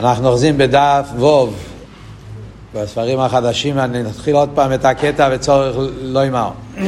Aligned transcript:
אנחנו 0.00 0.28
אוחזים 0.28 0.58
בדף 0.58 1.08
ווב 1.16 1.54
בספרים 2.74 3.20
החדשים, 3.20 3.78
אני 3.78 4.02
נתחיל 4.02 4.36
עוד 4.36 4.50
פעם 4.54 4.72
את 4.72 4.84
הקטע 4.84 5.28
בצורך 5.28 5.76
לא 6.02 6.26
אמר. 6.26 6.50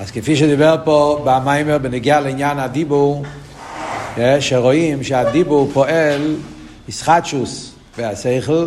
אז 0.00 0.10
כפי 0.10 0.36
שדיבר 0.36 0.76
פה 0.84 1.22
במיימר 1.24 1.78
בנגיע 1.78 2.20
לעניין 2.20 2.58
הדיבור, 2.58 3.24
אה, 4.18 4.40
שרואים 4.40 5.04
שהדיבור 5.04 5.70
פועל 5.72 6.36
ישחטשוס 6.88 7.72
והשכל, 7.98 8.66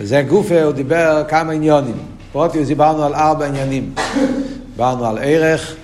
וזה 0.00 0.22
גופה, 0.22 0.62
הוא 0.62 0.72
דיבר 0.72 1.24
כמה 1.28 1.52
עניונים. 1.52 1.98
פרוטיוס 2.32 2.68
דיברנו 2.68 3.04
על 3.04 3.14
ארבע 3.14 3.46
עניינים. 3.46 3.94
דיברנו 4.70 5.06
על 5.06 5.18
ערך, 5.22 5.74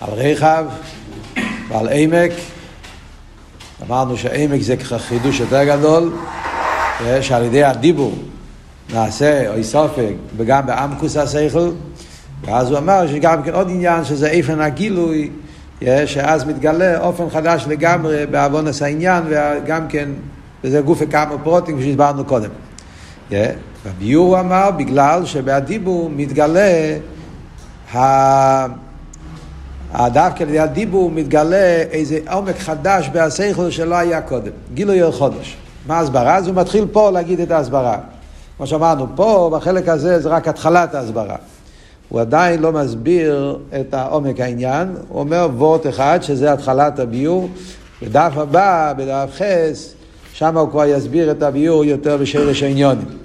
על 0.00 0.10
רחב 0.12 0.64
ועל 1.68 1.88
עמק. 1.92 2.32
אמרנו 3.88 4.16
שעמק 4.16 4.62
זה 4.62 4.74
חידוש 4.98 5.40
יותר 5.40 5.64
גדול, 5.64 6.12
שעל 7.20 7.44
ידי 7.44 7.64
הדיבור 7.64 8.14
נעשה 8.94 9.50
אוי 9.50 9.64
סופק 9.64 10.12
וגם 10.36 10.66
בעמקוס 10.66 11.16
השכל, 11.16 11.70
ואז 12.44 12.70
הוא 12.70 12.78
אמר 12.78 13.06
שגם 13.08 13.42
כן 13.42 13.54
עוד 13.54 13.68
עניין 13.70 14.04
שזה 14.04 14.26
איפן 14.26 14.60
הגילוי, 14.60 15.30
שאז 16.06 16.44
מתגלה 16.44 17.00
אופן 17.00 17.30
חדש 17.30 17.64
לגמרי 17.68 18.26
בעוונס 18.26 18.82
העניין, 18.82 19.22
וגם 19.28 19.88
כן, 19.88 20.08
וזה 20.64 20.80
גוף 20.80 21.02
כמה 21.10 21.38
פרוטים 21.38 21.76
כפי 21.76 21.84
שהסברנו 21.86 22.24
קודם. 22.24 22.50
בביור 23.86 24.28
הוא 24.28 24.40
אמר 24.40 24.70
בגלל 24.70 25.26
שבהדיבור 25.26 26.10
מתגלה 26.16 26.96
דווקא 29.96 30.42
על 30.42 30.48
ידי 30.48 30.58
הדיבור 30.58 31.10
מתגלה 31.10 31.82
איזה 31.90 32.18
עומק 32.30 32.58
חדש 32.58 33.08
בהשכל 33.12 33.70
שלא 33.70 33.94
היה 33.94 34.20
קודם, 34.20 34.52
גילוי 34.74 35.02
על 35.02 35.12
חודש. 35.12 35.56
מה 35.86 35.98
ההסברה? 35.98 36.36
אז 36.36 36.46
הוא 36.46 36.54
מתחיל 36.54 36.86
פה 36.92 37.10
להגיד 37.10 37.40
את 37.40 37.50
ההסברה. 37.50 37.98
כמו 38.56 38.66
שאמרנו, 38.66 39.06
פה 39.14 39.50
בחלק 39.52 39.88
הזה 39.88 40.20
זה 40.20 40.28
רק 40.28 40.48
התחלת 40.48 40.94
ההסברה. 40.94 41.36
הוא 42.08 42.20
עדיין 42.20 42.60
לא 42.60 42.72
מסביר 42.72 43.58
את 43.80 43.94
עומק 44.10 44.40
העניין, 44.40 44.94
הוא 45.08 45.20
אומר 45.20 45.48
וורט 45.56 45.86
אחד 45.86 46.18
שזה 46.22 46.52
התחלת 46.52 46.98
הביור, 46.98 47.48
בדף 48.02 48.32
הבא, 48.36 48.92
בדף 48.96 49.30
חס, 49.32 49.94
שם 50.32 50.58
הוא 50.58 50.70
כבר 50.70 50.84
יסביר 50.84 51.30
את 51.30 51.42
הביור 51.42 51.84
יותר 51.84 52.16
בשרש 52.16 52.62
העניונים. 52.62 53.21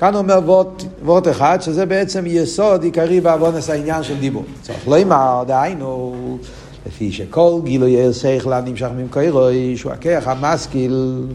כאן 0.00 0.14
אומר 0.14 0.40
וורט, 0.44 0.82
וורט 1.04 1.28
אחד, 1.28 1.58
שזה 1.60 1.86
בעצם 1.86 2.24
יסוד 2.26 2.82
עיקרי 2.82 3.20
בעוונס 3.20 3.70
העניין 3.70 4.02
של 4.02 4.16
דיבור. 4.20 4.44
צריך 4.62 4.88
אמר, 5.02 5.44
דהיינו, 5.46 6.38
לפי 6.86 7.12
שכל 7.12 7.60
גילוי 7.64 8.12
שכל 8.12 8.52
הנמשך 8.52 8.88
ממקורוי, 8.96 9.76
שהוא 9.76 9.92
הכיח 9.92 10.28
המשכיל, 10.28 11.26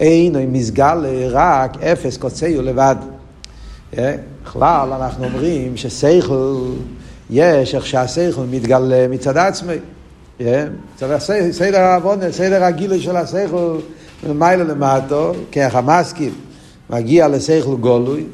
אינו 0.00 0.38
מסגל 0.48 1.06
רק 1.30 1.82
אפס 1.82 2.16
קוצאו 2.16 2.62
לבד. 2.62 2.96
אה? 3.98 4.14
בכלל 4.44 4.92
אנחנו 4.92 5.24
אומרים 5.24 5.76
ששכל, 5.76 6.54
יש 7.30 7.74
איך 7.74 7.86
שהשכל 7.86 8.44
מתגלה 8.50 9.08
מצד 9.08 9.36
עצמי. 9.36 9.74
אה? 10.40 10.64
סדר 11.50 11.80
העוונס, 11.80 12.36
סדר 12.36 12.64
הגילוי 12.64 13.00
של 13.00 13.16
השכל, 13.16 13.78
מלמעלה 14.26 14.64
למטו, 14.64 15.32
כיח 15.50 15.74
המשכיל. 15.74 16.32
מגיע 16.90 17.28
לשכל 17.28 17.76
גולוי, 17.76 18.24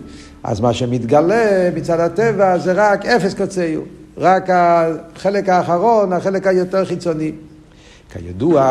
אז 0.45 0.61
מה 0.61 0.73
שמתגלה 0.73 1.71
מצד 1.75 2.01
הטבע 2.01 2.59
זה 2.59 2.73
רק 2.73 3.07
אפס 3.07 3.35
קוצאו, 3.35 3.81
רק 4.19 4.49
החלק 4.53 5.49
האחרון, 5.49 6.13
החלק 6.13 6.47
היותר 6.47 6.85
חיצוני. 6.85 7.33
כידוע, 8.13 8.63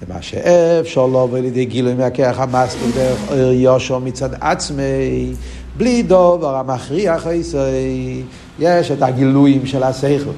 זה 0.00 0.14
מה 0.14 0.22
שאפשר 0.22 1.06
לבוא 1.06 1.38
לידי 1.38 1.64
גילוי 1.64 1.94
מהכרך 1.94 2.40
המסטר 2.40 2.86
דרך 2.94 3.18
אור 3.30 3.38
יושו 3.38 4.00
מצד 4.00 4.30
עצמי, 4.40 5.32
בלי 5.76 6.02
דובר 6.02 6.56
המכריח 6.56 7.26
הישראלי. 7.26 8.22
יש 8.58 8.90
את 8.90 9.02
הגילויים 9.02 9.66
של 9.66 9.82
השכל, 9.82 10.30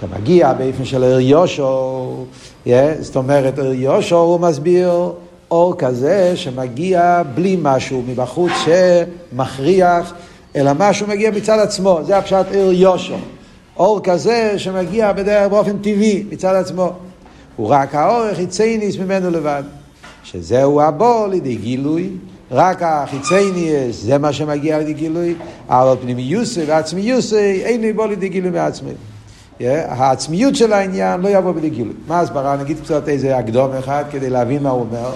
שמגיע 0.00 0.52
באופן 0.52 0.84
של 0.84 1.04
אור 1.04 1.20
יושו, 1.20 2.26
זאת 3.00 3.16
אומרת, 3.16 3.58
אור 3.58 3.72
יושו 3.72 4.16
הוא 4.16 4.40
מסביר 4.40 5.12
אור 5.52 5.74
כזה 5.78 6.32
שמגיע 6.36 7.22
בלי 7.34 7.58
משהו 7.62 8.02
מבחוץ 8.06 8.52
שמכריח, 8.64 10.14
אלא 10.56 10.70
משהו 10.78 11.06
מגיע 11.06 11.30
מצד 11.30 11.58
עצמו, 11.58 12.00
זה 12.06 12.18
הפשט 12.18 12.46
אור 12.54 12.72
יושו. 12.72 13.14
אור 13.76 14.00
כזה 14.04 14.54
שמגיע 14.56 15.12
בדרך 15.12 15.50
באופן 15.50 15.78
טבעי 15.78 16.24
מצד 16.30 16.54
עצמו. 16.54 16.92
הוא 17.56 17.68
רק 17.68 17.94
האור 17.94 18.22
החיצייניס 18.22 18.96
ממנו 18.96 19.30
לבד. 19.30 19.62
שזהו 20.24 20.80
הבור 20.80 21.26
לידי 21.26 21.56
גילוי, 21.56 22.10
רק 22.50 22.82
החיצייניס 22.82 24.02
זה 24.02 24.18
מה 24.18 24.32
שמגיע 24.32 24.78
לידי 24.78 24.92
גילוי, 24.92 25.34
אבל 25.68 25.96
פנימיוסי 26.02 26.64
ועצמיוסי 26.64 27.62
אין 27.64 27.80
לי 27.80 27.92
בו 27.92 28.06
לידי 28.06 28.28
גילוי 28.28 28.50
מעצמי. 28.50 28.92
Yeah, 29.60 29.64
העצמיות 29.88 30.56
של 30.56 30.72
העניין 30.72 31.20
לא 31.20 31.28
יבוא 31.28 31.52
בלי 31.52 31.70
גילוי. 31.70 31.94
מה 32.08 32.18
ההסברה? 32.18 32.56
נגיד 32.56 32.76
קצת 32.84 33.08
איזה 33.08 33.36
הקדום 33.36 33.72
אחד 33.72 34.04
כדי 34.10 34.30
להבין 34.30 34.62
מה 34.62 34.70
הוא 34.70 34.80
אומר. 34.80 35.10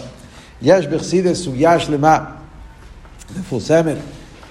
יש 0.63 0.87
בחסידס 0.87 1.45
סוגיה 1.45 1.79
שלמה, 1.79 2.19
מפורסמת, 3.41 3.97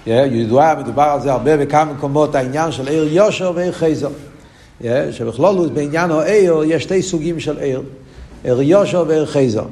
ידועה, 0.06 0.74
מדובר 0.74 1.02
על 1.02 1.20
זה 1.20 1.32
הרבה 1.32 1.56
בכמה 1.56 1.84
מקומות, 1.84 2.34
העניין 2.34 2.72
של 2.72 2.88
עיר 2.88 3.04
יושר 3.12 3.52
ועיר 3.54 3.72
חייזר. 3.72 4.10
שבכלול 5.10 5.68
בעניין 5.74 6.10
העיר 6.10 6.62
יש 6.66 6.82
שתי 6.82 7.02
סוגים 7.02 7.40
של 7.40 7.58
עיר, 7.58 7.82
עיר 8.44 8.62
יושר 8.62 9.04
ועיר 9.08 9.26
חייזר. 9.26 9.64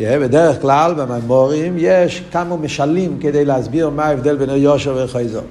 בדרך 0.00 0.62
כלל 0.62 0.94
בממורים 0.94 1.74
יש 1.78 2.22
כמה 2.32 2.56
משלים 2.56 3.18
כדי 3.20 3.44
להסביר 3.44 3.90
מה 3.90 4.04
ההבדל 4.04 4.36
בין 4.36 4.50
עיר 4.50 4.62
יושר 4.62 4.94
ועיר 4.94 5.06
חייזר. 5.06 5.42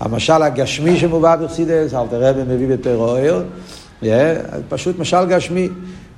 המשל 0.00 0.42
הגשמי 0.42 0.98
שמובא 0.98 1.36
בחסידס, 1.36 1.94
אל 1.94 2.06
תראה 2.10 2.32
ומביא 2.36 2.68
בפרו 2.68 3.14
עיר, 3.14 3.44
פשוט 4.68 4.98
משל 4.98 5.26
גשמי. 5.28 5.68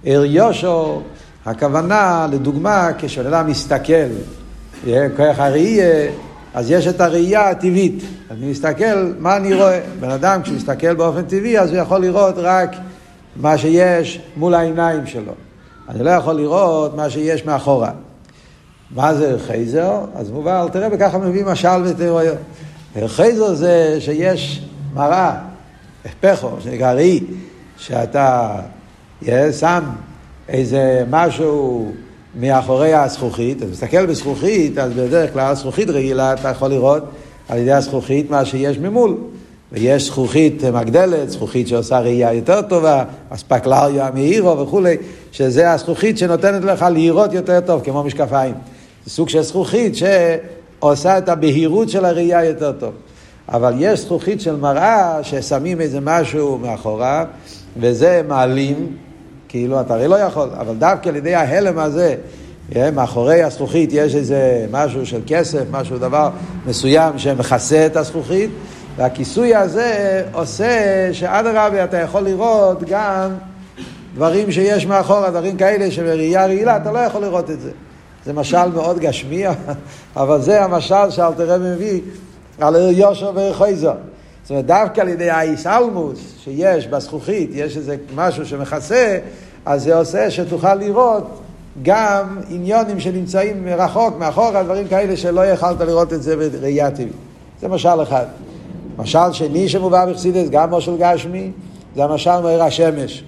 עיר 0.03 0.25
יושר 0.25 0.99
הכוונה, 1.47 2.27
לדוגמה, 2.33 2.89
כשבן 2.99 3.27
אדם 3.27 3.47
מסתכל, 3.47 4.09
כוח 5.17 5.39
הראייה, 5.39 6.11
אז 6.55 6.71
יש 6.71 6.87
את 6.87 7.01
הראייה 7.01 7.51
הטבעית. 7.51 8.05
אני 8.31 8.51
מסתכל, 8.51 9.13
מה 9.19 9.37
אני 9.37 9.55
רואה? 9.55 9.81
בן 10.01 10.11
אדם 10.11 10.43
כשמסתכל 10.43 10.95
באופן 10.95 11.23
טבעי, 11.23 11.59
אז 11.59 11.71
הוא 11.71 11.79
יכול 11.79 12.01
לראות 12.01 12.35
רק 12.37 12.77
מה 13.37 13.59
שיש 13.59 14.21
מול 14.37 14.55
העיניים 14.55 15.07
שלו. 15.07 15.33
אני 15.89 16.05
לא 16.05 16.11
יכול 16.11 16.35
לראות 16.35 16.97
מה 16.97 17.11
שיש 17.11 17.45
מאחורה. 17.45 17.91
מה 18.95 19.15
זה 19.15 19.37
חייזר? 19.47 20.01
אז 20.15 20.31
מובן, 20.31 20.67
תראה, 20.73 20.89
וככה 20.93 21.19
מביא 21.19 21.45
משל 21.45 21.83
ותיאוריה. 21.85 22.33
חייזר 23.07 23.55
זה 23.55 23.97
שיש 24.01 24.65
מראה, 24.95 25.37
הפכו, 26.05 26.51
שנקרא 26.61 26.93
ראי, 26.93 27.21
שאתה 27.77 28.57
שם 29.61 29.85
איזה 30.51 31.05
משהו 31.11 31.93
מאחורי 32.41 32.95
הזכוכית, 32.95 33.59
אתה 33.59 33.67
מסתכל 33.67 34.07
בזכוכית, 34.07 34.79
אז 34.79 34.93
בדרך 34.93 35.33
כלל 35.33 35.55
זכוכית 35.55 35.91
רגילה 35.91 36.33
אתה 36.33 36.49
יכול 36.49 36.69
לראות 36.69 37.03
על 37.49 37.59
ידי 37.59 37.73
הזכוכית 37.73 38.31
מה 38.31 38.45
שיש 38.45 38.79
ממול. 38.79 39.17
ויש 39.73 40.07
זכוכית 40.07 40.65
מגדלת, 40.65 41.31
זכוכית 41.31 41.69
שעושה 41.69 42.01
ראייה 42.01 42.33
יותר 42.33 42.63
טובה, 42.63 43.05
אספקלריה 43.31 44.11
מאירו 44.15 44.59
וכולי, 44.59 44.97
שזה 45.33 45.73
הזכוכית 45.73 46.19
שנותנת 46.19 46.65
לך 46.65 46.87
לראות 46.93 47.33
יותר 47.33 47.61
טוב, 47.61 47.83
כמו 47.85 48.03
משקפיים. 48.03 48.55
זה 49.05 49.11
סוג 49.11 49.29
של 49.29 49.43
זכוכית 49.43 49.95
שעושה 49.97 51.19
את 51.19 51.29
הבהירות 51.29 51.89
של 51.89 52.05
הראייה 52.05 52.45
יותר 52.45 52.73
טוב. 52.73 52.93
אבל 53.49 53.75
יש 53.79 54.01
זכוכית 54.01 54.41
של 54.41 54.57
מראה 54.57 55.19
ששמים 55.23 55.81
איזה 55.81 55.99
משהו 56.01 56.59
מאחוריו, 56.59 57.27
וזה 57.77 58.23
מעלים, 58.29 58.97
כאילו 59.51 59.81
אתה 59.81 59.95
הרי 59.95 60.09
לא 60.09 60.17
יכול, 60.17 60.49
אבל 60.59 60.75
דווקא 60.75 61.09
על 61.09 61.17
ידי 61.17 61.35
ההלם 61.35 61.79
הזה, 61.79 62.15
אה, 62.77 62.91
מאחורי 62.91 63.43
הזכוכית 63.43 63.91
יש 63.93 64.15
איזה 64.15 64.67
משהו 64.71 65.07
של 65.07 65.21
כסף, 65.27 65.63
משהו, 65.71 65.99
דבר 65.99 66.31
מסוים 66.67 67.19
שמכסה 67.19 67.87
את 67.87 67.97
הזכוכית, 67.97 68.51
והכיסוי 68.97 69.55
הזה 69.55 70.23
עושה 70.33 71.09
שאדרבה 71.13 71.85
אתה 71.85 71.97
יכול 71.97 72.23
לראות 72.23 72.83
גם 72.89 73.31
דברים 74.15 74.53
שיש 74.53 74.87
מאחורה, 74.87 75.31
דברים 75.31 75.57
כאלה 75.57 75.91
שבראייה 75.91 76.47
רעילה 76.47 76.77
אתה 76.77 76.93
לא 76.93 76.99
יכול 76.99 77.23
לראות 77.23 77.51
את 77.51 77.61
זה. 77.61 77.71
זה 78.25 78.33
משל 78.33 78.69
מאוד 78.75 78.99
גשמי, 78.99 79.45
אבל 80.17 80.41
זה 80.41 80.65
המשל 80.65 81.11
שאלתר 81.11 81.55
רבי 81.55 81.65
מביא 81.75 82.01
על 82.61 82.77
יושר 82.91 83.33
וחויזר. 83.35 83.95
זאת 84.43 84.51
אומרת, 84.51 84.67
דווקא 84.67 85.01
על 85.01 85.09
ידי 85.09 85.31
האיסלמוס 85.31 86.35
שיש 86.45 86.87
בזכוכית, 86.87 87.51
יש 87.53 87.77
איזה 87.77 87.97
משהו 88.15 88.47
שמכסה, 88.47 89.19
אז 89.67 89.83
זה 89.83 89.97
עושה 89.97 90.31
שתוכל 90.31 90.75
לראות 90.75 91.41
גם 91.83 92.39
עניונים 92.49 93.01
שנמצאים 93.01 93.69
רחוק, 93.69 94.19
מאחורה, 94.19 94.63
דברים 94.63 94.89
כאלה 94.89 95.17
שלא 95.17 95.47
יכלת 95.47 95.81
לראות 95.81 96.13
את 96.13 96.23
זה 96.23 96.37
בראייה 96.37 96.91
טבעית. 96.91 97.13
זה 97.61 97.69
משל 97.69 98.03
אחד. 98.03 98.27
משל 98.99 99.33
שני 99.33 99.69
שמובא 99.69 100.07
בחסידס, 100.07 100.49
גם 100.49 100.71
משל 100.71 100.97
גשמי, 100.99 101.51
זה 101.97 102.05
המשל 102.05 102.41
מעיר 102.41 102.63
השמש. 102.63 103.25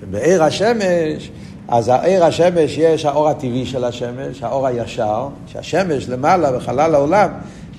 שבעיר 0.00 0.44
השמש, 0.44 1.30
אז 1.68 1.88
העיר 1.88 2.24
השמש 2.24 2.78
יש 2.78 3.04
האור 3.04 3.28
הטבעי 3.28 3.66
של 3.66 3.84
השמש, 3.84 4.42
האור 4.42 4.66
הישר, 4.66 5.28
שהשמש 5.46 6.08
למעלה 6.08 6.52
בחלל 6.52 6.94
העולם, 6.94 7.28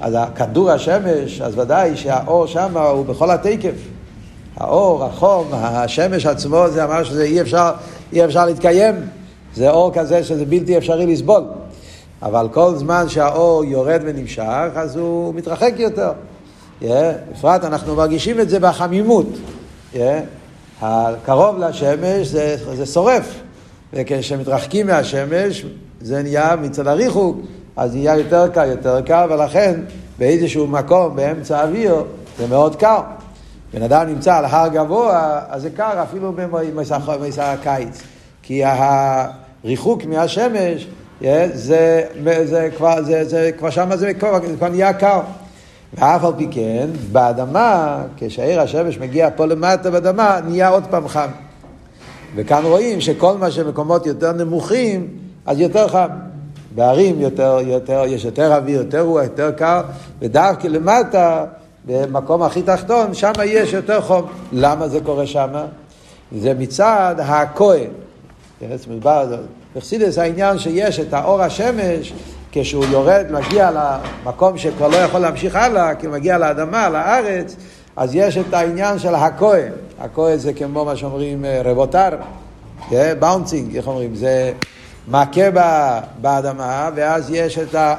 אז 0.01 0.17
כדור 0.35 0.71
השמש, 0.71 1.41
אז 1.41 1.59
ודאי 1.59 1.97
שהאור 1.97 2.45
שם 2.45 2.77
הוא 2.77 3.05
בכל 3.05 3.31
התקף. 3.31 3.92
האור, 4.57 5.03
החום, 5.03 5.47
השמש 5.53 6.25
עצמו, 6.25 6.65
זה 6.69 6.85
ממש, 6.85 7.09
זה 7.09 7.23
אי 7.23 7.41
אפשר, 7.41 7.71
אי 8.13 8.25
אפשר 8.25 8.45
להתקיים. 8.45 8.95
זה 9.55 9.69
אור 9.69 9.93
כזה 9.93 10.23
שזה 10.23 10.45
בלתי 10.45 10.77
אפשרי 10.77 11.05
לסבול. 11.05 11.43
אבל 12.21 12.47
כל 12.51 12.75
זמן 12.75 13.09
שהאור 13.09 13.65
יורד 13.65 14.01
ונמשך, 14.05 14.69
אז 14.75 14.95
הוא 14.95 15.33
מתרחק 15.33 15.73
יותר. 15.77 16.11
Yeah, 16.81 16.85
בפרט 17.31 17.63
אנחנו 17.63 17.95
מרגישים 17.95 18.39
את 18.39 18.49
זה 18.49 18.59
בחמימות. 18.59 19.27
Yeah, 19.93 19.97
הקרוב 20.81 21.57
לשמש 21.57 22.27
זה, 22.27 22.57
זה 22.73 22.85
שורף, 22.85 23.39
וכשמתרחקים 23.93 24.87
מהשמש 24.87 25.65
זה 26.01 26.23
נהיה 26.23 26.55
מצד 26.55 26.87
הריחוק, 26.87 27.37
אז 27.75 27.95
נהיה 27.95 28.17
יותר 28.17 28.47
קר, 28.47 28.65
יותר 28.65 29.01
קר, 29.01 29.27
ולכן 29.29 29.79
באיזשהו 30.19 30.67
מקום 30.67 31.15
באמצע 31.15 31.59
האוויר 31.59 32.03
זה 32.37 32.47
מאוד 32.47 32.75
קר. 32.75 32.99
בן 33.73 33.81
אדם 33.81 34.07
נמצא 34.07 34.35
על 34.35 34.45
הר 34.45 34.67
גבוה, 34.67 35.41
אז 35.49 35.61
זה 35.61 35.69
קר 35.69 36.03
אפילו 36.03 36.33
במסע 37.07 37.51
הקיץ. 37.51 38.01
כי 38.43 38.63
הריחוק 38.63 40.05
מהשמש, 40.05 40.87
זה, 41.21 41.49
זה, 41.53 42.03
זה 42.23 42.69
זה, 43.23 43.51
כבר 43.57 43.69
שם 43.69 43.89
זה 43.95 44.13
כבר, 44.13 44.39
זה 44.47 44.55
כבר 44.57 44.69
נהיה 44.69 44.93
קר. 44.93 45.19
ואף 45.93 46.23
על 46.23 46.33
פי 46.37 46.47
כן, 46.51 46.89
באדמה, 47.11 48.03
כשעיר 48.17 48.61
השמש 48.61 48.97
מגיע 48.97 49.29
פה 49.35 49.45
למטה 49.45 49.91
באדמה, 49.91 50.39
נהיה 50.47 50.69
עוד 50.69 50.83
פעם 50.89 51.07
חם. 51.07 51.29
וכאן 52.35 52.63
רואים 52.63 53.01
שכל 53.01 53.37
מה 53.37 53.51
שמקומות 53.51 54.05
יותר 54.05 54.31
נמוכים, 54.31 55.07
אז 55.45 55.59
יותר 55.59 55.87
חם. 55.87 56.07
בערים 56.75 57.21
יותר, 57.21 57.59
יותר, 57.63 58.03
יש 58.07 58.25
יותר 58.25 58.55
אוויר, 58.55 58.81
יותר 58.81 59.01
רוח, 59.01 59.23
יותר 59.23 59.51
קר, 59.51 59.81
ודווקא 60.19 60.67
למטה, 60.67 61.45
במקום 61.85 62.43
הכי 62.43 62.61
תחתון, 62.61 63.13
שם 63.13 63.31
יש 63.45 63.73
יותר 63.73 64.01
חום. 64.01 64.25
למה 64.51 64.87
זה 64.87 64.99
קורה 65.01 65.27
שם? 65.27 65.49
זה 66.37 66.53
מצד 66.53 67.15
הכהן. 67.19 67.89
בחסידס 69.75 70.17
העניין 70.17 70.59
שיש 70.59 70.99
את 70.99 71.13
האור 71.13 71.41
השמש, 71.41 72.13
כשהוא 72.51 72.85
יורד, 72.85 73.25
מגיע 73.31 73.71
למקום 73.71 74.57
שכבר 74.57 74.87
לא 74.87 74.97
יכול 74.97 75.19
להמשיך 75.19 75.55
הלאה, 75.55 75.95
כי 75.95 76.05
הוא 76.05 76.13
מגיע 76.13 76.37
לאדמה, 76.37 76.89
לארץ, 76.89 77.55
אז 77.95 78.15
יש 78.15 78.37
את 78.37 78.53
העניין 78.53 78.99
של 78.99 79.15
הכהן. 79.15 79.71
הכהן 79.99 80.37
זה 80.37 80.53
כמו 80.53 80.85
מה 80.85 80.95
שאומרים 80.95 81.45
אה, 81.45 81.61
רבותר, 81.65 82.09
באונצינג? 83.19 83.75
איך 83.75 83.87
אומרים? 83.87 84.15
זה 84.15 84.51
מכה 85.07 85.49
באדמה, 86.21 86.89
ואז 86.95 87.31
יש 87.31 87.57
את 87.57 87.75
ה... 87.75 87.95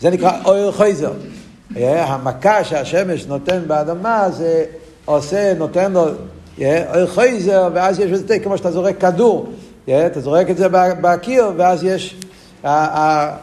זה 0.00 0.10
נקרא 0.10 0.32
אויר 0.44 0.72
חייזר. 0.72 1.12
המכה 1.86 2.64
שהשמש 2.64 3.26
נותן 3.26 3.60
באדמה 3.66 4.30
זה 4.30 4.64
עושה, 5.04 5.54
נותן 5.54 5.92
לו 5.92 6.04
אויר 6.60 7.06
חייזר, 7.06 7.68
ואז 7.74 8.00
יש 8.00 8.10
בזה 8.10 8.38
כמו 8.38 8.58
שאתה 8.58 8.70
זורק 8.70 9.00
כדור. 9.00 9.52
אתה 9.84 10.20
זורק 10.20 10.50
את 10.50 10.56
זה 10.56 10.66
בקיר, 11.00 11.52
ואז 11.56 11.84
יש... 11.84 12.16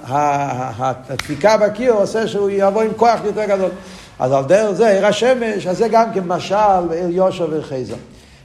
הדפיקה 0.09 1.57
בקיר 1.57 1.93
עושה 1.93 2.27
שהוא 2.27 2.49
יבוא 2.53 2.81
עם 2.81 2.93
כוח 2.95 3.19
יותר 3.25 3.45
גדול. 3.45 3.69
אז 4.19 4.31
על 4.31 4.43
דרך 4.43 4.71
זה, 4.71 4.89
עיר 4.89 5.05
השמש, 5.05 5.67
אז 5.67 5.77
זה 5.77 5.87
גם 5.87 6.13
כמשל 6.13 6.55
עיר 6.91 7.09
יושו 7.09 7.49
ועיר 7.49 7.63
חייזר. 7.63 7.95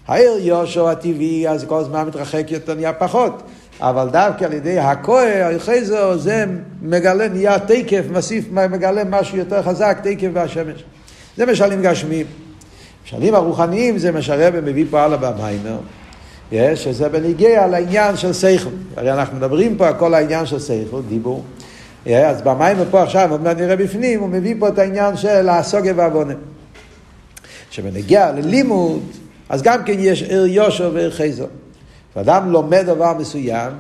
העיר 0.09 0.33
יושו 0.39 0.91
הטבעי, 0.91 1.49
אז 1.49 1.65
כל 1.69 1.79
הזמן 1.79 2.07
מתרחק 2.07 2.51
יותר, 2.51 2.75
נהיה 2.75 2.93
פחות. 2.93 3.43
אבל 3.81 4.09
דווקא 4.13 4.45
על 4.45 4.53
ידי 4.53 4.79
הכוה, 4.79 5.59
חייזר, 5.59 6.17
זה 6.19 6.45
מגלה, 6.83 7.29
נהיה 7.29 7.59
תקף, 7.59 8.03
מסיף, 8.11 8.45
מגלה 8.53 9.05
משהו 9.05 9.39
יותר 9.39 9.63
חזק, 9.63 9.99
תקף 10.03 10.29
והשמש. 10.33 10.85
זה 11.37 11.47
משלים 11.47 11.83
גשמיים. 11.83 12.27
משלים 13.07 13.35
הרוחניים 13.35 13.99
זה 13.99 14.13
מה 14.13 14.23
שהרבא 14.23 14.61
מביא 14.61 14.85
פה 14.91 15.03
הלאה 15.03 15.17
במיימר. 15.19 15.79
שזה 16.75 17.09
בניגיע 17.09 17.67
לעניין 17.67 18.17
של 18.17 18.33
סייכל. 18.33 18.71
הרי 18.97 19.13
אנחנו 19.13 19.37
מדברים 19.37 19.77
פה 19.77 19.89
על 19.89 19.95
כל 19.95 20.15
העניין 20.15 20.47
של 20.47 20.59
סייכל, 20.59 21.01
דיבור. 21.09 21.45
אז 22.07 22.43
במים 22.43 22.77
פה 22.91 23.03
עכשיו, 23.03 23.31
עוד 23.31 23.43
מעט 23.43 23.57
נראה 23.57 23.77
בפנים, 23.77 24.21
הוא 24.21 24.29
מביא 24.29 24.55
פה 24.59 24.69
את 24.69 24.79
העניין 24.79 25.17
של 25.17 25.49
הסוגיה 25.49 25.93
והעוונה. 25.97 26.35
שבנגיע 27.71 28.33
ללימוד, 28.33 29.03
אז 29.49 29.63
גם 29.63 29.85
כן 29.85 29.95
יש 29.99 30.23
עיר 30.23 30.47
יושר 30.47 30.91
ועיר 30.95 31.11
חייזר. 31.11 31.47
כשאדם 32.11 32.53
לומד 32.53 32.83
דבר 32.87 33.15
מסוים, 33.19 33.73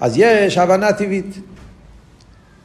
אז 0.00 0.14
יש 0.16 0.58
הבנה 0.58 0.92
טבעית. 0.92 1.38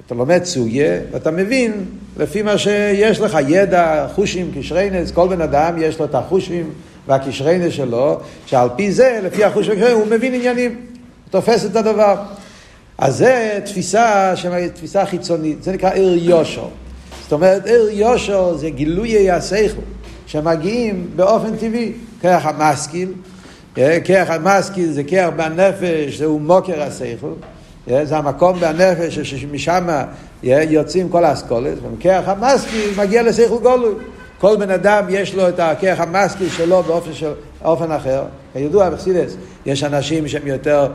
אתה 0.06 0.16
לומד 0.16 0.44
סוגיה, 0.44 1.00
ואתה 1.12 1.32
מבין, 1.32 1.86
לפי 2.18 2.42
מה 2.42 2.58
שיש 2.58 3.20
לך, 3.20 3.38
ידע, 3.48 4.08
חושים, 4.16 4.52
קשרי 4.58 4.90
נס, 4.90 5.12
כל 5.12 5.28
בן 5.28 5.42
אדם 5.42 5.76
יש 5.78 6.00
לו 6.00 6.06
את 6.06 6.16
החושים. 6.16 6.70
והקשריינה 7.08 7.72
שלו, 7.72 8.20
שעל 8.46 8.70
פי 8.76 8.92
זה, 8.92 9.20
לפי 9.24 9.44
החוש 9.44 9.68
והקשריינה, 9.68 9.96
הוא 9.96 10.08
מבין 10.08 10.34
עניינים, 10.34 10.76
תופס 11.30 11.66
את 11.66 11.76
הדבר. 11.76 12.16
אז 12.98 13.18
זה 13.18 13.60
תפיסה, 13.66 14.34
תפיסה 14.74 15.06
חיצונית, 15.06 15.64
זה 15.64 15.72
נקרא 15.72 15.90
עיר 15.90 16.30
יושר. 16.30 16.68
זאת 17.24 17.32
אומרת, 17.32 17.66
עיר 17.66 17.90
יושר 17.92 18.58
זה 18.58 18.70
גילויי 18.70 19.32
השכל, 19.32 19.82
שמגיעים 20.26 21.08
באופן 21.16 21.56
טבעי, 21.56 21.92
כרך 22.22 22.46
המשכיל, 22.46 23.12
אה, 23.78 23.98
כרך 24.04 24.30
המשכיל 24.30 24.92
זה 24.92 25.04
כרך 25.04 25.34
בנפש, 25.36 26.18
זהו 26.18 26.40
מוקר 26.40 26.84
השכל, 26.84 27.34
אה, 27.92 28.06
זה 28.06 28.18
המקום 28.18 28.60
בנפש 28.60 29.20
שמשם 29.20 29.88
אה, 29.90 30.64
יוצאים 30.70 31.10
כל 31.10 31.26
האסכולת, 31.26 31.78
וכרך 31.94 32.28
המשכיל 32.28 32.90
מגיע 32.98 33.24
לשכל 33.24 33.58
גולוי. 33.62 33.94
כל 34.40 34.56
בן 34.58 34.72
אדם 34.72 35.06
יש 35.10 35.36
לו 35.36 35.50
את 35.50 35.60
הכרך 35.60 36.00
המסקיל 36.00 36.50
שלו 36.50 36.84
באופן, 36.84 37.14
של, 37.14 37.32
באופן 37.62 37.92
אחר. 37.92 38.24
כידוע 38.54 38.90
בחסידס, 38.90 39.36
יש 39.66 39.84
אנשים 39.84 40.28
שהם 40.28 40.48
יותר, 40.48 40.88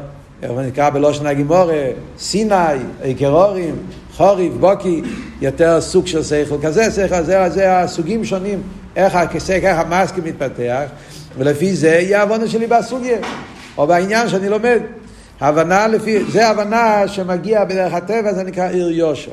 איך 0.43 0.51
נקרא 0.67 0.91
בלושן 0.91 1.27
הגימורה, 1.27 1.85
סיני, 2.19 2.55
איקרורים, 3.05 3.77
חוריף, 4.17 4.53
בוקי, 4.61 5.03
יותר 5.41 5.81
סוג 5.81 6.07
של 6.07 6.23
שכל 6.23 6.57
כזה, 6.63 6.91
שכל, 6.91 7.23
זה, 7.23 7.51
זה 7.51 7.79
הסוגים 7.79 8.25
שונים, 8.25 8.63
איך 8.97 9.15
הכרך 9.15 9.79
המסקיל 9.79 10.25
מתפתח, 10.25 10.83
ולפי 11.39 11.77
זה 11.77 11.89
יהיה 11.89 12.21
העוונה 12.21 12.49
שלי 12.49 12.67
בסוגיה, 12.67 13.19
או 13.79 13.87
בעניין 13.87 14.29
שאני 14.29 14.49
לומד. 14.49 14.81
הבנה 15.41 15.87
לפי, 15.87 16.25
זה 16.25 16.49
הבנה 16.49 17.09
שמגיע 17.09 17.65
בדרך 17.65 17.93
הטבע, 17.93 18.33
זה 18.33 18.43
נקרא 18.43 18.69
עיר 18.69 18.91
יושר. 18.91 19.33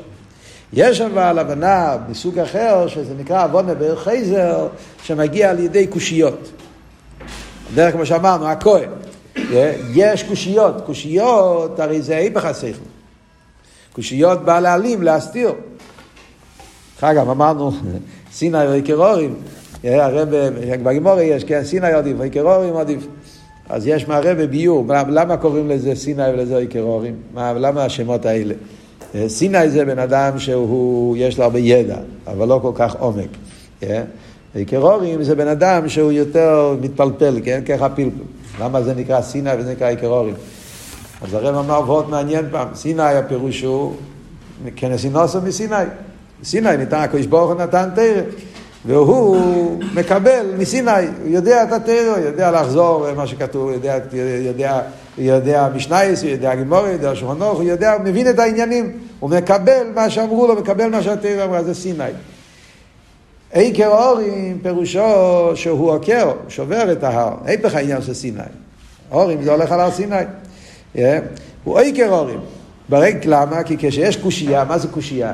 יש 0.72 1.00
אבל 1.00 1.38
הבנה 1.38 1.96
מסוג 2.08 2.38
אחר, 2.38 2.88
שזה 2.88 3.14
נקרא 3.18 3.44
עוונה 3.44 3.74
בערך 3.74 4.02
חייזר, 4.04 4.68
שמגיע 5.02 5.50
על 5.50 5.58
ידי 5.58 5.86
קושיות. 5.86 6.50
דרך 7.74 7.92
כמו 7.92 8.06
שאמרנו, 8.06 8.48
הכהן. 8.48 8.88
יש 9.94 10.22
קושיות, 10.22 10.82
קושיות 10.86 11.80
הרי 11.80 12.02
זה 12.02 12.16
היפך 12.16 12.44
השכל. 12.44 12.84
קושיות 13.92 14.44
בא 14.44 14.60
להעלים, 14.60 15.02
להסתיר. 15.02 15.52
אגב, 17.00 17.30
אמרנו, 17.30 17.72
סיני 18.36 18.66
ויקרורים, 18.66 19.34
הרב, 19.84 20.28
בגימורי 20.82 21.24
יש, 21.24 21.44
כן, 21.44 21.64
סיני 21.64 21.86
עדיף, 21.86 22.16
ויקרורים 22.18 22.76
עדיף. 22.76 23.06
אז 23.68 23.86
יש 23.86 24.08
מהרבה 24.08 24.46
ביור, 24.46 24.84
למה 24.88 25.36
קוראים 25.36 25.68
לזה 25.68 25.94
סיני 25.94 26.30
ולזה 26.34 26.56
ויקרורים? 26.56 27.14
למה 27.36 27.84
השמות 27.84 28.26
האלה? 28.26 28.54
סיני 29.28 29.70
זה 29.70 29.84
בן 29.84 29.98
אדם 29.98 30.38
שהוא, 30.38 31.16
יש 31.16 31.38
לו 31.38 31.44
הרבה 31.44 31.58
ידע, 31.58 31.96
אבל 32.26 32.48
לא 32.48 32.58
כל 32.62 32.72
כך 32.74 32.96
עומק. 32.98 33.28
איקרורים 34.56 35.22
זה 35.22 35.34
בן 35.34 35.48
אדם 35.48 35.88
שהוא 35.88 36.12
יותר 36.12 36.76
מתפלפל, 36.80 37.40
כן? 37.44 37.60
ככה 37.66 37.88
פלפל. 37.88 38.22
למה 38.60 38.82
זה 38.82 38.94
נקרא 38.94 39.20
סיני 39.20 39.50
וזה 39.58 39.72
נקרא 39.72 39.88
איקרורים? 39.88 40.34
אז 41.22 41.34
הרב 41.34 41.56
אמר 41.56 41.80
וורט 41.86 42.08
מעניין 42.08 42.44
פעם, 42.50 42.68
סיני 42.74 43.02
הפירוש 43.02 43.62
הוא 43.62 43.94
כנסינוסו 44.76 45.40
מסיני. 45.40 45.74
סיני 46.44 46.76
ניתן, 46.76 46.96
הקדוש 46.96 47.26
ברוך 47.26 47.50
הוא 47.50 47.60
נתן 47.60 47.88
תרא, 47.94 48.20
והוא 48.86 49.82
מקבל 49.94 50.46
מסיני, 50.58 50.90
הוא 51.22 51.28
יודע 51.28 51.62
את 51.62 51.72
התרא, 51.72 52.16
הוא 52.16 52.24
יודע 52.24 52.50
לחזור 52.50 53.12
מה 53.16 53.26
שכתוב, 53.26 53.62
הוא 53.62 53.72
יודע, 53.72 53.98
יודע 54.40 54.80
יודע 55.18 55.68
משנייס, 55.74 56.22
הוא 56.22 56.30
יודע 56.30 56.54
גימורי, 56.54 56.82
הוא 56.82 56.92
יודע 56.92 57.14
שולחנוך, 57.14 57.58
הוא 57.58 57.64
יודע, 57.64 57.92
הוא 57.92 58.02
מבין 58.02 58.30
את 58.30 58.38
העניינים, 58.38 58.92
הוא 59.20 59.30
מקבל 59.30 59.86
מה 59.94 60.10
שאמרו 60.10 60.46
לו, 60.46 60.54
מקבל 60.54 60.88
מה 60.88 61.02
שהתרא 61.02 61.44
אמרה, 61.44 61.62
זה 61.62 61.74
סיני. 61.74 62.04
עיקר 63.52 63.88
אורים 63.88 64.58
פירושו 64.62 65.52
שהוא 65.54 65.92
עוקר, 65.92 66.32
שובר 66.48 66.92
את 66.92 67.04
ההר, 67.04 67.34
היפך 67.44 67.74
העניין 67.74 68.02
של 68.02 68.14
סיני. 68.14 68.40
אורים 69.12 69.42
זה 69.42 69.52
הולך 69.52 69.72
על 69.72 69.80
הר 69.80 69.90
סיני. 69.90 70.16
Yeah. 70.96 70.98
הוא 71.64 71.78
עיקר 71.78 72.10
אורים. 72.10 72.40
ברק 72.88 73.16
למה? 73.24 73.62
כי 73.62 73.76
כשיש 73.78 74.16
קושייה, 74.16 74.64
מה 74.64 74.78
זה 74.78 74.88
קושייה? 74.88 75.32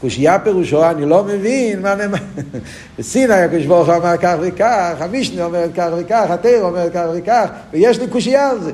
קושייה 0.00 0.38
פירושו, 0.38 0.90
אני 0.90 1.06
לא 1.06 1.24
מבין 1.24 1.82
מה 1.82 1.94
נאמר. 1.94 2.18
בסיני 2.98 3.34
הקדוש 3.34 3.66
ברוך 3.66 3.88
הוא 3.88 3.96
אמר 3.96 4.16
כך 4.16 4.34
וכך, 4.40 4.94
המשנה 4.98 5.44
אומרת 5.44 5.70
כך 5.76 5.88
וכך, 5.98 6.26
התרא 6.30 6.60
אומרת 6.60 6.92
כך 6.94 7.04
וכך, 7.14 7.48
ויש 7.72 7.98
לי 8.00 8.08
קושייה 8.08 8.50
על 8.50 8.60
זה. 8.60 8.72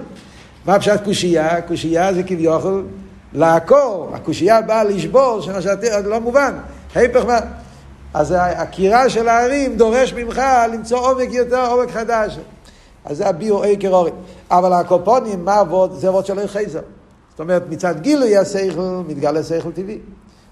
מה 0.67 0.79
פשט 0.79 1.05
קושייה? 1.05 1.61
קושייה 1.61 2.15
זה 2.15 2.23
כביכול 2.23 2.87
לעקור. 3.33 4.11
הקושייה 4.15 4.61
באה 4.61 4.85
לשבור, 4.85 5.41
שמה 5.41 5.63
שאתה 5.63 6.01
לא 6.01 6.21
מובן. 6.21 6.55
ההפך 6.95 7.25
מה... 7.27 7.39
אז 8.15 8.35
הקירה 8.37 9.09
של 9.11 9.29
הערים 9.29 9.77
דורש 9.77 10.13
ממך 10.13 10.43
למצוא 10.73 10.99
עומק 10.99 11.29
יותר, 11.33 11.67
עומק 11.67 11.91
חדש. 11.91 12.39
אז 13.05 13.17
זה 13.17 13.27
הביאו 13.29 13.65
עקר 13.65 13.95
אורי. 13.95 14.11
אבל 14.51 14.73
הקופונים, 14.73 15.45
מה 15.45 15.55
עבוד? 15.55 15.93
זה 15.93 16.09
עבוד 16.09 16.27
שלא 16.27 16.47
חייזר. 16.47 16.81
זאת 17.31 17.41
אומרת, 17.41 17.63
מצד 17.71 18.01
גילוי 18.01 18.37
השכל, 18.37 19.03
מתגלה 19.09 19.43
שכל 19.43 19.73
טבעי. 19.73 19.99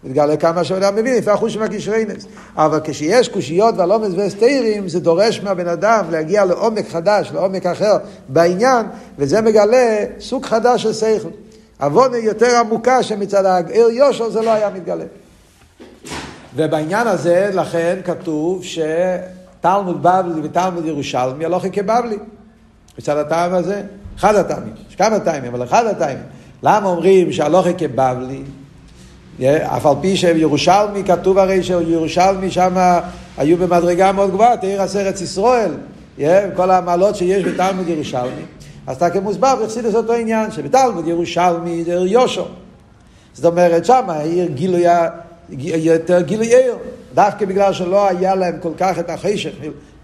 מתגלה 0.05 0.37
כמה 0.37 0.65
שאדם 0.65 0.97
מבין, 0.97 1.15
לפי 1.15 1.31
החוש 1.31 1.55
של 1.55 1.63
הקישריינס. 1.63 2.27
אבל 2.57 2.81
כשיש 2.85 3.29
קושיות 3.29 3.75
והלומס 3.79 4.13
והסתירים, 4.17 4.89
זה 4.89 5.01
דורש 5.01 5.41
מהבן 5.41 5.69
אדם 5.69 6.05
להגיע 6.11 6.45
לעומק 6.45 6.89
חדש, 6.89 7.31
לעומק 7.35 7.67
אחר 7.67 7.97
בעניין, 8.29 8.87
וזה 9.19 9.41
מגלה 9.41 10.05
סוג 10.21 10.47
חדש 10.47 10.83
של 10.83 10.93
שכל. 10.93 11.29
עוונה 11.81 12.17
יותר 12.17 12.57
עמוקה 12.57 13.03
שמצד 13.03 13.45
העיר 13.45 13.89
יושר 13.89 14.31
זה 14.31 14.43
לא 14.43 14.51
היה 14.51 14.71
מתגלה. 14.71 15.05
ובעניין 16.57 17.07
הזה, 17.07 17.51
לכן 17.55 17.99
כתוב 18.05 18.63
שתלמוד 18.65 20.03
בבלי 20.03 20.41
ותלמוד 20.43 20.87
ירושלמי 20.87 21.45
הלוכי 21.45 21.71
כבבלי. 21.71 22.19
מצד 22.99 23.17
הטעם 23.17 23.55
הזה, 23.55 23.83
אחד 24.19 24.35
הטעמים, 24.35 24.73
יש 24.89 24.97
כמה 24.97 25.21
טעמים, 25.21 25.55
אבל 25.55 25.65
אחד 25.65 25.87
הטעמים. 25.87 26.23
למה 26.63 26.89
אומרים 26.89 27.33
שהלוכי 27.33 27.75
כבבלי? 27.79 28.43
אף 29.49 29.87
על 29.87 29.95
פי 30.01 30.17
שירושלמי, 30.17 31.05
כתוב 31.05 31.39
הרי 31.39 31.63
שירושלמי 31.63 32.51
שם 32.51 32.99
היו 33.39 33.57
במדרגה 33.57 34.13
מאוד 34.13 34.31
גבוהה, 34.31 34.57
תאיר 34.57 34.83
עשרת 34.83 35.21
ישראל, 35.21 35.71
כל 36.55 36.71
המעלות 36.71 37.17
שיש 37.17 37.45
בתלמוד 37.45 37.89
ירושלמי. 37.89 38.43
אז 38.87 38.97
אתה 38.97 39.11
כמוסבר 39.11 39.55
בחסידס 39.63 39.95
אותו 39.95 40.13
עניין, 40.13 40.51
שבתלמוד 40.51 41.09
ירושלמי 41.09 41.85
זה 41.85 41.93
עיר 41.93 42.07
יושו. 42.07 42.45
זאת 43.33 43.45
אומרת, 43.45 43.85
שם 43.85 44.05
העיר 44.09 44.49
גילוי, 44.55 44.85
יותר 45.77 46.21
גילוי 46.21 46.47
עיר, 46.47 46.75
דווקא 47.15 47.47
בגלל 47.47 47.73
שלא 47.73 48.09
היה 48.09 48.35
להם 48.35 48.59
כל 48.61 48.73
כך 48.79 48.99
את 48.99 49.11
החשך, 49.11 49.51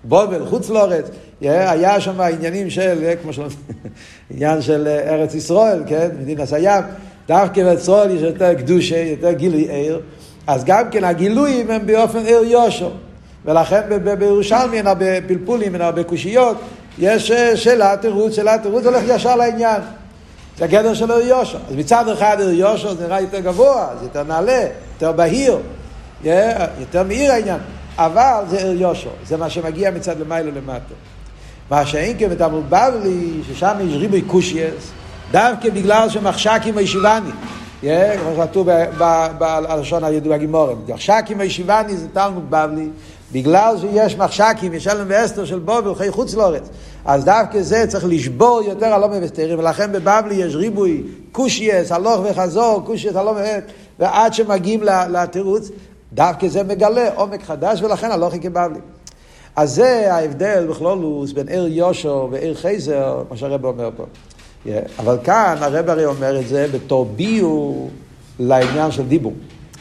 בובל, 0.05 0.47
חוץ 0.47 0.71
לארץ, 0.71 1.11
היה 1.41 2.01
שם 2.01 2.21
עניינים 2.21 2.71
של, 2.71 3.13
כמו 3.23 3.33
שלא, 3.33 3.47
עניין 4.31 4.63
של 4.63 4.89
ארץ 4.89 5.35
ישראל, 5.35 5.83
כן, 5.87 6.09
מדינת 6.21 6.53
הים, 6.53 6.85
דווקא 7.29 7.65
בישראל 7.65 8.11
יש 8.11 8.23
יותר 8.23 8.55
קדושה, 8.55 8.97
יותר 8.97 9.33
גילוי 9.33 9.63
עיר, 9.71 10.01
אז 10.47 10.65
גם 10.65 10.91
כן 10.91 11.05
הגילויים 11.05 11.71
הם 11.71 11.87
באופן 11.87 12.19
עיר 12.19 12.43
יושו. 12.45 12.91
ולכן 13.45 13.81
בירושלמי 14.19 14.77
אין 14.77 14.87
הרבה 14.87 15.21
פלפולים, 15.27 15.75
אין 15.75 15.83
הרבה 15.83 16.05
קושיות, 16.05 16.57
יש 16.99 17.33
שאלה, 17.55 17.97
תירוץ, 17.97 18.33
שאלה, 18.33 18.59
תירוץ, 18.59 18.85
הולך 18.85 19.03
ישר 19.09 19.37
לעניין. 19.37 19.81
זה 20.59 20.65
הגדר 20.65 20.95
של 20.95 21.11
עיר 21.13 21.29
יושו. 21.29 21.59
אז 21.69 21.77
מצד 21.77 22.09
אחד 22.09 22.37
עיר 22.41 22.51
יושו 22.51 22.95
זה 22.95 23.07
נראה 23.07 23.21
יותר 23.21 23.41
גבוה, 23.41 23.89
זה 23.99 24.05
יותר 24.05 24.23
נעלה, 24.23 24.63
יותר 24.95 25.13
בהיר, 25.13 25.59
יותר 26.25 27.03
מאיר 27.09 27.33
העניין. 27.33 27.59
אבל 27.99 28.45
זה 28.49 28.57
עיר 28.57 28.81
יושו, 28.83 29.11
זה 29.27 29.37
מה 29.37 29.51
שמגיע 29.51 29.91
מצד 29.91 30.21
למעלה 30.21 30.51
למטה. 30.51 30.95
מה 31.71 31.87
שאין 31.87 32.17
כן 32.19 32.29
בתלמוד 32.29 32.65
בבלי, 32.69 33.31
ששם 33.49 33.77
יש 33.81 33.95
ריבוי 33.97 34.23
קושייס, 34.23 34.93
דווקא 35.31 35.71
בגלל 35.71 36.09
שמחשקים 36.09 36.79
הישיבני, 36.79 37.31
כמו 37.81 38.43
כתוב 38.43 38.69
בלשון 39.39 40.05
הידוע 40.05 40.37
גימורם, 40.37 40.77
מחשקים 40.89 41.41
הישיבני 41.41 41.97
זה 41.97 42.09
תלמוד 42.13 42.51
בבלי, 42.51 42.89
בגלל 43.33 43.75
שיש 43.81 44.17
מחשקים, 44.17 44.75
יש 44.75 44.89
אלם 44.89 45.07
ואסתר 45.09 45.45
של 45.45 45.59
בובל, 45.59 45.95
חי 45.95 46.11
חוץ 46.11 46.35
לארץ. 46.35 46.69
אז 47.05 47.25
דווקא 47.25 47.63
זה 47.63 47.85
צריך 47.89 48.05
לשבור 48.09 48.61
יותר 48.67 48.87
הלא 48.87 49.09
מבסתרים, 49.09 49.59
ולכן 49.59 49.93
בבבלי 49.93 50.35
יש 50.35 50.55
ריבוי 50.55 51.03
קושייס, 51.33 51.93
הלוך 51.93 52.21
וחזור, 52.25 52.83
קושייס, 52.87 53.17
הלוך 53.17 53.37
וחזור, 53.37 53.71
ועד 53.99 54.35
שמגיעים 54.35 54.83
לתירוץ, 55.11 55.71
דווקא 56.13 56.49
זה 56.49 56.63
מגלה 56.63 57.11
עומק 57.15 57.43
חדש, 57.43 57.83
ולכן 57.83 58.11
הלוך 58.11 58.35
כבבלי. 58.43 58.81
אז 59.57 59.75
זה 59.75 60.15
ההבדל 60.15 60.67
בכלולוס 60.71 61.33
בין 61.33 61.49
עיר 61.49 61.67
יושו 61.67 62.29
ועיר 62.31 62.55
חייזר, 62.55 63.23
מה 63.31 63.37
שהרב 63.37 63.65
אומר 63.65 63.91
פה. 63.97 64.05
אבל 64.99 65.17
כאן 65.25 65.57
הרב 65.61 65.91
הרי 65.91 66.05
אומר 66.05 66.41
את 66.41 66.49
זה 66.49 66.67
בתור 66.73 67.05
ביור 67.17 67.91
לעניין 68.39 68.91
של 68.91 69.03
דיבור. 69.03 69.33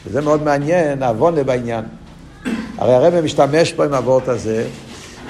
וזה 0.06 0.20
מאוד 0.20 0.42
מעניין, 0.42 1.02
העוונה 1.02 1.44
בעניין. 1.44 1.84
הרי 2.78 2.94
הרב 2.94 3.20
משתמש 3.20 3.72
פה 3.72 3.84
עם 3.84 3.94
הוורט 3.94 4.28
הזה, 4.28 4.66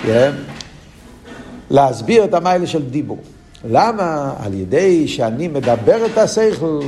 yeah, 0.04 0.08
להסביר 1.70 2.24
את 2.24 2.34
המיילה 2.34 2.66
של 2.66 2.82
דיבור. 2.82 3.18
למה? 3.64 4.32
על 4.38 4.54
ידי 4.54 5.08
שאני 5.08 5.48
מדבר 5.48 6.06
את 6.06 6.18
השכל, 6.18 6.80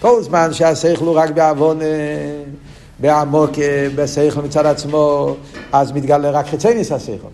כל 0.00 0.22
זמן 0.22 0.52
שהשכל 0.52 1.04
הוא 1.04 1.16
רק 1.16 1.30
בעוונה, 1.30 1.84
בעמוק, 3.00 3.50
בשכל 3.94 4.42
מצד 4.42 4.66
עצמו, 4.66 5.34
אז 5.72 5.92
מתגלה 5.92 6.30
רק 6.30 6.46
חצי 6.46 6.74
ניס 6.74 6.92
השכל. 6.92 7.28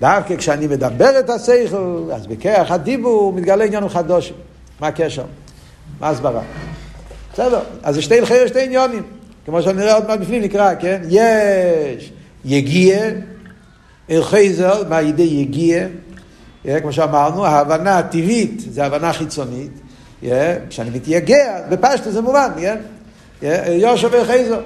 דווקא 0.00 0.36
כשאני 0.36 0.66
מדבר 0.66 1.18
את 1.18 1.30
השכל, 1.30 2.10
אז 2.14 2.26
בכרך 2.26 2.70
הדיבור 2.70 3.32
מתגלה 3.32 3.64
עניין 3.64 3.88
חדוש. 3.88 4.32
מה 4.80 4.86
הקשר? 4.86 5.24
מה 6.00 6.08
הסברה? 6.08 6.42
בסדר, 7.32 7.60
אז 7.82 7.94
זה 7.94 8.02
שתי 8.02 8.18
הלכי 8.18 8.48
שתי 8.48 8.64
עניונים. 8.64 9.02
כמו 9.46 9.62
שנראה 9.62 9.94
עוד 9.94 10.06
מעט 10.08 10.18
בפנים 10.20 10.42
נקרא, 10.42 10.74
כן? 10.80 11.02
יש 11.08 12.12
יגיע, 12.44 13.04
הלכי 14.08 14.52
זר, 14.52 14.82
מה 14.88 15.02
ידי 15.02 15.22
יגיע, 15.22 15.86
כמו 16.80 16.92
שאמרנו, 16.92 17.46
ההבנה 17.46 17.98
הטבעית 17.98 18.60
זה 18.70 18.84
הבנה 18.84 19.12
חיצונית. 19.12 19.70
כשאני 20.68 20.90
מתייגע, 20.90 21.60
בפשטו 21.68 22.10
זה 22.10 22.20
מובן, 22.20 22.50
כן? 22.60 22.76
יושב 23.68 24.14
הלכי 24.14 24.44
זר. 24.44 24.60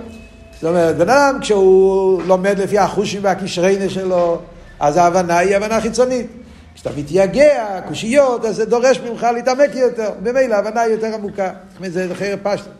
זאת 0.55 0.65
אומרת, 0.65 0.97
בן 0.97 1.11
אדם 1.11 1.39
כשהוא 1.41 2.23
לומד 2.23 2.59
לפי 2.59 2.79
החושים 2.79 3.25
והקשריינה 3.25 3.89
שלו, 3.89 4.39
אז 4.81 4.97
ההבנה 4.97 5.39
היא 5.39 5.57
הבנה 5.57 5.81
חיצונית. 5.81 6.27
כשאתה 6.75 6.91
מתייגע, 6.97 7.81
קושיות, 7.89 8.45
אז 8.45 8.57
זה 8.57 8.65
דורש 8.65 9.01
ממך 9.01 9.27
להתעמק 9.35 9.75
יותר. 9.75 10.11
ממילא 10.23 10.55
ההבנה 10.55 10.81
היא 10.81 10.93
יותר 10.93 11.15
עמוקה. 11.15 11.51
זה 11.87 12.09
חרב 12.15 12.39
פשטה. 12.43 12.71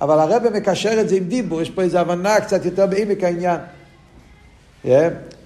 אבל 0.00 0.18
הרב 0.18 0.42
מקשר 0.54 1.00
את 1.00 1.08
זה 1.08 1.16
עם 1.16 1.24
דיבור, 1.24 1.62
יש 1.62 1.70
פה 1.70 1.82
איזו 1.82 1.98
הבנה 1.98 2.40
קצת 2.40 2.64
יותר 2.64 2.86
בעמק 2.86 3.24
העניין. 3.24 3.60
Yeah. 4.84 4.88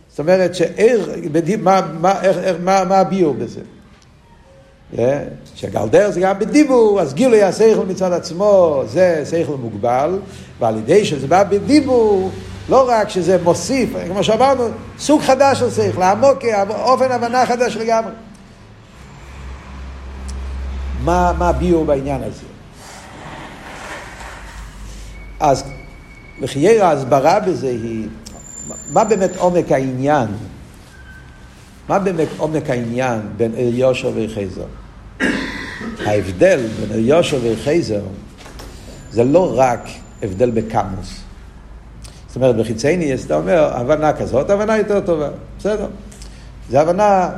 זאת 0.09 0.19
אומרת, 0.19 0.55
שאיר, 0.55 1.11
מה, 1.59 1.81
מה, 2.01 2.21
מה, 2.61 2.85
מה 2.85 2.99
הביור 2.99 3.35
בזה? 3.35 3.61
Yeah. 4.95 4.99
שגלדר 5.55 6.11
זה 6.11 6.21
גם 6.21 6.39
בדיבור, 6.39 7.01
אז 7.01 7.15
גילוי 7.15 7.43
השכל 7.43 7.87
מצד 7.89 8.13
עצמו 8.13 8.83
זה 8.87 9.23
שכל 9.31 9.57
מוגבל, 9.57 10.19
ועל 10.61 10.77
ידי 10.77 11.05
שזה 11.05 11.27
בא 11.27 11.45
בדיבור, 11.45 12.31
לא 12.71 12.89
רק 12.89 13.09
שזה 13.09 13.39
מוסיף, 13.43 13.91
כמו 14.07 14.25
שאמרנו, 14.25 14.69
סוג 14.99 15.23
חדש 15.23 15.59
של 15.59 15.71
שכל, 15.71 16.03
עמוק, 16.03 16.39
אופן 16.71 17.13
הבנה 17.13 17.47
חדש 17.47 17.77
לגמרי. 17.77 18.13
מה, 21.05 21.33
מה 21.39 21.49
הביאו 21.49 21.85
בעניין 21.85 22.23
הזה? 22.23 22.47
אז 25.41 25.65
וחיי 26.41 26.81
ההסברה 26.81 27.41
בזה 27.41 27.69
היא, 27.69 28.09
מה 28.91 29.05
באמת 29.05 29.37
עומק 29.37 29.73
העניין? 29.73 30.27
מה 31.89 31.99
באמת 31.99 32.29
עומק 32.37 32.71
העניין 32.71 33.21
בין 33.37 33.55
אליושר 33.55 34.11
וחייזר? 34.15 34.67
ההבדל 36.07 36.67
בין 36.81 36.93
אליושר 36.93 37.39
וחייזר 37.43 38.03
זה 39.11 39.25
לא 39.25 39.55
רק 39.57 39.81
הבדל 40.23 40.51
בקמוס. 40.51 41.20
זאת 42.31 42.37
אומרת, 42.37 42.57
בחיצייני, 42.57 43.15
אתה 43.15 43.35
אומר, 43.35 43.71
הבנה 43.75 44.13
כזאת, 44.13 44.51
הבנה 44.51 44.79
יותר 44.79 45.01
טובה. 45.01 45.29
בסדר. 45.59 45.87
זה 46.71 46.81
הבנה, 46.81 47.31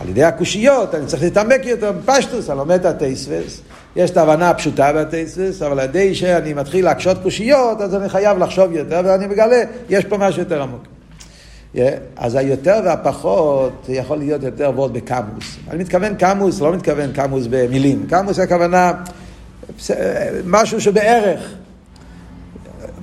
על 0.00 0.08
ידי 0.08 0.24
הקושיות, 0.24 0.94
אני 0.94 1.06
צריך 1.06 1.22
להתעמק 1.22 1.66
יותר 1.66 1.92
בפשטוס, 1.92 2.50
אני 2.50 2.58
לומד 2.58 2.80
את 2.80 2.84
הטייסווס, 2.84 3.60
יש 3.96 4.10
את 4.10 4.16
ההבנה 4.16 4.50
הפשוטה 4.50 4.92
בטייסווס, 4.92 5.62
אבל 5.62 5.80
על 5.80 5.84
ידי 5.84 6.14
שאני 6.14 6.54
מתחיל 6.54 6.84
להקשות 6.84 7.16
קושיות, 7.22 7.80
אז 7.80 7.94
אני 7.94 8.08
חייב 8.08 8.38
לחשוב 8.38 8.72
יותר, 8.72 9.00
ואני 9.04 9.26
מגלה, 9.26 9.62
יש 9.88 10.04
פה 10.04 10.16
משהו 10.18 10.42
יותר 10.42 10.62
עמוק. 10.62 10.82
Yeah, 11.74 11.78
אז 12.16 12.34
היותר 12.34 12.80
והפחות 12.84 13.86
יכול 13.88 14.18
להיות 14.18 14.42
יותר 14.42 14.72
ועוד 14.74 14.92
בקמוס. 14.92 15.56
אני 15.70 15.78
מתכוון 15.78 16.14
קמוס, 16.14 16.60
לא 16.60 16.72
מתכוון 16.72 17.12
קמוס 17.12 17.46
במילים. 17.50 18.06
קמוס 18.10 18.38
הכוונה 18.38 18.92
משהו 20.44 20.80
שבערך. 20.80 21.54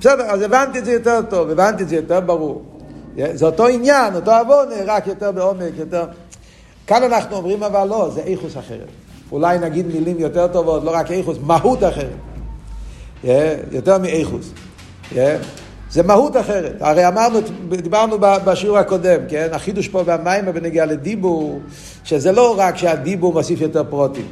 בסדר, 0.03 0.23
אז 0.23 0.41
הבנתי 0.41 0.79
את 0.79 0.85
זה 0.85 0.91
יותר 0.91 1.21
טוב, 1.29 1.49
הבנתי 1.49 1.83
את 1.83 1.89
זה 1.89 1.95
יותר 1.95 2.19
ברור. 2.19 2.63
זה 3.33 3.45
אותו 3.45 3.67
עניין, 3.67 4.15
אותו 4.15 4.31
עוון, 4.31 4.67
רק 4.85 5.07
יותר 5.07 5.31
בעומק, 5.31 5.71
יותר... 5.77 6.05
כאן 6.87 7.03
אנחנו 7.03 7.35
אומרים 7.35 7.63
אבל 7.63 7.87
לא, 7.87 8.09
זה 8.13 8.21
איכוס 8.21 8.57
אחרת. 8.57 8.87
אולי 9.31 9.59
נגיד 9.59 9.87
מילים 9.87 10.19
יותר 10.19 10.47
טובות, 10.47 10.83
לא 10.83 10.91
רק 10.93 11.11
איכוס, 11.11 11.37
מהות 11.43 11.79
אחרת. 11.83 12.17
יותר 13.71 13.97
מאיכוס. 13.97 14.51
זה 15.91 16.03
מהות 16.03 16.37
אחרת. 16.37 16.75
הרי 16.79 17.07
אמרנו, 17.07 17.39
דיברנו 17.69 18.17
בשיעור 18.19 18.77
הקודם, 18.77 19.19
כן? 19.29 19.47
החידוש 19.51 19.87
פה 19.87 20.03
במים 20.03 20.45
בנגיעה 20.45 20.85
לדיבור, 20.85 21.59
שזה 22.03 22.31
לא 22.31 22.55
רק 22.57 22.77
שהדיבור 22.77 23.33
מוסיף 23.33 23.61
יותר 23.61 23.83
פרוטים. 23.89 24.27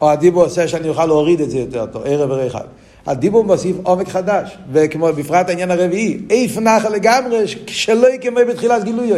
או 0.00 0.10
הדיבור 0.10 0.42
עושה 0.42 0.68
שאני 0.68 0.88
אוכל 0.88 1.06
להוריד 1.06 1.40
את 1.40 1.50
זה 1.50 1.58
יותר 1.58 1.86
טוב, 1.86 2.02
ערב 2.06 2.30
ורחב. 2.30 2.64
הדיבור 3.06 3.44
מוסיף 3.44 3.76
עומק 3.82 4.08
חדש, 4.08 4.58
וכמו 4.72 5.06
בפרט 5.06 5.48
העניין 5.48 5.70
הרביעי, 5.70 6.20
איף 6.30 6.58
נחה 6.58 6.88
לגמרי, 6.88 7.44
שלא 7.66 8.14
יקמה 8.14 8.44
בתחילת 8.44 8.84
גילוי. 8.84 9.12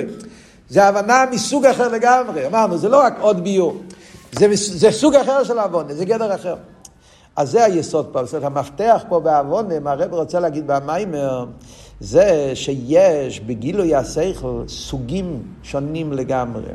זה 0.69 0.85
הבנה 0.85 1.25
מסוג 1.31 1.67
אחר 1.67 1.89
לגמרי. 1.89 2.47
אמרנו, 2.47 2.79
זה 2.79 2.89
לא 2.89 3.01
רק 3.01 3.17
עוד 3.21 3.45
ביור, 3.45 3.81
זה, 4.33 4.47
זה 4.53 4.91
סוג 4.91 5.15
אחר 5.15 5.45
של 5.45 5.59
עוונה, 5.59 5.95
זה 5.95 6.05
גדר 6.05 6.35
אחר. 6.35 6.57
אז 7.37 7.51
זה 7.51 7.65
היסוד 7.65 8.07
פה, 8.13 8.19
אומרת, 8.19 8.45
המפתח 8.45 9.05
פה 9.09 9.21
בעוונה, 9.21 9.81
מה 9.81 9.93
הרב 9.93 10.15
רוצה 10.15 10.41
להגיד 10.41 10.67
במיימר, 10.67 11.45
זה 12.01 12.51
שיש 12.55 13.41
בגילוי 13.41 13.95
השכל 13.95 14.63
סוגים 14.69 15.43
שונים 15.63 16.13
לגמרי. 16.13 16.71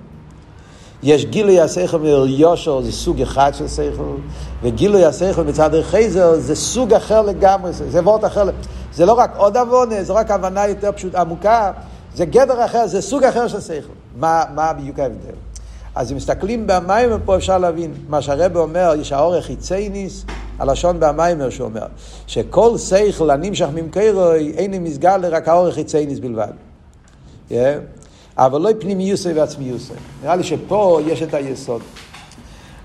יש 1.03 1.25
גילוי 1.25 1.59
השכל 1.59 2.25
יושר, 2.27 2.81
זה 2.81 2.91
סוג 2.91 3.21
אחד 3.21 3.51
של 3.53 3.67
שכל, 3.67 4.15
וגילוי 4.63 5.05
השכל 5.05 5.43
מצד 5.43 5.69
חייזר 5.81 6.39
זה 6.39 6.55
סוג 6.55 6.93
אחר 6.93 7.21
לגמרי, 7.21 7.73
זה 7.73 7.99
וורט 8.03 8.25
אחר, 8.25 8.49
זה 8.93 9.05
לא 9.05 9.13
רק 9.13 9.33
עוד 9.37 9.57
עוונה, 9.57 10.03
זה 10.03 10.13
רק 10.13 10.31
הבנה 10.31 10.67
יותר 10.67 10.91
פשוט 10.91 11.15
עמוקה, 11.15 11.71
זה 12.15 12.25
גדר 12.25 12.65
אחר, 12.65 12.87
זה 12.87 13.01
סוג 13.01 13.23
אחר 13.23 13.47
של 13.47 13.61
שכל. 13.61 13.93
מה, 14.17 14.43
מה 14.55 14.73
בדיוק 14.73 14.99
ההבדל? 14.99 15.35
אז 15.95 16.11
אם 16.11 16.17
מסתכלים 16.17 16.67
במים 16.67 17.09
פה 17.25 17.35
אפשר 17.35 17.57
להבין, 17.57 17.93
מה 18.09 18.21
שהרבא 18.21 18.59
אומר, 18.59 18.93
יש 19.01 19.11
האורך 19.11 19.45
חיצייניס, 19.45 20.25
הלשון 20.59 20.99
במיימר 20.99 21.49
שאומר, 21.49 21.85
שכל 22.27 22.77
שכל 22.77 23.29
הנמשך 23.29 23.67
ממקרוי 23.73 24.53
אין 24.57 24.83
מסגל 24.83 25.25
רק 25.31 25.47
האורך 25.47 25.75
חיצייניס 25.75 26.19
בלבד. 26.19 26.51
אבל 28.39 28.61
לא 28.61 28.69
פנימיוסי 28.79 29.33
ועצמיוסי. 29.33 29.93
נראה 30.23 30.35
לי 30.35 30.43
שפה 30.43 30.99
יש 31.07 31.21
את 31.21 31.33
היסוד. 31.33 31.81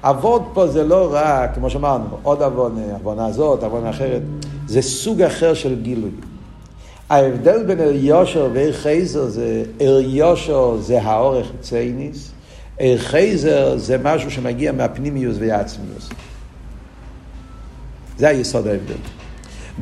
אבות 0.02 0.42
פה 0.54 0.66
זה 0.66 0.84
לא 0.84 1.08
רק, 1.12 1.54
כמו 1.54 1.70
שאמרנו, 1.70 2.04
עוד 2.22 2.42
עוונה, 2.42 2.80
עוונה 2.92 3.32
זאת, 3.32 3.62
עוונה 3.62 3.90
אחרת, 3.90 4.22
זה 4.66 4.82
סוג 4.82 5.22
אחר 5.22 5.54
של 5.54 5.82
גילוי. 5.82 6.10
ההבדל 7.10 7.62
בין 7.62 7.80
אליושר 7.80 8.48
ואיר 8.52 8.72
חייזר 8.72 9.24
זה, 9.26 9.62
אליושר 9.80 10.76
זה 10.80 11.02
האורך 11.02 11.46
צייניס, 11.60 12.30
איר 12.80 12.98
חייזר 12.98 13.78
זה 13.78 13.98
משהו 14.02 14.30
שמגיע 14.30 14.72
מהפנימיוס 14.72 15.36
והעצמיוס. 15.40 16.08
זה 18.18 18.28
היסוד 18.28 18.66
ההבדל. 18.66 18.94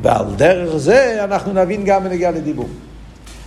ועל 0.01 0.25
דרך 0.35 0.77
זה 0.77 1.23
אנחנו 1.23 1.53
נבין 1.53 1.85
גם 1.85 2.03
בנגיעה 2.03 2.31
לדיבור. 2.31 2.69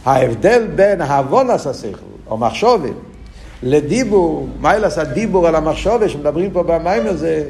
ההבדל 0.05 0.67
בין 0.75 1.01
העוונס 1.01 1.67
השכל, 1.67 2.16
או 2.31 2.37
מחשובת, 2.39 2.95
לדיבור, 3.63 4.47
מיילס 4.61 4.99
הדיבור 4.99 5.47
על 5.47 5.55
המחשובת 5.55 6.11
שמדברים 6.11 6.51
פה 6.51 6.63
במים 6.63 7.07
הזה, 7.07 7.43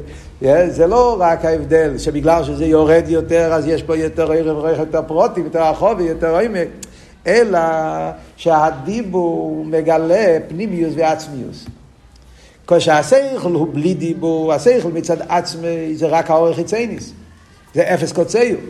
זה 0.68 0.87
לא 0.87 1.16
רק 1.21 1.45
ההבדל 1.45 1.99
שבגלל 1.99 2.45
שזה 2.45 2.66
יורד 2.66 3.04
יותר 3.09 3.52
אז 3.52 3.66
יש 3.66 3.83
פה 3.83 3.97
יותר 3.97 4.33
ערב 4.33 4.78
יותר 4.78 5.02
פרוטים, 5.02 5.45
יותר 5.45 5.62
החובי, 5.62 6.02
יותר 6.02 6.38
עמק, 6.38 6.68
אלא 7.26 7.59
שהדיבור 8.37 9.64
מגלה 9.64 10.38
פנימיוס 10.49 10.95
ועצמיוס. 10.97 11.66
כשהשכל 12.66 13.52
הוא 13.52 13.68
בלי 13.73 13.95
דיבור, 13.95 14.52
השכל 14.52 14.88
מצד 14.88 15.16
עצמי 15.28 15.95
זה 15.95 16.06
רק 16.06 16.30
האורך 16.30 16.56
חיצייניס, 16.56 17.12
זה 17.75 17.83
אפס 17.83 18.12
קוצאיות. 18.12 18.61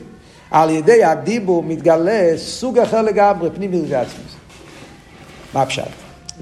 על 0.51 0.71
ידי 0.71 1.05
הדיבור 1.05 1.63
מתגלה 1.63 2.33
סוג 2.37 2.79
אחר 2.79 3.03
לגמרי, 3.03 3.51
פנימי 3.51 3.83
ועצמי. 3.89 4.36
מה 5.55 5.63
הפשט? 5.63 5.85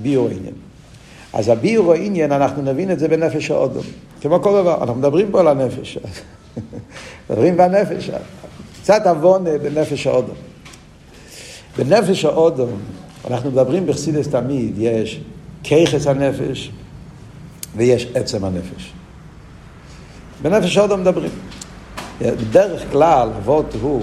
ביור 0.03 0.29
עניין. 0.29 0.55
אז 1.33 1.49
הביור 1.49 1.93
העניין, 1.93 2.33
אנחנו 2.33 2.63
נבין 2.63 2.91
את 2.91 2.99
זה 2.99 3.09
בנפש 3.09 3.51
האודום. 3.51 3.85
כמו 4.21 4.43
כל 4.43 4.63
דבר, 4.63 4.83
אנחנו 4.83 4.95
מדברים 4.95 5.31
פה 5.31 5.41
על 5.41 5.49
הנפש. 5.49 5.99
מדברים 7.31 7.57
בנפש. 7.57 8.11
קצת 8.83 9.07
עוון 9.07 9.45
בנפש 9.45 10.07
האודום. 10.07 10.37
בנפש 11.79 12.25
האודום, 12.25 12.71
אנחנו 13.31 13.51
מדברים 13.51 13.87
בחסידס 13.87 14.29
תמיד, 14.29 14.75
יש 14.79 15.21
כיחס 15.63 16.07
הנפש 16.07 16.71
ויש 17.77 18.07
עצם 18.15 18.45
הנפש. 18.45 18.93
בנפש 20.43 20.77
האודום 20.77 21.01
מדברים. 21.01 21.31
בדרך 22.21 22.93
כלל, 22.93 23.29
אבות 23.37 23.75
הוא, 23.81 24.03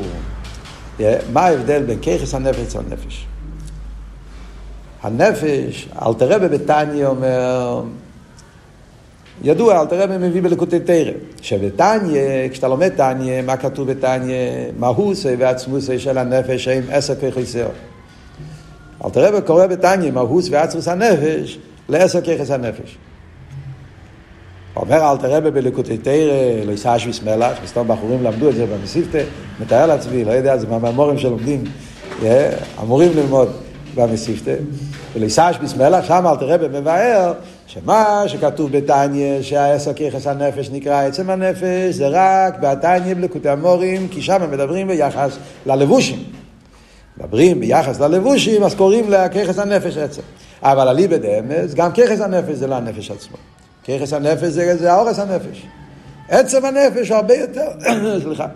מה 1.34 1.42
ההבדל 1.42 1.84
בין 1.84 2.00
כיחס 2.02 2.34
הנפש 2.34 2.76
לנפש? 2.76 3.26
הנפש, 5.04 5.90
אלתרבה 6.08 6.48
בתניא 6.48 7.06
אומר, 7.06 7.82
ידוע, 9.44 9.82
אלתרבה 9.82 10.18
מביא 10.18 10.42
בלקוטי 10.42 10.80
תרא, 10.80 11.12
שבתניא, 11.42 12.50
כשאתה 12.52 12.68
לומד 12.68 12.90
תניא, 12.90 13.42
מה 13.42 13.58
כתוב 13.58 13.92
בתניא? 13.92 14.36
מהוסי 14.80 15.36
ועצמוסי 15.40 16.00
של 16.00 16.18
הנפש 16.18 16.68
הם 16.68 16.84
עשר 16.90 17.16
כיחס 17.16 17.52
זהו. 17.52 17.70
אלתרבה 19.06 19.42
קורא 19.42 19.68
בתניא, 19.68 20.12
מהוס 20.12 20.48
ועצמוס 20.52 20.88
הנפש, 20.88 21.60
לעשר 21.90 22.22
כיחס 22.22 22.52
הנפש. 22.52 22.98
אומר 24.76 25.12
אל 25.12 25.18
תראה 25.18 25.42
בלקוטי 25.42 25.98
תרא, 25.98 26.66
לא 26.66 26.72
יישא 26.72 26.98
שביס 26.98 27.24
מלח, 27.24 27.58
מסתום 27.64 27.88
בחורים 27.88 28.24
למדו 28.24 28.50
את 28.50 28.56
זה 28.56 28.66
במסיפתא, 28.66 29.24
מתאר 29.60 29.86
לעצמי, 29.86 30.26
לא 30.26 30.32
יודע, 30.32 30.58
זה 30.58 30.68
מהממורים 30.68 31.18
שלומדים, 31.18 31.64
אמורים 32.82 33.12
ללמוד 33.16 33.52
במסיפתא, 33.96 34.56
ולא 35.14 35.24
יישא 35.24 35.52
שביס 35.54 35.76
מלח, 35.76 36.06
שם 36.06 36.28
אל 36.28 36.36
תראה 36.36 36.58
מבאר, 36.58 37.34
שמה 37.68 38.24
שכתוב 38.28 38.72
בתניא, 38.72 39.42
שהעשר 39.42 39.94
כיחס 39.94 40.28
הנפש 40.28 40.70
נקרא 40.70 41.02
עצם 41.02 41.30
הנפש, 41.30 41.96
זה 41.96 42.08
רק 42.12 42.60
בתניא 42.60 43.14
בלקוטי 43.14 43.50
המורים, 43.50 44.08
כי 44.08 44.22
שם 44.22 44.52
מדברים 44.52 44.88
ביחס 44.88 45.38
ללבושים. 45.66 46.24
מדברים 47.18 47.60
ביחס 47.60 48.00
ללבושים, 48.00 48.64
אז 48.64 48.76
קוראים 48.76 49.10
לכיחס 49.10 49.60
הנפש 49.60 49.98
עצם. 49.98 50.22
אבל 50.64 50.88
אליבא 50.88 51.18
דאמס, 51.18 51.74
גם 51.74 51.92
כיחס 51.92 52.22
הנפש 52.22 52.56
זה 52.56 52.68
לא 52.68 52.76
הנפש 52.76 53.12
עצמו. 53.12 53.38
כיחס 53.84 54.14
הנפש 54.14 54.44
זה, 54.44 54.78
זה 54.78 54.94
האורס 54.94 55.20
הנפש. 55.20 55.66
עצם 56.30 56.66
הנפש 56.66 57.12
הרבה 57.12 57.36
יותר, 57.36 57.68
סליחה, 58.24 58.48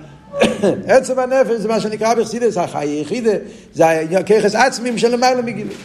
עצם 0.87 1.19
הנפש 1.19 1.51
זה 1.51 1.67
מה 1.67 1.79
שנקרא 1.79 2.13
בחסידס, 2.13 2.57
החי 2.57 3.01
יחידה, 3.01 3.31
זה 3.73 3.85
כיחס 4.25 4.55
עצמים 4.55 4.97
של 4.97 5.11
למעלה 5.11 5.41
מגילים. 5.41 5.77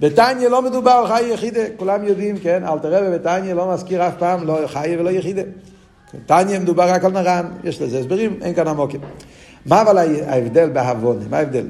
בתניא 0.00 0.48
לא 0.48 0.62
מדובר 0.62 0.90
על 0.90 1.06
חי 1.06 1.24
יחידה, 1.34 1.60
כולם 1.76 2.04
יודעים, 2.04 2.38
כן, 2.38 2.64
אל 2.64 2.78
תראה 2.78 3.00
בבתניא 3.00 3.54
לא 3.54 3.74
מזכיר 3.74 4.08
אף 4.08 4.12
פעם, 4.18 4.46
לא 4.46 4.58
חי 4.66 4.96
ולא 4.98 5.10
יחידה. 5.10 5.42
תניא 6.26 6.58
מדובר 6.58 6.88
רק 6.88 7.04
על 7.04 7.12
נרן, 7.12 7.46
יש 7.64 7.82
לזה 7.82 7.98
הסברים, 7.98 8.38
אין 8.42 8.54
כאן 8.54 8.68
עמוקים. 8.68 9.00
מה 9.66 9.82
אבל 9.82 9.98
ההבדל 9.98 10.70
בהבונה, 10.70 11.24
מה 11.30 11.38
ההבדל? 11.38 11.66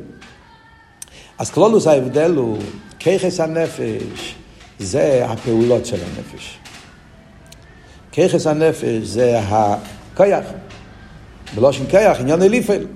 אז 1.38 1.50
כלולוס 1.50 1.86
ההבדל 1.86 2.34
הוא 2.34 2.58
כיחס 2.98 3.40
הנפש 3.40 4.34
זה 4.78 5.26
הפעולות 5.28 5.86
של 5.86 5.96
הנפש. 5.96 6.58
ככס 8.12 8.46
הנפש 8.46 9.02
זה 9.02 9.40
הכיח, 9.42 10.44
בלושן 11.54 11.86
כיח, 11.86 12.20
עניין 12.20 12.42
אליפל. 12.42 12.86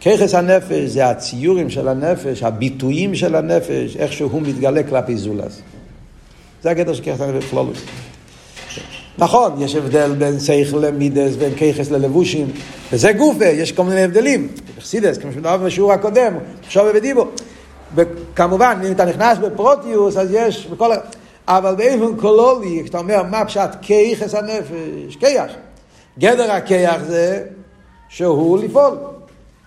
ככס 0.00 0.34
הנפש 0.34 0.88
זה 0.88 1.06
הציורים 1.06 1.70
של 1.70 1.88
הנפש, 1.88 2.42
הביטויים 2.42 3.14
של 3.14 3.34
הנפש, 3.34 3.96
איך 3.96 4.12
שהוא 4.12 4.42
מתגלה 4.42 4.82
כלפי 4.82 5.16
זולס. 5.16 5.60
זה 6.62 6.70
הגדר 6.70 6.94
של 6.94 7.02
ככס 7.02 7.20
הנפש 7.20 7.44
כלולוס. 7.50 7.78
נכון, 9.18 9.62
יש 9.62 9.74
הבדל 9.74 10.14
בין 10.18 10.40
שכל 10.40 10.78
למידס, 10.86 11.36
בין 11.36 11.54
ככס 11.54 11.90
ללבושים, 11.90 12.46
וזה 12.92 13.12
גופה, 13.12 13.46
יש 13.46 13.72
כל 13.72 13.84
מיני 13.84 14.02
הבדלים. 14.02 14.48
בחסידס, 14.78 15.18
כמו 15.18 15.32
שנאמר 15.32 15.56
בשיעור 15.56 15.92
הקודם, 15.92 16.34
עכשיו 16.66 16.86
בדיבו. 16.94 17.26
וכמובן, 17.94 18.80
אם 18.86 18.92
אתה 18.92 19.04
נכנס 19.04 19.38
בפרוטיוס, 19.38 20.16
אז 20.16 20.28
יש 20.32 20.66
בכל. 20.66 20.90
אבל 21.48 21.74
באופן 21.74 22.16
קולולי, 22.20 22.80
כשאתה 22.84 22.98
אומר 22.98 23.22
מה 23.22 23.44
פשט 23.44 23.70
כיחס 23.82 24.34
הנפש, 24.34 25.16
כיח. 25.20 25.50
גדר 26.18 26.52
הכיח 26.52 27.02
זה 27.06 27.42
שהוא 28.08 28.58
לפעול. 28.58 28.96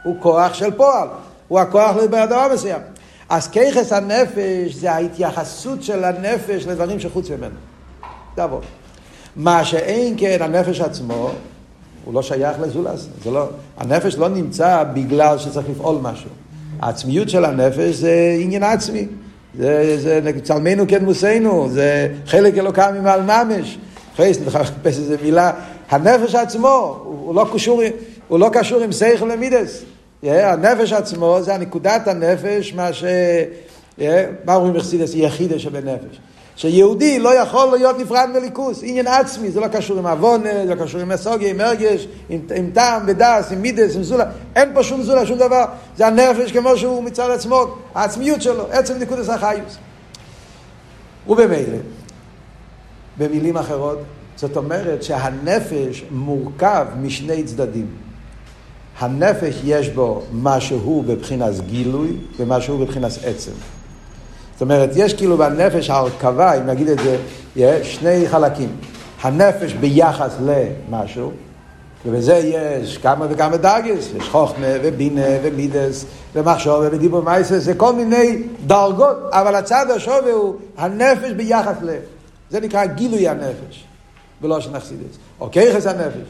הוא 0.03 0.15
כוח 0.19 0.53
של 0.53 0.71
פועל. 0.71 1.07
הוא 1.47 1.59
הכוח 1.59 1.95
לדבר 1.95 2.47
מסוים. 2.53 2.81
אז 3.29 3.47
כיחס 3.47 3.93
הנפש 3.93 4.73
זה 4.73 4.91
ההתייחסות 4.91 5.83
של 5.83 6.03
הנפש 6.03 6.67
לדברים 6.67 6.99
שחוץ 6.99 7.29
ממנו. 7.29 7.55
זה 8.35 8.43
עבוד. 8.43 8.63
מה 9.35 9.65
שאין 9.65 10.13
כן 10.17 10.37
הנפש 10.41 10.81
עצמו, 10.81 11.31
הוא 12.05 12.13
לא 12.13 12.21
שייך 12.21 12.57
לזולס. 12.61 13.07
לא, 13.25 13.47
הנפש 13.77 14.15
לא 14.15 14.29
נמצא 14.29 14.83
בגלל 14.93 15.37
שצריך 15.37 15.69
לפעול 15.69 15.97
משהו. 16.01 16.29
העצמיות 16.79 17.29
של 17.29 17.45
הנפש 17.45 17.95
זה 17.95 18.35
עניין 18.39 18.63
עצמי. 18.63 19.07
זה, 19.57 19.97
זה 19.99 20.31
צלמנו 20.43 20.87
כדמוסנו, 20.87 21.69
זה 21.69 22.13
חלק 22.25 22.57
אלוקם 22.57 22.93
ממעל 22.99 23.21
ממש. 23.21 23.77
חייס, 24.15 24.37
לחפש 24.45 24.97
איזה 24.97 25.15
מילה. 25.23 25.51
הנפש 25.89 26.35
עצמו, 26.35 27.01
הוא 27.03 27.35
לא 27.35 27.45
קשור, 27.53 27.81
הוא 28.27 28.39
לא 28.39 28.49
קשור 28.53 28.81
עם 28.81 28.91
שכל 28.91 29.25
למידס. 29.25 29.83
הנפש 30.23 30.93
עצמו 30.93 31.37
זה 31.41 31.55
הנקודת 31.55 32.07
הנפש, 32.07 32.73
מה 32.73 32.93
ש... 32.93 33.03
מה 34.45 34.55
אומרים 34.55 34.73
בחסידס? 34.73 35.11
יחידה 35.15 35.59
שבנפש. 35.59 36.19
שיהודי 36.55 37.19
לא 37.19 37.35
יכול 37.35 37.77
להיות 37.77 37.99
נפרד 37.99 38.29
מליכוס, 38.33 38.79
עניין 38.83 39.07
עצמי, 39.07 39.51
זה 39.51 39.59
לא 39.59 39.67
קשור 39.67 39.97
עם 39.97 40.07
עוונה, 40.07 40.49
זה 40.65 40.75
לא 40.75 40.83
קשור 40.83 41.01
עם 41.01 41.11
אסוגיה, 41.11 41.49
עם 41.49 41.61
הרגש, 41.61 42.07
עם, 42.29 42.39
עם 42.55 42.69
טעם 42.73 43.03
ודס, 43.07 43.51
עם 43.51 43.61
מידס, 43.61 43.95
עם 43.95 44.03
זולה, 44.03 44.25
אין 44.55 44.69
פה 44.73 44.83
שום 44.83 45.01
זולה, 45.03 45.25
שום 45.25 45.37
דבר, 45.37 45.65
זה 45.97 46.07
הנפש 46.07 46.51
כמו 46.51 46.77
שהוא 46.77 47.03
מצד 47.03 47.29
עצמו, 47.29 47.65
העצמיות 47.95 48.41
שלו, 48.41 48.63
עצם 48.71 48.93
נקודס 48.99 49.29
החיוס. 49.29 49.77
ובמילא, 51.27 51.77
במילים 53.17 53.57
אחרות, 53.57 53.99
זאת 54.35 54.57
אומרת 54.57 55.03
שהנפש 55.03 56.03
מורכב 56.11 56.85
משני 57.01 57.43
צדדים. 57.43 58.06
הנפש 58.99 59.61
יש 59.63 59.89
בו 59.89 60.21
משהו 60.33 61.03
בבחינת 61.07 61.53
גילוי 61.67 62.17
ומשהו 62.39 62.77
בבחינת 62.77 63.11
עצם. 63.23 63.51
זאת 64.53 64.61
אומרת, 64.61 64.89
יש 64.95 65.13
כאילו 65.13 65.37
בנפש 65.37 65.89
ההרכבה, 65.89 66.53
אם 66.53 66.65
נגיד 66.65 66.87
את 66.87 66.97
זה, 67.55 67.83
שני 67.83 68.29
חלקים. 68.29 68.69
הנפש 69.21 69.73
ביחס 69.73 70.35
למשהו, 70.41 71.31
ובזה 72.05 72.33
יש 72.33 72.97
כמה 72.97 73.25
וכמה 73.29 73.57
דרגס, 73.57 74.09
יש 74.17 74.29
חוכמה 74.29 74.67
ובינה 74.83 75.27
ומידס 75.43 76.05
ומחשוב 76.35 76.83
ודיבור 76.91 77.21
מייסס, 77.21 77.63
זה 77.63 77.73
כל 77.73 77.93
מיני 77.93 78.43
דרגות, 78.65 79.17
אבל 79.29 79.55
הצד 79.55 79.91
השווה 79.95 80.31
הוא 80.31 80.55
הנפש 80.77 81.31
ביחס 81.31 81.75
ל... 81.81 81.89
זה 82.49 82.59
נקרא 82.59 82.85
גילוי 82.85 83.27
הנפש, 83.27 83.85
ולא 84.41 84.61
שנחסיד 84.61 84.97
את 85.07 85.13
זה. 85.13 85.19
או 85.39 85.51
כיחס 85.51 85.85
הנפש. 85.87 86.27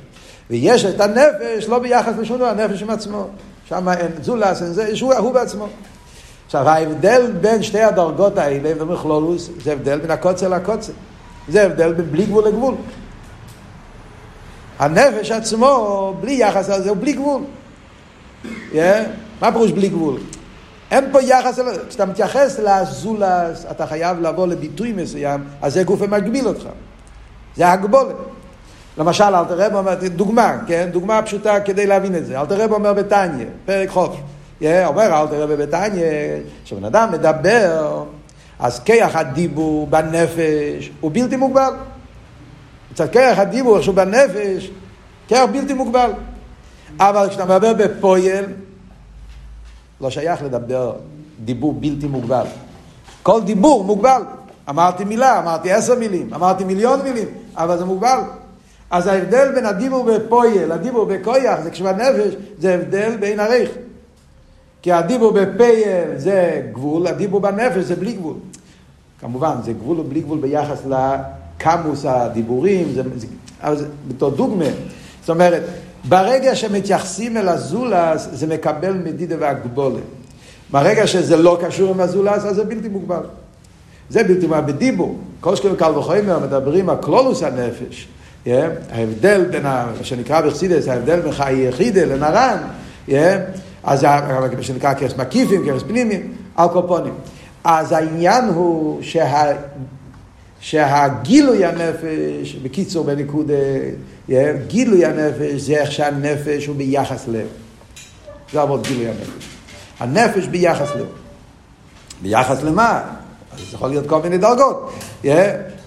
ויש 0.49 0.86
את 0.86 1.01
הנפש 1.01 1.67
לא 1.67 1.79
ביחס 1.79 2.13
לשום 2.19 2.38
דבר, 2.38 2.47
הנפש 2.47 2.81
עם 2.81 2.89
עצמו. 2.89 3.27
שם 3.69 3.89
אין 3.89 4.12
זולס, 4.21 4.62
אין 4.62 4.73
זה, 4.73 4.95
שהוא 4.95 5.13
הוא 5.13 5.33
בעצמו. 5.33 5.67
עכשיו, 6.45 6.69
ההבדל 6.69 7.31
בין 7.41 7.63
שתי 7.63 7.81
הדרגות 7.81 8.38
האלה 8.38 8.75
במכלולוס, 8.75 9.49
זה 9.63 9.73
הבדל 9.73 9.99
בין 9.99 10.12
הקוצר 10.12 10.47
לקוצר. 10.47 10.93
זה 11.49 11.63
הבדל 11.63 11.93
בין 11.93 12.12
בלי 12.12 12.25
גבול 12.25 12.47
לגבול. 12.47 12.75
הנפש 14.79 15.31
עצמו, 15.31 16.13
בלי 16.21 16.31
יחס 16.31 16.69
לזה, 16.69 16.89
הוא 16.89 16.97
בלי 16.97 17.13
גבול. 17.13 17.41
Yeah? 18.71 18.77
מה 19.41 19.51
פירוש 19.51 19.71
בלי 19.71 19.89
גבול? 19.89 20.19
אין 20.91 21.05
פה 21.12 21.21
יחס, 21.21 21.60
כשאתה 21.89 22.05
מתייחס 22.05 22.60
לזולס, 22.60 23.65
אתה 23.71 23.88
חייב 23.88 24.21
לבוא 24.21 24.47
לביטוי 24.47 24.93
מסוים, 24.93 25.43
אז 25.62 25.73
זה 25.73 25.83
גוף 25.83 26.01
המגביל 26.01 26.47
אותך. 26.47 26.67
זה 27.55 27.71
הגבולת. 27.71 28.15
למשל, 28.97 29.23
אלתר 29.23 29.65
רב 29.65 29.75
אומר, 29.75 29.95
דוגמה, 30.15 30.57
כן? 30.67 30.89
דוגמה 30.91 31.21
פשוטה 31.21 31.60
כדי 31.60 31.88
להבין 31.88 32.15
את 32.15 32.25
זה. 32.25 32.41
אלתר 32.41 32.63
רב 32.63 32.71
אומר 32.71 32.93
בתניא, 32.93 33.45
פרק 33.65 33.89
חוף. 33.89 34.15
אומר 34.63 35.21
אלתר 35.21 35.43
רב 35.43 35.51
בתניא, 35.51 36.03
כשבן 36.63 36.86
אדם 36.86 37.12
מדבר, 37.12 38.03
אז 38.60 38.79
כיח 38.79 39.15
הדיבור 39.15 39.88
בנפש 39.88 40.91
הוא 41.01 41.12
בלתי 41.13 41.36
מוגבל. 41.36 41.73
מצד 42.91 43.10
כיח 43.10 43.39
הדיבור 43.39 43.81
שהוא 43.81 43.95
בנפש, 43.95 44.71
כיח 45.27 45.49
בלתי 45.51 45.73
מוגבל. 45.73 46.12
אבל 46.99 47.29
כשאתה 47.29 47.45
מדבר 47.45 47.73
בפועל, 47.73 48.45
לא 50.01 50.10
שייך 50.10 50.43
לדבר 50.43 50.93
דיבור 51.45 51.73
בלתי 51.73 52.07
מוגבל. 52.07 52.45
כל 53.23 53.41
דיבור 53.41 53.83
מוגבל. 53.83 54.21
אמרתי 54.69 55.05
מילה, 55.05 55.39
אמרתי 55.39 55.71
עשר 55.71 55.99
מילים, 55.99 56.33
אמרתי 56.33 56.63
מיליון 56.63 57.01
מילים, 57.01 57.27
אבל 57.55 57.77
זה 57.77 57.86
מוגבל. 57.86 58.19
אז 58.91 59.08
ההבדל 59.08 59.52
בין 59.56 59.65
הדיבור 59.65 60.06
בפועל, 60.06 60.71
הדיבור 60.71 61.06
בכויח, 61.06 61.60
זה 61.63 61.71
כשבנפש, 61.71 62.34
זה 62.60 62.73
הבדל 62.73 63.17
בין 63.19 63.39
עריך. 63.39 63.69
כי 64.82 64.91
הדיבור 64.91 65.32
בפייל 65.32 66.17
זה 66.17 66.62
גבול, 66.73 67.08
הדיבור 67.08 67.39
בנפש 67.39 67.84
זה 67.84 67.95
בלי 67.95 68.13
גבול. 68.13 68.36
כמובן, 69.21 69.56
זה 69.65 69.73
גבול 69.73 70.00
ובלי 70.00 70.21
גבול 70.21 70.39
ביחס 70.39 70.82
לקמוס 70.86 72.06
הדיבורים, 72.06 72.91
זה, 72.93 73.02
זה, 73.15 73.28
זה 73.76 73.86
בתור 74.08 74.32
דוגמה. 74.32 74.65
זאת 75.21 75.30
אומרת, 75.30 75.63
ברגע 76.04 76.56
שמתייחסים 76.56 77.38
אל 77.38 77.50
הזולס, 77.50 78.28
זה 78.32 78.47
מקבל 78.47 78.93
מדידה 78.93 79.36
והגבולת. 79.39 80.04
ברגע 80.71 81.08
שזה 81.08 81.38
לא 81.38 81.58
קשור 81.62 81.93
עם 81.93 82.00
הזולס, 82.00 82.45
אז 82.45 82.56
זה 82.56 82.63
בלתי 82.63 82.89
מוגבל. 82.89 83.23
זה 84.10 84.23
בלתי 84.23 84.47
מוגבל 84.47 84.62
בדיבור. 84.73 85.17
כל 85.39 85.56
שקל 85.56 85.71
וקל 85.71 85.91
וחומר 85.97 86.39
מדברים 86.39 86.89
על 86.89 86.97
כלולוס 87.02 87.43
הנפש. 87.43 88.08
ההבדל 88.91 89.45
בין, 89.51 89.63
מה 89.63 89.93
שנקרא 90.01 90.41
בחסידס, 90.41 90.88
ההבדל 90.88 91.19
בין 91.19 91.31
חיי 91.31 91.67
יחידה 91.67 92.05
לנרן, 92.05 92.57
אז 93.83 94.03
מה 94.57 94.63
שנקרא 94.63 94.93
כרס 94.93 95.15
מקיפים, 95.17 95.65
כרס 95.65 95.83
פנימיים, 95.83 96.33
על 96.55 96.67
קופונים. 96.67 97.13
אז 97.63 97.91
העניין 97.91 98.45
הוא 98.45 99.01
שה, 99.01 99.51
שהגילוי 100.60 101.65
הנפש, 101.65 102.55
בקיצור 102.63 103.05
yeah, 104.29 104.31
גילוי 104.67 105.05
הנפש 105.05 105.62
זה 105.62 105.73
איך 105.73 105.91
שהנפש 105.91 106.65
הוא 106.65 106.75
ביחס 106.75 107.27
לב. 107.27 107.47
זה 108.53 108.62
עבוד 108.62 108.88
גילוי 108.88 109.07
הנפש. 109.07 109.47
הנפש 109.99 110.47
ביחס 110.47 110.89
לב. 110.95 111.05
ביחס 112.21 112.63
למה? 112.63 113.01
אז 113.53 113.73
יכול 113.73 113.89
להיות 113.89 114.07
כל 114.07 114.21
מיני 114.21 114.38
דרגות. 114.38 114.93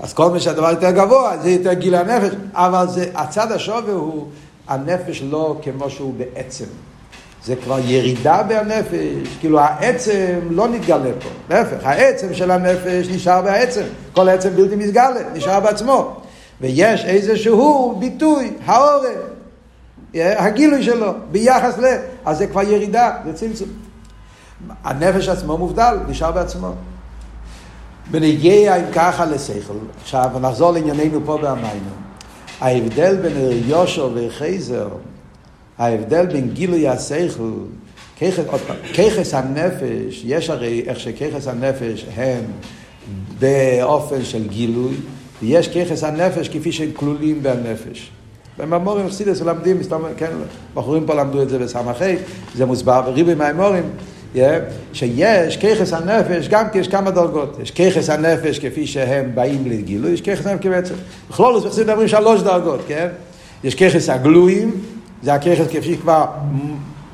אז 0.03 0.13
כל 0.13 0.31
מה 0.31 0.41
שהדבר 0.41 0.71
יותר 0.71 0.91
גבוה, 0.91 1.37
זה 1.43 1.51
יותר 1.51 1.73
גיל 1.73 1.95
הנפש. 1.95 2.35
אבל 2.53 2.89
זה, 2.89 3.07
הצד 3.15 3.53
השווה 3.53 3.93
הוא 3.93 4.27
הנפש 4.69 5.23
לא 5.23 5.57
כמו 5.63 5.91
שהוא 5.91 6.15
בעצם. 6.15 6.65
זה 7.45 7.57
כבר 7.57 7.79
ירידה 7.79 8.43
בהנפש, 8.43 9.37
כאילו 9.41 9.61
העצם 9.61 10.39
לא 10.51 10.69
נתגלה 10.69 11.11
פה, 11.23 11.29
להפך, 11.51 11.77
העצם 11.83 12.35
של 12.35 12.51
הנפש 12.51 13.09
נשאר 13.09 13.43
בעצם, 13.43 13.83
כל 14.13 14.29
העצם 14.29 14.51
בלתי 14.51 14.77
מתגלה, 14.77 15.21
נשאר 15.35 15.61
בעצמו, 15.61 16.17
ויש 16.61 17.05
איזשהו 17.05 17.97
ביטוי, 17.99 18.53
העורף, 18.67 19.07
הגילוי 20.15 20.83
שלו, 20.83 21.13
ביחס 21.31 21.79
ל... 21.79 21.85
אז 22.25 22.39
זה 22.39 22.47
כבר 22.47 22.63
ירידה, 22.63 23.13
זה 23.25 23.33
צמצום. 23.33 23.69
הנפש 24.85 25.29
עצמו 25.29 25.59
מובדל, 25.59 25.97
נשאר 26.09 26.33
בעצמו. 26.33 26.73
בנגיע 28.11 28.77
אם 28.77 28.85
ככה 28.93 29.27
לשכל, 29.27 29.79
עכשיו 30.03 30.31
נחזור 30.41 30.73
לענייננו 30.73 31.21
פה 31.25 31.37
באמיינו. 31.37 31.91
ההבדל 32.61 33.17
בין 33.17 33.33
יושו 33.67 34.11
וחייזר, 34.15 34.89
ההבדל 35.79 36.27
בין 36.27 36.49
גילוי 36.49 36.89
השכל, 36.89 37.53
ככס 38.95 39.35
הנפש, 39.35 40.23
יש 40.25 40.51
הרי 40.51 40.83
איך 40.87 41.01
שככס 41.01 41.49
הנפש 41.49 42.07
הם 42.17 42.45
באופן 43.39 44.25
של 44.25 44.49
גילוי, 44.49 44.95
ויש 45.43 45.69
ככס 45.69 46.05
הנפש 46.05 46.49
כפי 46.49 46.73
שהם 46.73 46.91
כלולים 46.95 47.43
בנפש. 47.43 48.11
במאמורים 48.59 49.09
חסידס 49.09 49.43
מלמדים, 49.43 49.79
כן, 50.17 50.31
בחורים 50.75 51.07
פה 51.07 51.15
למדו 51.15 51.43
את 51.43 51.49
זה 51.49 51.59
בסמכי, 51.59 52.15
זה 52.55 52.67
מוסבר 52.67 53.03
בריבי 53.03 53.35
מהאמורים. 53.35 53.85
שיש 54.93 55.57
ככס 55.57 55.93
הנפש, 55.93 56.49
גם 56.49 56.71
כי 56.73 56.79
יש 56.79 56.89
כמה 56.89 57.11
דרגות. 57.11 57.57
יש 57.63 57.71
ככס 57.71 58.11
הנפש 58.11 58.59
כפי 58.59 58.87
שהם 58.87 59.31
באים 59.35 59.65
לגילוי, 59.67 60.11
יש 60.11 60.21
ככס 60.21 60.47
הנפש 60.47 60.63
כבעצם. 60.63 60.95
בכל 61.31 61.55
זאת, 61.55 61.67
אנחנו 61.67 61.83
מדברים 61.83 62.09
שלוש 62.09 62.43
דרגות, 62.43 62.81
כן? 62.89 63.09
יש 63.65 63.75
ככס 63.75 64.09
הגלויים, 64.09 64.71
זה 65.23 65.35
הככס 65.35 65.67
כפי 65.71 65.83
שכבר 65.83 66.27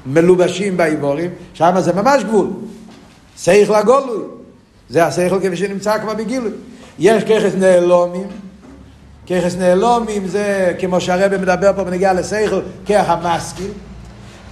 מלובשים 0.07 0.77
באיבורים, 0.77 1.31
שם 1.55 1.75
זה 1.79 1.93
ממש 1.93 2.25
גבול. 2.25 2.47
שכל 3.39 3.75
הגולוי, 3.75 4.23
זה 4.89 5.05
השכל 5.05 5.41
כפי 5.41 5.57
שנמצא 5.57 5.99
כבר 5.99 6.15
בגילוי. 6.15 6.51
יש 6.99 7.25
ככס 7.25 7.55
נעלומים, 7.59 8.27
ככס 9.27 9.57
נעלומים 9.57 10.29
זה 10.29 10.75
כמו 10.79 11.01
שהרבא 11.01 11.39
מדבר 11.39 11.73
פה 11.77 11.85
בנגיעה 11.85 12.13
לשכל, 12.13 12.61
כח 12.87 13.05
המשכיל. 13.09 13.71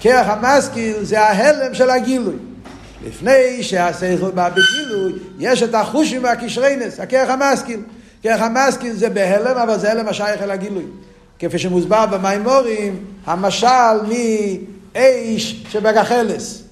כח 0.00 0.24
המשכיל 0.26 0.96
זה 1.02 1.20
ההלם 1.20 1.74
של 1.74 1.90
הגילוי. 1.90 2.34
לפני 3.06 3.62
שהשכל 3.62 4.30
בא 4.30 4.48
בגילוי, 4.48 5.12
יש 5.38 5.62
את 5.62 5.74
החושים 5.74 6.24
והקשרינס, 6.24 7.00
הכרך 7.00 7.30
המשכיל. 7.30 7.80
כרך 8.22 8.42
המשכיל 8.42 8.92
זה 8.92 9.10
בהלם, 9.10 9.56
אבל 9.56 9.78
זה 9.78 9.90
הלם 9.90 10.08
השייך 10.08 10.42
אל 10.42 10.50
הגילוי. 10.50 10.84
כפי 11.38 11.58
שמוסבר 11.58 12.06
במימורים, 12.06 13.04
המשל 13.26 13.66
מאש 14.94 15.64
שבגחלס. 15.68 16.62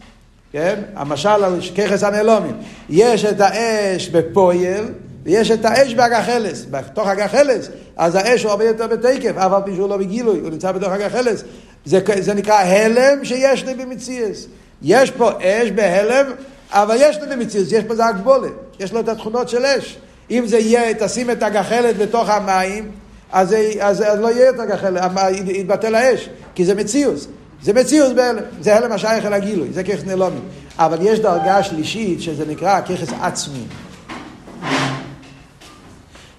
כן? 0.53 0.81
המשל 0.95 1.29
על 1.29 1.61
ככס 1.77 2.03
הנעלומים. 2.03 2.57
יש 2.91 3.25
את 3.25 3.41
האש 3.41 4.09
בפויל, 4.09 4.85
ויש 5.25 5.51
את 5.51 5.65
האש 5.65 5.95
בהגחלס. 5.95 6.67
בתוך 6.71 7.09
הגחלס, 7.09 7.69
אז 7.97 8.15
האש 8.15 8.43
הוא 8.43 8.51
הרבה 8.51 8.65
יותר 8.65 8.87
בתקף, 8.87 9.37
אף 9.37 9.53
על 9.53 9.63
פי 9.65 9.75
שהוא 9.75 9.89
לא 9.89 9.97
בגילוי, 9.97 10.41
הוא 10.41 10.51
נמצא 10.51 10.73
בתוך 10.73 10.93
הגחלס. 10.93 11.45
זה, 11.85 12.01
זה 12.21 12.35
נקרא 12.35 12.55
הלם 12.55 13.25
שיש 13.25 13.65
לי 13.65 13.75
במציאס. 13.75 14.47
יש 14.83 15.11
פה 15.11 15.31
אש 15.43 15.71
בהלם, 15.71 16.27
אבל 16.71 16.97
יש 16.99 17.19
לו 17.19 17.27
במציאות, 17.31 17.73
יש 17.73 17.85
פה 17.85 17.97
זה 17.97 18.07
הגבולת, 18.07 18.53
יש 18.81 18.93
לו 18.93 19.01
את 19.01 19.09
התכונות 19.09 19.49
של 19.49 19.65
אש. 19.65 19.99
אם 20.31 20.47
זה 20.47 20.59
יהיה, 20.59 20.95
תשים 20.95 21.31
את 21.31 21.43
הגחלת 21.43 21.97
בתוך 21.97 22.29
המים, 22.29 22.91
אז, 23.33 23.57
אז, 23.81 24.03
אז 24.03 24.19
לא 24.19 24.29
יהיה 24.29 24.51
את 24.51 24.61
הגחלת, 24.61 25.03
יתבטל 25.47 25.95
האש, 25.95 26.29
כי 26.55 26.65
זה 26.65 26.75
מציאות. 26.75 27.27
זה 27.63 27.73
מציאות 27.73 28.15
בהלם, 28.15 28.43
זה 28.61 28.77
הלם 28.77 28.93
השייך 28.93 29.25
אל 29.27 29.33
הגילוי, 29.33 29.73
זה 29.73 29.85
ככס 29.85 30.05
נלומי. 30.07 30.41
אבל 30.79 30.99
יש 31.01 31.19
דרגה 31.19 31.63
שלישית 31.63 32.23
שזה 32.23 32.47
נקרא 32.47 32.81
ככס 32.81 33.09
עצמי. 33.21 33.65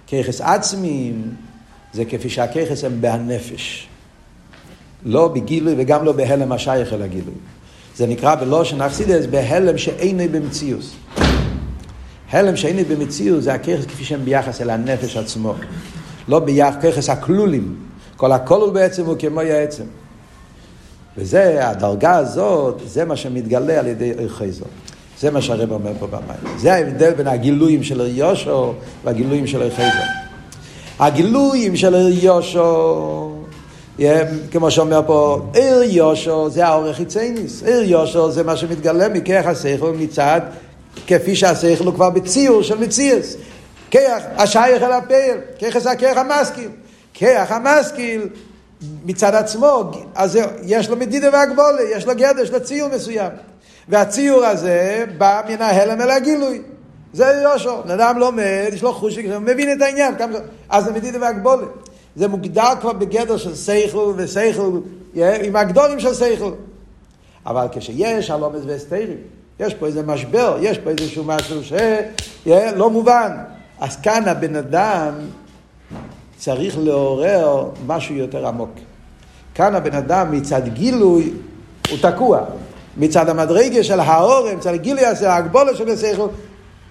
ככס 0.08 0.42
עצמיים 0.42 1.36
זה 1.94 2.06
כפי 2.06 2.30
שהככס 2.30 2.84
הם 2.84 3.02
בהנפש. 3.02 3.88
לא 5.06 5.28
בגילוי 5.28 5.76
וגם 5.78 6.06
לא 6.06 6.12
בהלם 6.12 6.52
השייך 6.52 6.94
אל 6.94 7.02
הגילוי. 7.02 7.34
זה 7.96 8.08
נקרא 8.08 8.36
בלושן 8.36 8.82
אכסידס 8.82 9.26
בהלם 9.26 9.78
שאינו 9.78 10.24
במציאוס. 10.32 10.96
הלם 12.32 12.56
שאינו 12.56 12.82
במציאוס 12.90 13.44
זה 13.44 13.54
הככס 13.54 13.86
כפי 13.86 14.04
שהם 14.04 14.26
ביחס 14.26 14.62
אל 14.62 14.70
הנפש 14.70 15.18
עצמו. 15.18 15.54
לא 16.28 16.40
ביחס, 16.40 17.10
הכלולים. 17.10 17.76
כל 18.18 18.32
הכלול 18.32 18.70
בעצם 18.74 19.06
הוא 19.06 19.16
כמו 19.20 19.40
העצם. 19.40 19.84
וזה, 21.18 21.70
הדרגה 21.70 22.16
הזאת, 22.16 22.82
זה 22.86 23.06
מה 23.06 23.16
שמתגלה 23.16 23.80
על 23.80 23.88
ידי 23.88 24.14
ערכי 24.18 24.52
זאת. 24.52 24.68
זה 25.20 25.32
מה 25.32 25.42
שהרב 25.42 25.72
אומר 25.72 25.92
פה 26.00 26.08
במים. 26.08 26.58
זה 26.58 26.74
ההבדל 26.74 27.14
בין 27.14 27.28
הגילויים 27.28 27.84
של 27.84 28.02
יושו 28.16 28.74
והגילויים 29.04 29.48
של 29.48 29.62
ערכי 29.62 29.82
זאת. 29.82 30.10
הגילויים 31.00 31.76
של 31.76 32.10
יושו, 32.22 33.43
כמו 34.52 34.72
שאומר 34.72 35.02
פה, 35.08 35.42
עיר 35.54 35.84
יושו 35.84 36.50
זה 36.50 36.66
האורך 36.66 36.98
חיצייניס. 36.98 37.64
עיר 37.64 37.84
יושו 37.84 38.32
זה 38.32 38.44
מה 38.44 38.58
שמתגלה 38.58 39.10
מכרך 39.10 39.46
השכל 39.46 39.94
מצד, 39.98 40.42
כפי 41.08 41.36
שהשכל 41.36 41.86
הוא 41.86 41.94
כבר 41.94 42.10
בציור 42.10 42.64
של 42.64 42.78
מציאס. 42.78 43.36
כרך 43.92 44.24
השייך 44.38 44.84
אל 44.84 44.92
הפעל, 44.92 45.38
כרך 45.60 45.78
זה 45.78 45.92
הכרך 45.92 46.18
המשכיל. 46.18 46.70
כרך 47.14 47.52
המשכיל 47.52 48.28
מצד 49.06 49.36
עצמו, 49.36 49.92
אז 50.16 50.40
יש 50.64 50.90
לו 50.90 50.98
מדידה 50.98 51.30
והגבולה, 51.34 51.82
יש 51.96 52.06
לו 52.06 52.16
גדר, 52.16 52.42
יש 52.42 52.52
לו 52.52 52.64
ציור 52.64 52.90
מסוים. 52.96 53.32
והציור 53.90 54.46
הזה 54.46 55.06
בא 55.18 55.42
מן 55.50 55.62
ההלם 55.62 56.02
אל 56.02 56.10
הגילוי. 56.10 56.62
זה 57.14 57.42
יושו. 57.44 57.84
בן 57.84 57.92
אדם 57.92 58.20
לומד, 58.20 58.70
יש 58.74 58.84
לו 58.84 58.94
חוש, 58.94 59.18
מבין 59.18 59.72
את 59.72 59.82
העניין. 59.82 60.14
אז 60.70 60.86
זה 60.86 60.92
מדידה 60.92 61.18
והגבולה. 61.22 61.66
זה 62.16 62.28
מוגדר 62.28 62.70
כבר 62.82 62.94
בגדר 62.94 63.38
של 63.38 63.56
סייכל 63.56 64.14
וסייכל, 64.16 64.80
עם 65.16 65.56
הגדולים 65.56 66.00
של 66.00 66.14
סייכל. 66.14 66.52
אבל 67.46 67.68
כשיש 67.72 68.30
הלומד 68.30 68.60
והסתרים, 68.66 69.18
יש 69.60 69.74
פה 69.74 69.86
איזה 69.86 70.04
משבר, 70.04 70.58
יש 70.62 70.78
פה 70.78 70.90
איזשהו 70.90 71.24
משהו 71.24 71.62
שלא 71.64 72.90
מובן. 72.90 73.38
אז 73.80 73.96
כאן 73.96 74.28
הבן 74.28 74.56
אדם 74.56 75.14
צריך 76.38 76.78
לעורר 76.78 77.70
משהו 77.88 78.16
יותר 78.16 78.48
עמוק. 78.48 78.72
כאן 79.56 79.76
הבן 79.76 79.96
אדם 79.96 80.32
מצד 80.32 80.68
גילוי 80.68 81.34
הוא 81.90 81.98
תקוע. 82.02 82.40
מצד 82.98 83.30
המדרגה 83.30 83.84
של 83.84 84.00
האורם, 84.00 84.58
מצד 84.58 84.74
הגילוי 84.74 85.06
הזה, 85.06 85.32
ההגבולה 85.32 85.76
של 85.76 85.90
השכל, 85.90 86.28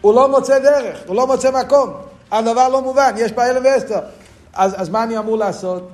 הוא 0.01 0.15
לא 0.15 0.29
מוצא 0.29 0.59
דרך, 0.59 0.99
הוא 1.07 1.17
לא 1.17 1.27
מוצא 1.27 1.51
מקום. 1.61 1.91
הדבר 2.33 2.69
לא 2.69 2.83
מובן, 2.83 3.15
יש 3.17 3.33
פה 3.33 3.45
אלף 3.45 3.63
ואסתר. 3.65 3.99
אז, 4.55 4.75
אז 4.77 4.89
מה 4.89 5.05
אני 5.05 5.19
אמור 5.19 5.37
לעשות? 5.37 5.89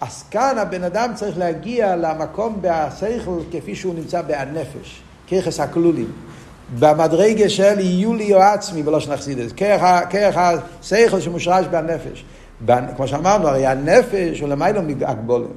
אז 0.00 0.24
כאן 0.30 0.58
הבן 0.58 0.84
אדם 0.84 1.10
צריך 1.14 1.38
להגיע 1.38 1.96
למקום 1.96 2.58
בהשכל 2.60 3.40
כפי 3.52 3.74
שהוא 3.74 3.94
נמצא 3.94 4.22
בהנפש, 4.22 5.02
ככס 5.30 5.60
הכלולים. 5.60 6.12
במדרגה 6.78 7.48
של 7.48 7.80
יהיו 7.80 8.14
לי 8.14 8.34
או 8.34 8.42
עצמי 8.42 8.82
ולא 8.82 9.00
שנחסידס, 9.00 9.52
כרך 10.10 10.36
השכל 10.36 11.20
שמושרש 11.20 11.66
בהנפש. 11.66 12.24
כמו 12.96 13.08
שאמרנו, 13.08 13.48
הרי 13.48 13.66
הנפש 13.66 14.40
הוא 14.40 14.48
למיילו 14.48 14.82
מהגבולים. 14.82 15.52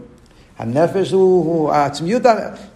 הנפש 0.60 1.12
הוא, 1.12 1.46
הוא 1.46 1.72
העצמיות, 1.72 2.22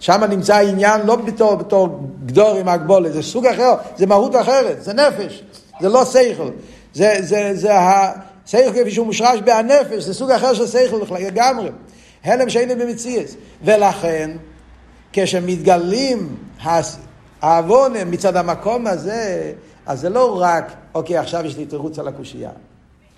שם 0.00 0.24
נמצא 0.30 0.54
העניין 0.54 1.06
לא 1.06 1.16
בתור, 1.16 1.54
בתור 1.54 2.08
גדור 2.26 2.56
עם 2.56 2.68
הגבולת, 2.68 3.12
זה 3.12 3.22
סוג 3.22 3.46
אחר, 3.46 3.74
זה 3.96 4.06
מהות 4.06 4.36
אחרת, 4.36 4.82
זה 4.82 4.92
נפש, 4.92 5.44
זה 5.80 5.88
לא 5.88 6.04
שכל. 6.04 6.48
זה, 6.94 7.16
זה, 7.20 7.50
זה 7.54 7.72
השכל 8.44 8.70
כפי 8.70 8.90
שהוא 8.90 9.06
מושרש 9.06 9.40
בהנפש, 9.44 10.04
זה 10.04 10.14
סוג 10.14 10.30
אחר 10.30 10.54
של 10.54 10.66
שכל 10.66 11.14
לגמרי. 11.18 11.68
הלם 12.24 12.50
שאין 12.50 12.78
במציאס. 12.78 13.36
ולכן, 13.62 14.30
כשמתגלים 15.12 16.36
העוון 17.42 17.92
מצד 18.06 18.36
המקום 18.36 18.86
הזה, 18.86 19.52
אז 19.86 20.00
זה 20.00 20.08
לא 20.08 20.40
רק, 20.40 20.72
אוקיי, 20.94 21.18
עכשיו 21.18 21.46
יש 21.46 21.56
לי 21.56 21.66
תירוץ 21.66 21.98
על 21.98 22.08
הקושייה. 22.08 22.50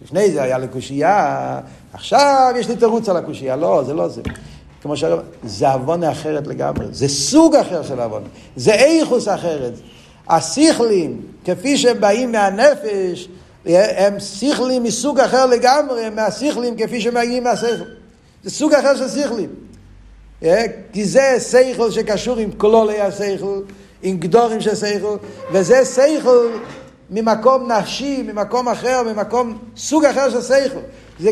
לפני 0.03 0.31
זה 0.33 0.43
היה 0.43 0.59
לקושייה, 0.59 1.61
עכשיו 1.93 2.55
יש 2.57 2.69
לי 2.69 2.77
תירוץ 2.77 3.09
על 3.09 3.17
הקושייה. 3.17 3.57
לא, 3.57 3.83
זה 3.87 3.95
לא 3.95 4.09
זה. 4.09 4.23
כמו 4.83 4.97
שהרב, 4.97 5.21
זה 5.45 5.73
עוונה 5.73 6.13
אחרת 6.13 6.47
לגמרי, 6.47 6.87
זה 6.91 7.09
סוג 7.09 7.55
אחר 7.55 7.83
של 7.83 8.01
עוונה, 8.01 8.27
זה 8.57 8.73
איכוס 8.75 9.29
אחרת. 9.29 9.73
השכלים, 10.29 11.23
כפי 11.45 11.79
שהם 11.79 12.01
באים 12.01 12.33
מהנפש, 12.33 13.29
הם 13.75 14.21
שכלים 14.21 14.83
מסוג 14.83 15.21
אחר 15.21 15.47
לגמרי 15.47 16.11
מהשכלים 16.11 16.77
כפי 16.77 17.11
באים 17.11 17.45
מהשכל. 17.45 17.85
זה 18.45 18.51
סוג 18.51 18.75
אחר 18.75 18.97
של 18.97 19.09
שכלים. 19.09 19.49
כי 20.93 21.05
זה 21.05 21.41
שכל 21.41 21.91
שקשור 21.91 22.39
עם 22.39 22.51
כלולי 22.53 23.01
השכל, 23.01 23.61
עם 24.03 24.17
גדורים 24.17 24.61
של 24.61 24.75
שכל, 24.75 25.17
וזה 25.53 25.85
שכל 25.85 26.49
ממקום 27.11 27.73
נפשי, 27.73 28.23
ממקום 28.23 28.69
אחר, 28.69 29.03
ממקום 29.03 29.59
סוג 29.77 30.05
אחר 30.05 30.31
של 30.31 30.43
שכל. 30.43 30.81
זה 31.21 31.31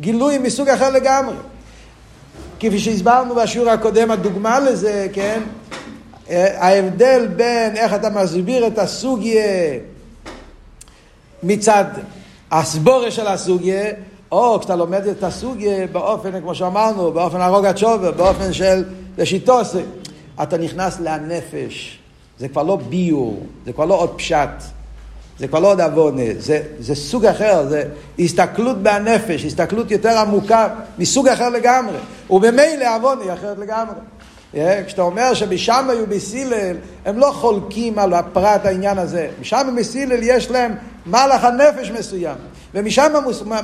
גילוי 0.00 0.38
מסוג 0.38 0.68
אחר 0.68 0.90
לגמרי. 0.90 1.36
כפי 2.60 2.78
שהסברנו 2.78 3.34
בשיעור 3.34 3.70
הקודם, 3.70 4.10
הדוגמה 4.10 4.60
לזה, 4.60 5.06
כן? 5.12 5.40
ההבדל 6.30 7.26
בין 7.36 7.76
איך 7.76 7.94
אתה 7.94 8.10
מסביר 8.10 8.66
את 8.66 8.78
הסוגיה 8.78 9.42
מצד 11.46 11.84
הסבורה 12.50 13.10
של 13.10 13.26
הסוגיה, 13.26 13.84
או 14.32 14.58
כשאתה 14.60 14.76
לומד 14.76 15.06
את 15.06 15.24
הסוגיה 15.24 15.86
באופן, 15.86 16.40
כמו 16.40 16.54
שאמרנו, 16.54 17.12
באופן 17.12 17.40
הרוג 17.40 17.66
התשובה, 17.66 18.10
באופן 18.10 18.52
של 18.52 18.84
לשיטוסי, 19.18 19.82
אתה 20.42 20.58
נכנס 20.58 21.00
לנפש. 21.00 21.98
זה 22.38 22.48
כבר 22.48 22.62
לא 22.62 22.76
ביור, 22.88 23.46
זה 23.66 23.72
כבר 23.72 23.84
לא 23.84 23.94
עוד 23.94 24.10
פשט. 24.16 24.48
זה 25.38 25.48
כבר 25.48 25.58
לא 25.58 25.70
עוד 25.70 25.80
עוונה, 25.80 26.22
זה, 26.38 26.62
זה 26.78 26.94
סוג 26.94 27.26
אחר, 27.26 27.66
זה 27.68 27.82
הסתכלות 28.18 28.82
בנפש, 28.82 29.44
הסתכלות 29.44 29.90
יותר 29.90 30.18
עמוקה, 30.18 30.68
מסוג 30.98 31.28
אחר 31.28 31.48
לגמרי. 31.48 31.96
וממילא 32.30 32.96
עוונה 32.96 33.22
היא 33.22 33.32
אחרת 33.32 33.58
לגמרי. 33.58 33.94
Yeah, 34.54 34.58
כשאתה 34.86 35.02
אומר 35.02 35.34
שבשם 35.34 35.86
היו 35.90 36.06
בסילל, 36.06 36.76
הם 37.04 37.18
לא 37.18 37.30
חולקים 37.34 37.98
על 37.98 38.14
הפרט 38.14 38.66
העניין 38.66 38.98
הזה. 38.98 39.28
משם 39.40 39.74
בסילל 39.78 40.18
יש 40.22 40.50
להם 40.50 40.74
מהלך 41.06 41.44
הנפש 41.44 41.90
מסוים, 41.90 42.36
ומשם 42.74 43.12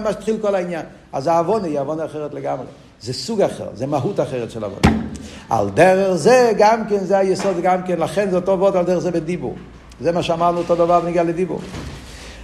מתחיל 0.04 0.36
כל 0.40 0.54
העניין. 0.54 0.82
אז 1.12 1.26
העוונה 1.26 1.66
היא 1.66 1.78
עוונה 1.78 2.04
אחרת 2.04 2.34
לגמרי. 2.34 2.66
זה 3.00 3.12
סוג 3.12 3.40
אחר, 3.40 3.68
זה 3.74 3.86
מהות 3.86 4.20
אחרת 4.20 4.50
של 4.50 4.64
עוונה. 4.64 5.02
על 5.50 5.70
דרך 5.74 6.16
זה 6.16 6.52
גם 6.58 6.84
כן, 6.88 7.04
זה 7.04 7.18
היסוד 7.18 7.60
גם 7.62 7.82
כן, 7.82 7.98
לכן 7.98 8.30
זה 8.30 8.36
אותו 8.36 8.60
ועוד 8.60 8.76
על 8.76 8.84
דרך 8.84 8.98
זה 8.98 9.10
בדיבור. 9.10 9.54
זה 10.00 10.12
מה 10.12 10.22
שאמרנו 10.22 10.58
אותו 10.58 10.74
דבר 10.74 11.00
בנגיע 11.00 11.22
לדיבור. 11.22 11.60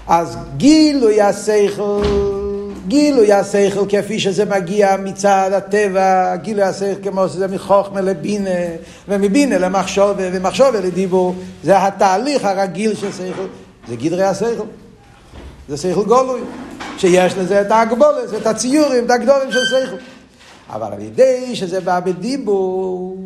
אז 0.06 0.38
גילוי 0.56 1.20
השכל, 1.20 2.02
גילוי 2.88 3.32
השכל 3.32 3.84
כפי 3.88 4.20
שזה 4.20 4.44
מגיע 4.44 4.96
מצד 4.96 5.50
הטבע, 5.54 6.37
גילוי 6.37 6.62
השכל 6.62 7.02
כמו 7.02 7.28
שזה 7.28 7.48
מחוכמה 7.48 8.00
לבינה, 8.00 8.50
ומבינה 9.08 9.58
למחשוב, 9.58 10.12
ומחשוב 10.18 10.74
לדיבור, 10.74 11.34
זה 11.64 11.87
התהליך 11.87 12.44
הרגיל 12.44 12.94
של 12.94 13.12
שכל, 13.12 13.46
זה 13.88 13.96
גדרי 13.96 14.24
השכל. 14.24 14.64
זה 15.68 15.76
שכל 15.76 16.04
גולוי, 16.04 16.40
שיש 16.98 17.35
לזה 17.35 17.61
את 17.61 17.70
ההגבולת, 17.70 18.35
את 18.40 18.46
הציורים, 18.46 19.04
את 19.04 19.11
הגדולים 19.11 19.52
של 19.52 19.64
שכל. 19.64 19.96
אבל 20.70 20.92
על 20.92 21.00
ידי 21.00 21.57
שזה 21.57 21.81
בא 21.81 22.00
בדיבור, 22.00 23.16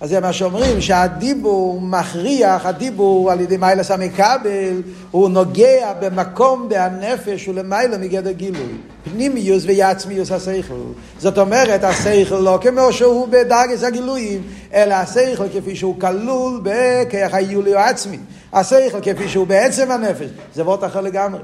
אז 0.00 0.10
זה 0.10 0.20
מה 0.20 0.32
שאומרים, 0.32 0.80
שהדיבור 0.80 1.80
מכריח, 1.80 2.66
הדיבור 2.66 3.32
על 3.32 3.40
ידי 3.40 3.56
מיילס 3.56 3.90
המקבל, 3.90 4.82
הוא 5.10 5.28
נוגע 5.28 5.92
במקום 6.00 6.68
בהנפש 6.68 7.48
ולמיילא 7.48 7.98
מגדר 7.98 8.30
גילוי. 8.30 8.76
פנימיוס 9.04 9.64
ויעצמיוס 9.66 10.32
השכל. 10.32 10.74
זאת 11.18 11.38
אומרת, 11.38 11.84
השכל 11.84 12.38
לא 12.38 12.58
כמו 12.62 12.92
שהוא 12.92 13.28
בדרגס 13.28 13.82
הגילויים, 13.82 14.42
אלא 14.74 14.94
השכל 14.94 15.48
כפי 15.54 15.76
שהוא 15.76 16.00
כלול 16.00 16.60
בכך 16.62 17.34
היולי 17.34 17.74
או 17.74 17.78
עצמי. 17.78 18.18
השכל 18.52 19.00
כפי 19.02 19.28
שהוא 19.28 19.46
בעצם 19.46 19.90
הנפש. 19.90 20.28
זה 20.54 20.64
וורט 20.64 20.84
אחר 20.84 21.00
לגמרי. 21.00 21.40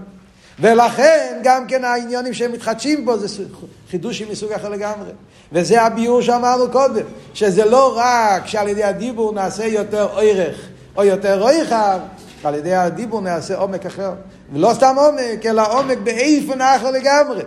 ולכן 0.63 1.41
גם 1.43 1.67
כן 1.67 1.85
העניונים 1.85 2.35
שהם 2.35 2.53
מתחדשים 2.53 3.05
פה 3.05 3.17
זה 3.17 3.45
חידושים 3.91 4.29
מסוג 4.31 4.53
אחר 4.53 4.69
לגמרי. 4.69 5.11
וזה 5.53 5.83
הביור 5.83 6.23
שאמרנו 6.23 6.71
קודם, 6.71 7.05
שזה 7.35 7.65
לא 7.65 7.99
רק 7.99 8.47
שעל 8.47 8.69
ידי 8.69 8.85
הדיבור 8.85 9.33
נעשה 9.33 9.67
יותר 9.67 10.09
ערך 10.19 10.69
או 10.97 11.05
יותר 11.05 11.45
רחב, 11.47 11.99
על 12.45 12.55
ידי 12.55 12.75
הדיבור 12.75 13.21
נעשה 13.21 13.57
עומק 13.57 13.87
אחר. 13.87 14.13
ולא 14.53 14.71
סתם 14.75 14.95
עומק, 14.99 15.47
אלא 15.47 15.79
עומק 15.79 15.99
באיפן 15.99 16.61
אחר 16.61 16.91
לגמרי, 16.91 17.43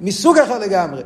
מסוג 0.00 0.38
אחר 0.38 0.58
לגמרי. 0.58 1.02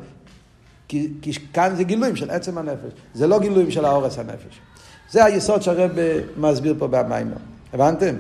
כי, 0.89 1.09
כי 1.23 1.33
כאן 1.53 1.75
זה 1.77 1.85
גילויים 1.85 2.17
של 2.17 2.31
עצם 2.31 2.59
הנפש, 2.59 2.93
זה 3.15 3.27
לא 3.27 3.39
גילויים 3.39 3.71
של 3.71 3.85
האורס 3.85 4.19
הנפש. 4.19 4.61
זה 5.11 5.25
היסוד 5.25 5.63
שהרב 5.63 5.91
מסביר 6.37 6.75
פה 6.79 6.87
במיימר. 6.87 7.37
הבנתם? 7.73 8.15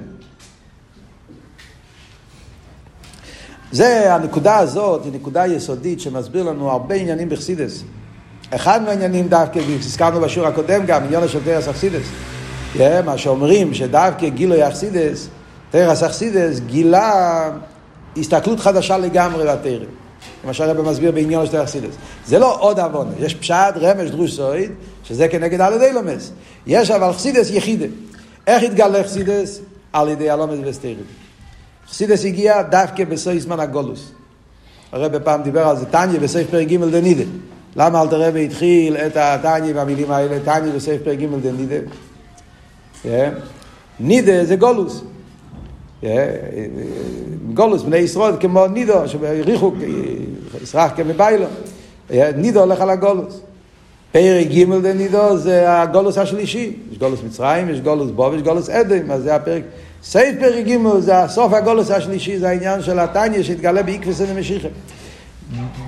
זה, 3.72 4.14
הנקודה 4.14 4.58
הזאת 4.58 5.04
היא 5.04 5.12
נקודה 5.12 5.46
יסודית 5.46 6.00
שמסביר 6.00 6.42
לנו 6.42 6.70
הרבה 6.70 6.94
עניינים 6.94 7.28
בחסידס. 7.28 7.82
אחד 8.50 8.82
מהעניינים 8.82 9.28
דווקא, 9.28 9.60
הזכרנו 9.78 10.20
בשיעור 10.20 10.48
הקודם 10.48 10.86
גם, 10.86 11.04
עניין 11.04 11.22
אכסידס. 11.70 12.06
Yeah, 12.76 12.80
מה 13.04 13.18
שאומרים 13.18 13.74
שדווקא 13.74 14.28
גילוי 14.28 14.68
אכסידס, 14.68 15.28
תרס 15.70 16.02
אכסידס, 16.02 16.60
גילה 16.60 17.50
הסתכלות 18.16 18.60
חדשה 18.60 18.98
לגמרי 18.98 19.44
לתרם. 19.44 19.86
כמו 20.42 20.54
שהרבא 20.54 20.82
מסביר 20.90 21.12
בעניין 21.12 21.46
של 21.46 21.62
אכסידס. 21.62 21.94
זה 22.26 22.38
לא 22.38 22.56
עוד 22.60 22.80
עוון, 22.80 23.08
יש 23.18 23.34
פשט, 23.34 23.74
רמש, 23.76 24.10
דרוש 24.10 24.36
סויד, 24.36 24.70
שזה 25.04 25.28
כנגד 25.28 25.60
על 25.60 25.72
ידי 25.72 25.92
לומס. 25.92 26.32
יש 26.66 26.90
אבל 26.90 27.10
אכסידס 27.10 27.50
יחידה. 27.50 27.86
איך 28.46 28.62
התגלה 28.62 29.00
אכסידס? 29.00 29.60
על 29.92 30.08
ידי 30.08 30.30
הלומס 30.30 30.58
וסתירים. 30.64 31.04
אכסידס 31.88 32.24
הגיע 32.24 32.62
דווקא 32.62 33.04
בסוף 33.04 33.38
זמן 33.38 33.60
הגולוס. 33.60 34.12
הרב 34.92 35.18
פעם 35.18 35.42
דיבר 35.42 35.68
על 35.68 35.76
זה, 35.76 35.86
טניה 35.86 36.20
בסוף 36.20 36.42
פרק 36.50 36.68
ג' 36.68 36.84
דנידה. 36.84 37.24
למה 37.76 38.02
אלתר 38.02 38.22
רבי 38.22 38.44
התחיל 38.44 38.96
את 38.96 39.16
הטניה 39.16 39.76
והמילים 39.76 40.10
האלה, 40.10 40.38
טניה 40.44 40.72
בסוף 40.72 40.94
פרק 41.04 41.18
ג' 41.18 41.26
דנידה? 41.42 41.76
נידה 44.00 44.44
זה 44.44 44.56
גולוס. 44.56 45.02
גולוס, 47.54 47.82
בני 47.82 47.96
ישראל 47.96 48.34
כמו 48.40 48.66
נידו, 48.66 49.08
שבריחוק, 49.08 49.74
ישרח 50.62 50.92
כמביילו. 50.96 51.46
נידו 52.36 52.60
הולך 52.60 52.80
על 52.80 52.90
הגולוס. 52.90 53.40
פרק 54.12 54.46
ג' 54.46 54.74
דנידו 54.82 55.36
זה 55.36 55.80
הגולוס 55.80 56.18
השלישי. 56.18 56.72
יש 56.92 56.98
גולוס 56.98 57.20
מצרים, 57.26 57.68
יש 57.68 57.80
גולוס 57.80 58.10
בוב, 58.10 58.34
יש 58.34 58.42
גולוס 58.42 58.70
אדם, 58.70 59.10
אז 59.10 59.22
זה 59.22 59.34
הפרק. 59.34 59.62
סייף 60.04 60.40
פרק 60.40 60.66
ג' 60.66 60.98
זה 60.98 61.18
הסוף 61.18 61.52
הגולוס 61.52 61.90
השלישי, 61.90 62.38
זה 62.38 62.48
העניין 62.48 62.82
של 62.82 62.98
התניא 62.98 63.42
שהתגלה 63.42 63.82
באיקווס 63.82 64.20
ומשיחה. 64.20 64.68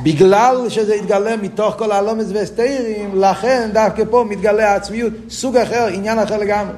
בגלל 0.02 0.56
שזה 0.68 0.94
התגלה 0.94 1.36
מתוך 1.36 1.74
כל 1.78 1.92
הלומס 1.92 2.26
והסתירים, 2.32 3.20
לכן 3.20 3.70
דווקא 3.72 4.02
פה 4.10 4.24
מתגלה 4.28 4.72
העצמיות, 4.72 5.12
סוג 5.30 5.56
אחר, 5.56 5.86
עניין 5.86 6.18
אחר 6.18 6.38
לגמרי. 6.38 6.74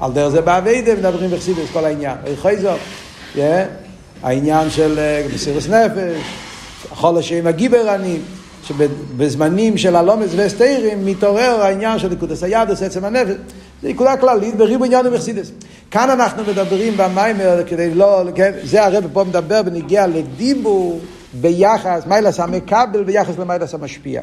על 0.00 0.12
דרך 0.12 0.28
זה 0.28 0.40
באביידה 0.40 0.94
מדברים 0.94 1.30
בחסידס 1.30 1.70
כל 1.72 1.84
העניין. 1.84 2.16
חייזו, 2.42 2.70
העניין 4.22 4.70
של 4.70 4.98
מסירוס 5.34 5.68
נפש, 5.68 6.22
חול 6.90 7.18
השם 7.18 7.46
הגיבר 7.46 7.94
אני, 7.94 8.16
שבזמנים 8.62 9.78
של 9.78 9.96
הלומס 9.96 10.30
והסתירים 10.36 11.06
מתעורר 11.06 11.60
העניין 11.62 11.98
של 11.98 12.08
נקודס 12.08 12.42
הידוס, 12.42 12.82
עצם 12.82 13.04
הנפש. 13.04 13.34
זה 13.82 13.88
נקודה 13.88 14.16
כללית 14.16 14.56
בריבו 14.56 14.84
עניין 14.84 15.10
בחסידס. 15.10 15.50
כאן 15.90 16.10
אנחנו 16.10 16.42
מדברים 16.44 16.94
במיימר 16.96 17.62
כדי 17.66 17.94
לא, 17.94 18.22
כן, 18.34 18.52
זה 18.64 18.84
הרב 18.84 19.04
פה 19.12 19.24
מדבר 19.24 19.62
בנגיע 19.62 20.06
לדיבור 20.06 21.00
ביחס, 21.32 22.02
מיילס 22.06 22.40
המקבל 22.40 23.04
ביחס 23.04 23.38
למיילס 23.38 23.74
המשפיע. 23.74 24.22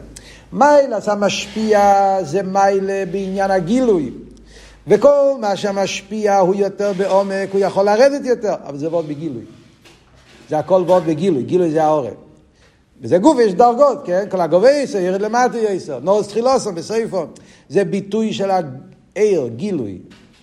מיילס 0.54 1.10
המשפיע 1.10 1.94
זה 2.22 2.44
מיילה 2.44 3.04
בעניין 3.12 3.52
הגילוי. 3.52 4.12
וכל 4.88 5.32
מה 5.42 5.56
שמשפיע 5.56 6.38
הוא 6.38 6.56
יותר 6.56 6.92
בעומק, 6.98 7.50
הוא 7.52 7.62
יכול 7.62 7.86
לרדת 7.86 8.26
יותר, 8.26 8.56
אבל 8.68 8.78
זה 8.78 8.90
ועוד 8.90 9.08
בגילוי. 9.08 9.44
זה 10.50 10.60
הכל 10.60 10.84
ועוד 10.88 11.04
בגילוי, 11.06 11.44
גילוי 11.44 11.72
זה 11.72 11.84
העורף. 11.84 12.25
וזה 13.02 13.18
גוף, 13.18 13.38
יש 13.40 13.54
דרגות, 13.54 14.02
כן? 14.06 14.26
כל 14.30 14.42
הגובה 14.42 14.72
יסר, 14.72 14.98
ירד 14.98 15.22
למטה 15.22 15.58
יסר, 15.58 16.00
נורס 16.00 16.28
תחילוסו 16.28 16.72
בסייפו. 16.72 17.26
זה 17.70 17.84
ביטוי 17.84 18.34
של 18.34 18.50
העיר, 19.16 19.48
גילוי. 19.56 19.98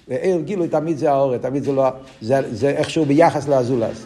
ועיר 0.09 0.41
גילוי 0.41 0.69
תמיד 0.69 0.99
זה 0.99 1.11
העורף, 1.11 1.43
תמיד 1.43 1.65
זה 1.65 1.73
לא, 1.73 1.88
זה, 2.21 2.41
זה 2.53 2.69
איכשהו 2.69 3.05
ביחס 3.05 3.49
לאזולס. 3.49 4.05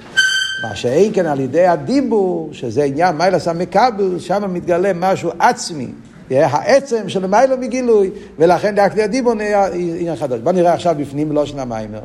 מה 0.62 0.76
שאין 0.76 1.12
כן 1.14 1.26
על 1.26 1.40
ידי 1.40 1.66
הדיבור, 1.66 2.48
שזה 2.52 2.84
עניין 2.84 3.16
מיילס 3.16 3.48
המקבל, 3.48 4.18
שם 4.18 4.54
מתגלה 4.54 4.92
משהו 4.94 5.30
עצמי. 5.38 5.88
העצם 6.30 7.08
של 7.08 7.26
מיילא 7.26 7.56
מגילוי, 7.56 8.10
ולכן 8.38 8.74
דאקתי 8.74 9.02
הדיבור 9.02 9.34
נהיה 9.34 9.66
עניין 9.72 10.16
חדש. 10.16 10.40
בוא 10.40 10.52
נראה 10.52 10.74
עכשיו 10.74 10.94
בפנים 10.98 11.32
לא 11.32 11.46
שנה 11.46 11.64
מיימר. 11.64 12.00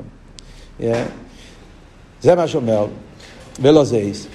זה 2.22 2.36
מה 2.36 2.48
שאומר, 2.48 2.88
ולא 3.62 3.84
זייס. 3.84 4.28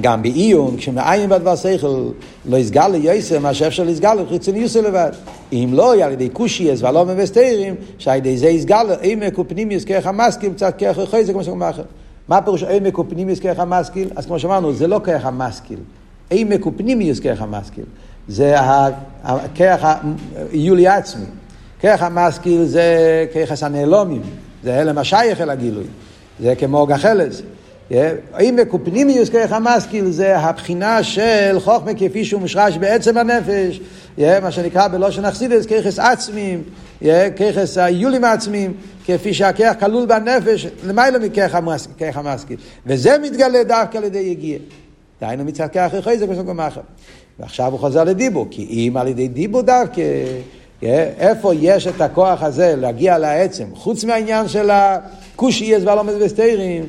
גם 0.00 0.22
בעיון, 0.22 0.76
כשמעיין 0.76 1.30
בדבר 1.30 1.56
שכל, 1.56 2.08
לא 2.46 2.56
יסגל 2.56 2.88
ליוסר 2.88 3.38
מה 3.38 3.54
שאפשר 3.54 3.84
לסגל 3.84 4.14
לחיצוניוסר 4.14 4.80
לבד. 4.80 5.10
אם 5.52 5.70
לא, 5.72 5.94
על 6.04 6.12
ידי 6.12 6.28
קושייס 6.28 6.82
והלא 6.82 7.04
מבסתרים, 7.04 7.74
שעל 7.98 8.16
ידי 8.16 8.36
זה 8.36 8.48
יסגל 8.48 8.86
עמק 9.02 9.38
ופנימיוס 9.38 9.84
כרך 9.84 10.06
המסכים, 10.06 10.54
קצת 10.54 10.74
כרך 10.78 11.10
חייזה, 11.10 11.32
כמו 11.32 11.44
שאומר 11.44 11.70
אחר. 11.70 11.82
מה 12.28 12.42
פירוש 12.42 12.62
עמק 12.62 12.98
ופנימיוס 12.98 13.38
כרך 13.38 13.58
המשכיל? 13.58 14.08
אז 14.16 14.26
כמו 14.26 14.38
שאמרנו, 14.38 14.72
זה 14.72 14.86
לא 14.86 15.00
כרך 15.04 15.24
המשכיל. 15.24 15.78
עמק 16.30 16.66
ופנימיוס 16.66 17.20
כרך 17.20 17.42
המשכיל. 17.42 17.84
זה 18.28 18.54
הכרך 19.22 19.86
היולי 20.52 20.86
עצמי. 20.88 21.24
כרך 21.80 22.02
המשכיל 22.02 22.64
זה 22.64 23.26
כרך 23.32 23.62
הנעלומים, 23.62 24.22
זה 24.64 24.80
הלם 24.80 24.98
השייך 24.98 25.40
אל 25.40 25.50
הגילוי. 25.50 25.84
זה 26.40 26.54
כמו 26.54 26.86
גחלס. 26.86 27.42
אם 27.90 28.58
מקופנימיוס 28.62 29.28
כרך 29.28 29.52
המשכיל 29.52 30.10
זה 30.10 30.38
הבחינה 30.38 31.02
של 31.02 31.56
חוכמה 31.58 31.94
כפי 31.94 32.24
שהוא 32.24 32.40
מושרש 32.40 32.76
בעצם 32.76 33.18
הנפש, 33.18 33.80
מה 34.18 34.50
שנקרא 34.50 34.88
בלושן 34.88 35.24
אכסידס 35.24 35.66
כרכס 35.66 35.98
עצמים, 35.98 36.62
כרכס 37.36 37.78
היולים 37.78 38.24
העצמיים, 38.24 38.72
כפי 39.06 39.34
שהכרך 39.34 39.80
כלול 39.80 40.06
בנפש, 40.06 40.66
למעלה 40.84 41.18
מכרך 41.18 41.54
המשכיל. 42.16 42.56
וזה 42.86 43.18
מתגלה 43.18 43.64
דווקא 43.64 43.98
על 43.98 44.04
ידי 44.04 44.18
יגיע. 44.18 44.58
דהיינו 45.20 45.44
מצד 45.44 45.66
כרך 45.72 45.94
אחרי 45.94 46.18
זה 46.18 46.26
כמו 46.26 46.34
שאומרים 46.34 46.60
אחר. 46.60 46.80
ועכשיו 47.38 47.72
הוא 47.72 47.80
חוזר 47.80 48.04
לדיבור, 48.04 48.46
כי 48.50 48.62
אם 48.70 48.96
על 48.96 49.08
ידי 49.08 49.28
דיבור 49.28 49.62
דווקא, 49.62 50.02
איפה 51.18 51.54
יש 51.54 51.86
את 51.86 52.00
הכוח 52.00 52.42
הזה 52.42 52.74
להגיע 52.76 53.18
לעצם, 53.18 53.64
חוץ 53.74 54.04
מהעניין 54.04 54.48
של 54.48 54.70
הכושי 54.70 55.64
יש 55.64 55.82
והלומד 55.84 56.12
וסתירים, 56.20 56.86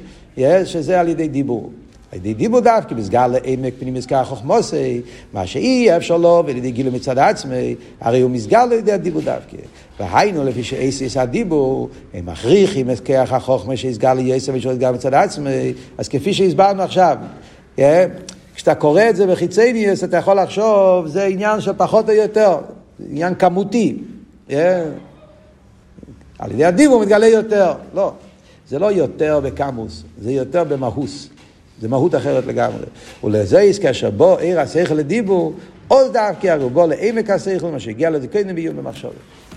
שזה 0.65 0.99
על 0.99 1.07
ידי 1.07 1.27
דיבור. 1.27 1.71
על 2.11 2.17
ידי 2.17 2.33
דיבור 2.33 2.59
דווקא, 2.59 2.93
מסגר 2.95 3.27
לעמק 3.27 3.73
פנים 3.79 3.93
מסגר 3.93 4.23
חוכמוסי, 4.23 5.01
מה 5.33 5.47
שאי 5.47 5.97
אפשר 5.97 6.17
לו, 6.17 6.43
ועל 6.45 6.57
ידי 6.57 6.71
גילו 6.71 6.91
מצד 6.91 7.19
עצמי, 7.19 7.75
הרי 8.01 8.21
הוא 8.21 8.31
מסגר 8.31 8.59
על 8.59 8.71
ידי 8.71 8.91
הדיבור 8.91 9.21
דווקא. 9.21 9.57
והיינו 9.99 10.43
לפי 10.43 10.63
שאיסיס 10.63 11.17
הדיבור, 11.17 11.89
הם 12.13 12.25
מכריחים 12.25 12.91
את 12.91 13.05
כוח 13.05 13.31
החוכמה 13.33 13.77
שיסגר 13.77 14.13
ליסר 14.13 14.51
ושהסגר 14.55 14.91
מצד 14.91 15.13
עצמי, 15.13 15.73
אז 15.97 16.07
כפי 16.07 16.33
שהסברנו 16.33 16.83
עכשיו, 16.83 17.17
כשאתה 18.55 18.75
קורא 18.75 19.01
את 19.09 19.15
זה 19.15 19.27
בחיצניוס, 19.27 20.03
אתה 20.03 20.17
יכול 20.17 20.39
לחשוב, 20.41 21.07
זה 21.07 21.25
עניין 21.25 21.61
של 21.61 21.71
פחות 21.77 22.09
או 22.09 22.13
יותר, 22.13 22.57
עניין 23.09 23.35
כמותי. 23.35 23.97
Yeah. 24.49 24.53
על 26.39 26.51
ידי 26.51 26.65
הדיבור 26.65 27.01
מתגלה 27.01 27.27
יותר. 27.27 27.73
לא, 27.93 28.11
זה 28.69 28.79
לא 28.79 28.91
יותר 28.91 29.39
בקמוס, 29.43 30.03
זה 30.21 30.31
יותר 30.31 30.63
במהוס. 30.63 31.29
זה 31.81 31.87
מהות 31.87 32.15
אחרת 32.15 32.45
לגמרי. 32.45 32.85
ולזה 33.23 33.61
יש 33.61 33.79
כאשר 33.79 34.09
בו 34.09 34.37
עיר 34.37 34.59
השכל 34.59 34.93
לדיבור, 34.93 35.53
עוד 35.87 36.13
דווקא 36.13 36.47
הרי 36.47 36.69
בו 36.69 36.87
לעמק 36.87 37.29
השכל, 37.29 37.67
מה 37.67 37.79
שהגיע 37.79 38.09
לזה 38.09 38.27
קודם 38.27 38.55
בעיון 38.55 38.77
במחשבת. 38.77 39.11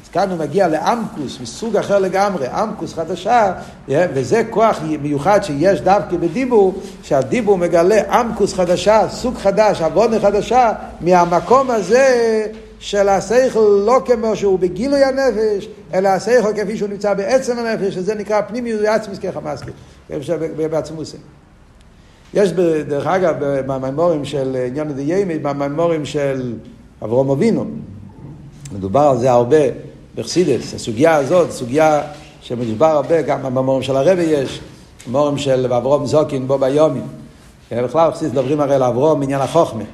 אז 0.05 0.09
כאן 0.13 0.31
הוא 0.31 0.39
מגיע 0.39 0.69
לאמקוס, 0.69 1.41
מסוג 1.41 1.77
אחר 1.77 1.99
לגמרי, 1.99 2.47
אמקוס 2.63 2.95
חדשה, 2.95 3.53
וזה 3.89 4.43
כוח 4.51 4.81
מיוחד 5.03 5.41
שיש 5.43 5.81
דווקא 5.81 6.17
בדיבור, 6.17 6.75
שהדיבור 7.03 7.59
מגלה 7.59 8.21
אמקוס 8.21 8.55
חדשה, 8.55 9.09
סוג 9.11 9.37
חדש, 9.37 9.81
עוונה 9.81 10.21
חדשה, 10.21 10.73
מהמקום 11.01 11.71
הזה 11.71 12.47
של 12.81 13.09
השכל 13.09 13.83
לא 13.87 14.03
כמו 14.05 14.37
שהוא 14.37 14.59
בגילוי 14.59 15.05
הנפש, 15.05 15.69
אלא 15.95 16.09
השכל 16.09 16.53
כפי 16.57 16.77
שהוא 16.77 16.89
נמצא 16.89 17.15
בעצם 17.15 17.59
הנפש, 17.59 17.95
שזה 17.95 18.15
נקרא 18.15 18.41
פנימיות 18.41 18.81
ועצמיס 18.85 19.19
כחמאסקי, 19.19 19.71
בעצמוסי. 20.71 21.17
יש 22.35 22.53
דרך 22.89 23.07
אגב 23.07 23.35
במימורים 23.41 24.25
של 24.25 24.57
עניין 24.67 24.89
הדיימי, 24.91 25.39
במימורים 25.39 26.05
של 26.05 26.55
אברום 27.03 27.31
אבינו, 27.31 27.65
מדובר 28.73 29.01
על 29.01 29.19
זה 29.19 29.31
הרבה 29.31 29.57
בחסידס, 30.15 30.75
הסוגיה 30.75 31.17
הזאת, 31.17 31.51
סוגיה 31.51 32.03
שמדובר 32.41 32.87
הרבה, 32.87 33.23
גם 33.23 33.43
במורים 33.43 33.83
של 33.83 33.97
הרבי 33.97 34.23
יש, 34.23 34.61
במורים 35.07 35.39
של 35.39 35.73
אברום 35.73 36.07
זוקין 36.07 36.49
בו 36.49 36.59
ביומים. 36.59 37.07
בכלל 37.73 38.11
בחסידס 38.11 38.33
מדברים 38.33 38.61
הרי 38.61 38.75
על 38.75 38.83
אברום 38.83 39.21
בעניין 39.21 39.41
החוכמה. 39.41 39.85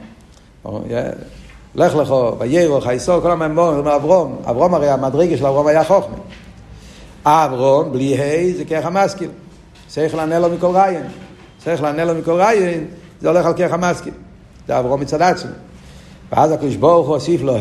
לך 1.74 1.94
לכו, 1.94 2.32
ויירו, 2.38 2.80
חייסו, 2.80 3.22
כל 3.22 3.30
הממורים, 3.30 3.86
אברום, 3.86 4.36
אברום 4.44 4.74
הרי 4.74 4.90
המדרגה 4.90 5.36
של 5.36 5.46
אברום 5.46 5.66
היה 5.66 5.84
חוכמה. 5.84 6.16
אברום, 7.24 7.92
בלי 7.92 8.14
ה' 8.14 8.56
זה 8.56 8.64
כרך 8.64 8.86
המשכיל. 8.86 9.30
צריך 9.88 10.14
לענה 10.14 10.38
לו 10.38 10.48
מכל 10.50 10.70
ריין. 10.74 11.06
צריך 11.58 11.82
לענה 11.82 12.04
לו 12.04 12.14
מכל 12.14 12.32
ריין, 12.32 12.86
זה 13.20 13.28
הולך 13.28 13.46
על 13.46 13.52
כרך 13.52 13.72
המשכיל. 13.72 14.12
זה 14.68 14.78
אברום 14.78 15.00
מצד 15.00 15.22
עצמו. 15.22 15.50
ואז 16.32 16.52
הקדוש 16.52 16.76
ברוך 16.76 17.06
הוא 17.06 17.14
הוסיף 17.14 17.42
לו 17.42 17.56
ה', 17.56 17.60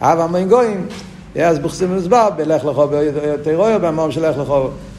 אב 0.00 0.20
המון 0.20 0.48
גויים. 0.48 0.86
אז 1.36 1.58
בחסידס 1.58 1.90
מוסבר 1.90 2.28
בלך 2.36 2.64
לכו 2.64 2.86
בתירויה, 2.90 3.78
במום 3.78 4.10
של 4.10 4.30
לך 4.30 4.52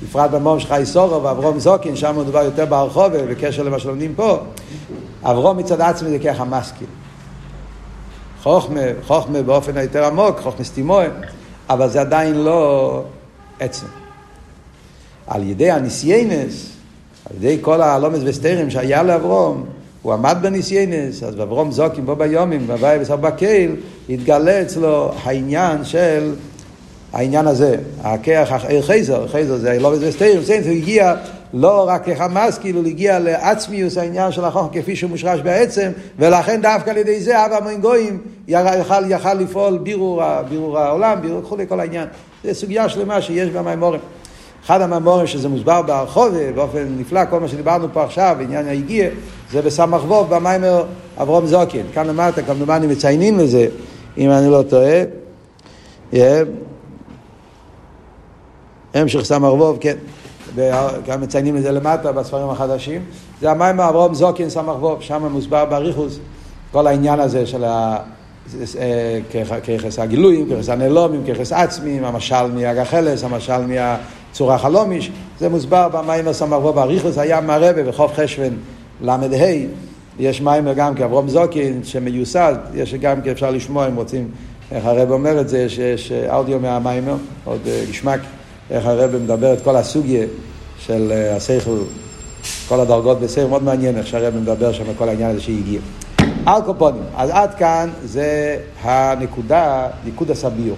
בפרט 0.03 0.31
במום 0.31 0.59
של 0.59 0.67
חי 0.67 0.81
סורו 0.85 1.23
ואברום 1.23 1.59
זוקין, 1.59 1.95
שם 1.95 2.15
מדובר 2.19 2.43
יותר 2.43 2.65
ברחוב, 2.65 3.17
בקשר 3.17 3.63
למה 3.63 3.79
שלומדים 3.79 4.13
פה. 4.15 4.37
אברום 5.23 5.57
מצד 5.57 5.81
עצמי 5.81 6.09
זה 6.09 6.19
ככה 6.19 6.43
מסקיל. 6.45 6.87
חוכמה, 8.43 8.81
חוכמה 9.07 9.41
באופן 9.41 9.77
היותר 9.77 10.05
עמוק, 10.05 10.39
חוכמה 10.39 10.65
סטימוי, 10.65 11.05
אבל 11.69 11.89
זה 11.89 12.01
עדיין 12.01 12.35
לא 12.35 13.03
עצם. 13.59 13.85
על 15.27 15.43
ידי 15.43 15.71
הניסיינס, 15.71 16.69
על 17.29 17.35
ידי 17.35 17.57
כל 17.61 17.81
הלומס 17.81 18.19
וסתרים 18.23 18.69
שהיה 18.69 19.03
לאברום, 19.03 19.65
הוא 20.01 20.13
עמד 20.13 20.37
בניסיינס, 20.41 21.23
אז 21.23 21.35
באברום 21.35 21.71
זוקים 21.71 22.05
בו 22.05 22.15
ביומים, 22.15 22.67
בבית 22.67 23.01
וסר 23.01 23.15
בקהיל, 23.15 23.75
התגלה 24.09 24.61
אצלו 24.61 25.11
העניין 25.23 25.85
של 25.85 26.35
העניין 27.13 27.47
הזה, 27.47 27.77
הכיח, 28.03 28.49
חייזר, 28.81 29.27
חייזר 29.27 29.57
זה 29.57 29.79
לא 29.79 29.91
בזה 29.91 30.11
סטיירים, 30.11 30.41
הוא 30.65 30.71
הגיע 30.71 31.15
לא 31.53 31.87
רק 31.87 32.09
כחמאס, 32.09 32.57
כאילו 32.57 32.85
הגיע 32.85 33.19
לעצמיוס 33.19 33.97
העניין 33.97 34.31
של 34.31 34.45
החוכם 34.45 34.81
כפי 34.81 34.95
שהוא 34.95 35.09
מושרש 35.09 35.39
בעצם, 35.39 35.91
ולכן 36.19 36.61
דווקא 36.61 36.89
על 36.89 36.97
ידי 36.97 37.19
זה 37.19 37.45
אבא 37.45 37.59
מן 37.65 37.81
גויים 37.81 38.21
יכל, 38.47 39.11
יכל 39.11 39.33
לפעול 39.33 39.77
בירור, 39.77 40.21
בירור 40.49 40.79
העולם, 40.79 41.21
בירור 41.21 41.39
וכולי, 41.39 41.67
כל 41.67 41.79
העניין. 41.79 42.07
זו 42.43 42.55
סוגיה 42.55 42.89
שלמה 42.89 43.21
שיש 43.21 43.49
במימורים. 43.49 44.01
אחד 44.65 44.81
המאמורים 44.81 45.27
שזה 45.27 45.49
מוסבר 45.49 45.81
ברחוב 45.81 46.35
באופן 46.55 46.87
נפלא, 46.97 47.25
כל 47.29 47.39
מה 47.39 47.47
שדיברנו 47.47 47.87
פה 47.93 48.03
עכשיו, 48.03 48.37
עניין 48.41 48.67
ההגיע, 48.67 49.09
זה 49.51 49.61
בסמ"ך 49.61 50.03
ווב 50.03 50.35
במיימר 50.35 50.83
אברום 51.17 51.45
זוקין. 51.45 51.85
כאן 51.93 52.07
למטה 52.07 52.41
כמדומני 52.41 52.87
מציינים 52.87 53.39
לזה, 53.39 53.67
אם 54.17 54.29
אני 54.29 54.49
לא 54.49 54.63
טועה. 54.69 55.03
Yeah. 56.13 56.17
המשך 58.93 59.21
סמ"ך 59.23 59.53
ווב, 59.53 59.77
כן. 59.81 59.95
וגם 60.55 61.21
מציינים 61.21 61.57
את 61.57 61.61
זה 61.61 61.71
למטה 61.71 62.11
בספרים 62.11 62.49
החדשים. 62.49 63.01
זה 63.41 63.51
המיימר 63.51 63.89
אברום 63.89 64.13
זוקין 64.13 64.49
סמ"ך 64.49 64.75
ווב, 64.83 65.01
שם 65.01 65.25
מוסבר 65.31 65.65
באריכוס 65.65 66.19
כל 66.71 66.87
העניין 66.87 67.19
הזה 67.19 67.45
של 67.45 67.63
ה... 67.63 67.97
ככס 69.63 69.99
הגילויים, 69.99 70.49
ככס 70.49 70.69
הנעלומים, 70.69 71.23
ככס 71.27 71.51
עצמיים, 71.51 72.03
המשל 72.03 72.45
מהגחלס, 72.53 73.23
המשל 73.23 73.65
מהצורה 73.67 74.55
החלומיש, 74.55 75.11
זה 75.39 75.49
מוסבר 75.49 75.89
במיימר 75.89 76.33
סמ"ו 76.33 76.73
באריכוס, 76.73 77.17
היה 77.17 77.41
מהרבה 77.41 77.83
בחוף 77.83 78.13
חשוון 78.13 78.57
ל"ה, 79.01 79.17
יש 80.19 80.41
מיימר 80.41 80.73
גם 80.73 80.95
כאברום 80.95 81.29
זוקין 81.29 81.83
שמיוסד, 81.83 82.55
יש 82.73 82.93
גם 82.93 83.21
כי 83.21 83.31
אפשר 83.31 83.51
לשמוע 83.51 83.87
אם 83.87 83.95
רוצים, 83.95 84.27
איך 84.71 84.85
הרב 84.85 85.11
אומר 85.11 85.41
את 85.41 85.49
זה, 85.49 85.69
שיש 85.69 86.11
אודיו 86.11 86.59
מהמיימר, 86.59 87.15
עוד 87.45 87.61
גשמק, 87.89 88.19
איך 88.71 88.85
הרב 88.85 89.15
מדבר 89.15 89.53
את 89.53 89.61
כל 89.61 89.75
הסוגיה 89.75 90.25
של 90.79 91.11
השכל, 91.35 91.77
כל 92.67 92.79
הדרגות 92.79 93.19
בסדר, 93.19 93.47
מאוד 93.47 93.63
מעניין 93.63 93.97
איך 93.97 94.07
שהרב 94.07 94.35
מדבר 94.35 94.73
שם 94.73 94.83
כל 94.97 95.09
העניין 95.09 95.29
הזה 95.29 95.41
שהגיע. 95.41 95.79
על 96.45 96.61
קופונים. 96.61 97.03
אז 97.17 97.29
עד 97.33 97.53
כאן 97.53 97.89
זה 98.03 98.57
הנקודה, 98.81 99.87
ניקוד 100.05 100.31
הסביר. 100.31 100.73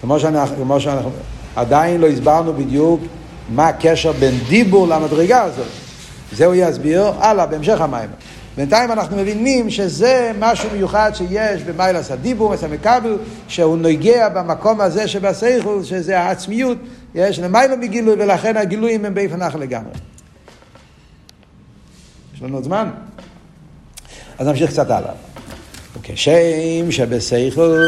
כמו 0.00 0.20
שאנחנו, 0.20 0.56
כמו 0.56 0.80
שאנחנו, 0.80 1.10
עדיין 1.56 2.00
לא 2.00 2.06
הסברנו 2.06 2.52
בדיוק 2.52 3.00
מה 3.48 3.68
הקשר 3.68 4.12
בין 4.12 4.34
דיבור 4.48 4.88
למדרגה 4.88 5.42
הזאת. 5.42 5.66
זה 6.32 6.46
הוא 6.46 6.54
יסביר 6.54 7.12
הלאה, 7.18 7.46
בהמשך 7.46 7.80
המים. 7.80 8.08
בינתיים 8.56 8.92
אנחנו 8.92 9.16
מבינים 9.16 9.70
שזה 9.70 10.32
משהו 10.38 10.68
מיוחד 10.72 11.10
שיש 11.14 11.62
במיילס 11.62 12.10
הדיבור, 12.10 12.52
מסע 12.52 12.66
מקבל, 12.66 13.16
שהוא 13.48 13.78
נוגע 13.78 14.28
במקום 14.28 14.80
הזה 14.80 15.08
שבסייכול, 15.08 15.84
שזה 15.84 16.20
העצמיות, 16.20 16.78
יש 17.14 17.38
למיילו 17.38 17.76
מגילוי, 17.76 18.14
ולכן 18.18 18.56
הגילויים 18.56 19.04
הם 19.04 19.14
באיפן 19.14 19.42
אחר 19.42 19.58
לגמרי. 19.58 19.92
יש 22.34 22.42
לנו 22.42 22.56
עוד 22.56 22.64
זמן? 22.64 22.90
אז 24.38 24.46
נמשיך 24.46 24.70
קצת 24.70 24.90
הלאה. 24.90 25.12
כשם 26.02 26.90
שבסייכל 26.90 27.80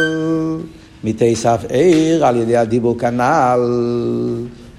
מתסף 1.04 1.64
עיר 1.68 2.26
על 2.26 2.36
ידי 2.36 2.56
הדיבור 2.56 2.98
כנ"ל, 2.98 3.60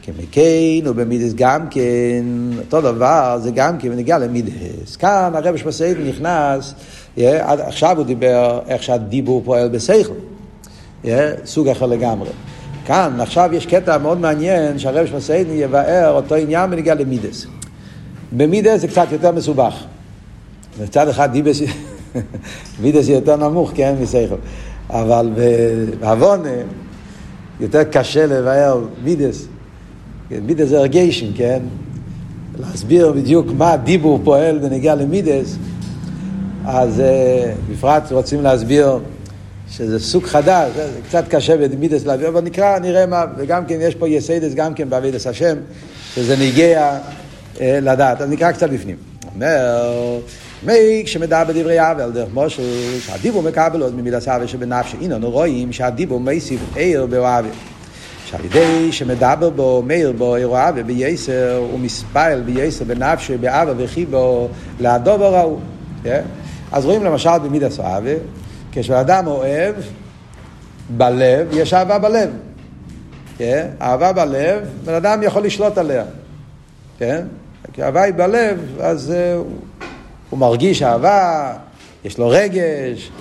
כמקיין 0.03 0.87
ובמידס 0.87 1.33
גם 1.33 1.69
כן, 1.69 2.25
אותו 2.59 2.81
דבר, 2.81 3.37
זה 3.43 3.51
גם 3.51 3.77
כן 3.77 3.89
בנגיע 3.89 4.17
למידס. 4.17 4.95
כאן 4.95 5.31
הרב 5.35 5.57
שבסייכל 5.57 6.01
נכנס, 6.01 6.73
עכשיו 7.17 7.97
הוא 7.97 8.05
דיבר 8.05 8.59
איך 8.67 8.83
שהדיבור 8.83 9.41
פועל 9.45 9.69
בסייכל, 9.69 10.13
סוג 11.45 11.67
אחר 11.67 11.85
לגמרי. 11.85 12.29
כאן, 12.85 13.21
עכשיו 13.21 13.49
יש 13.53 13.65
קטע 13.65 13.97
מאוד 13.97 14.19
מעניין 14.19 14.79
שהרב 14.79 15.05
שבסייכל 15.05 15.51
יבאר 15.51 16.11
אותו 16.11 16.35
עניין 16.35 16.71
בנגיע 16.71 16.95
למידס. 16.95 17.45
במידס 18.31 18.81
זה 18.81 18.87
קצת 18.87 19.07
יותר 19.11 19.31
מסובך. 19.31 19.83
מצד 20.83 21.07
אחד 21.07 21.31
דיבס, 21.31 21.59
מידס 22.81 23.07
יותר 23.07 23.35
נמוך, 23.35 23.71
כן, 23.75 23.95
מסייכל. 24.01 24.35
אבל 24.89 25.29
בעוון 25.99 26.43
יותר 27.59 27.83
קשה 27.83 28.25
לבאר 28.25 28.81
מידס. 29.03 29.47
מידס 30.31 30.67
זה 30.67 30.79
הרגיישן, 30.79 31.27
כן? 31.35 31.59
להסביר 32.59 33.11
בדיוק 33.11 33.47
מה 33.57 33.77
דיבור 33.77 34.19
פועל 34.23 34.57
בנגיע 34.57 34.95
למידס, 34.95 35.57
אז 36.65 37.01
בפרט 37.71 38.11
רוצים 38.11 38.41
להסביר 38.41 38.99
שזה 39.71 39.99
סוג 39.99 40.25
חדש, 40.25 40.71
זה 40.75 40.99
קצת 41.07 41.23
קשה 41.29 41.57
במידס 41.57 42.05
להביא, 42.05 42.27
אבל 42.27 42.41
נקרא, 42.41 42.79
נראה 42.79 43.05
מה, 43.05 43.25
וגם 43.37 43.65
כן 43.65 43.77
יש 43.81 43.95
פה 43.95 44.09
יסיידס 44.09 44.53
גם 44.53 44.73
כן 44.73 44.89
בעבידס 44.89 45.27
השם, 45.27 45.57
שזה 46.15 46.35
נגיע 46.35 46.97
לדעת, 47.61 48.21
אז 48.21 48.29
נקרא 48.29 48.51
קצת 48.51 48.69
בפנים. 48.69 48.95
אומר, 49.35 50.19
מי 50.63 51.01
כשמדבר 51.05 51.43
בדברי 51.43 51.91
אבל 51.91 52.11
דרך 52.11 52.27
מושל, 52.33 52.63
שהדיבור 52.99 53.43
מקבל 53.43 53.81
עוד 53.81 53.95
ממידס 53.95 54.27
אבי 54.27 54.47
שבנפשי, 54.47 54.97
הנה 55.01 55.15
אנו 55.15 55.31
רואים 55.31 55.73
שהדיבור 55.73 56.19
מייסיב 56.19 56.59
עיר 56.75 57.05
באוהבי. 57.05 57.49
שעל 58.25 58.45
ידי 58.45 58.91
שמדבר 58.91 59.49
בו, 59.49 59.83
מאיר 59.87 60.11
בו, 60.11 60.35
עיר 60.35 60.47
אוהבי 60.47 60.83
בייסר, 60.83 61.55
הוא 61.71 61.79
מספייל 61.79 62.41
בייסר 62.41 62.85
בנפשי, 62.85 63.37
באבא 63.37 63.73
וחיבו, 63.77 64.47
להדובר 64.79 65.35
ההוא. 65.35 65.59
אז 66.71 66.85
רואים 66.85 67.03
למשל 67.03 67.37
במידס 67.43 67.79
אבי, 67.79 68.15
כשאדם 68.75 69.27
אוהב, 69.27 69.75
בלב, 70.89 71.47
יש 71.51 71.73
אהבה 71.73 71.99
בלב. 71.99 72.29
אהבה 73.81 74.13
בלב, 74.13 74.69
בן 74.85 74.93
אדם 74.93 75.23
יכול 75.23 75.43
לשלוט 75.43 75.77
עליה. 75.77 76.03
כן? 76.97 77.25
כי 77.73 77.83
אהבה 77.83 78.01
היא 78.01 78.13
בלב, 78.13 78.59
אז 78.79 79.13
הוא 80.29 80.39
מרגיש 80.39 80.83
אהבה, 80.83 81.53
יש 82.05 82.17
לו 82.17 82.29
רגש, 82.29 83.11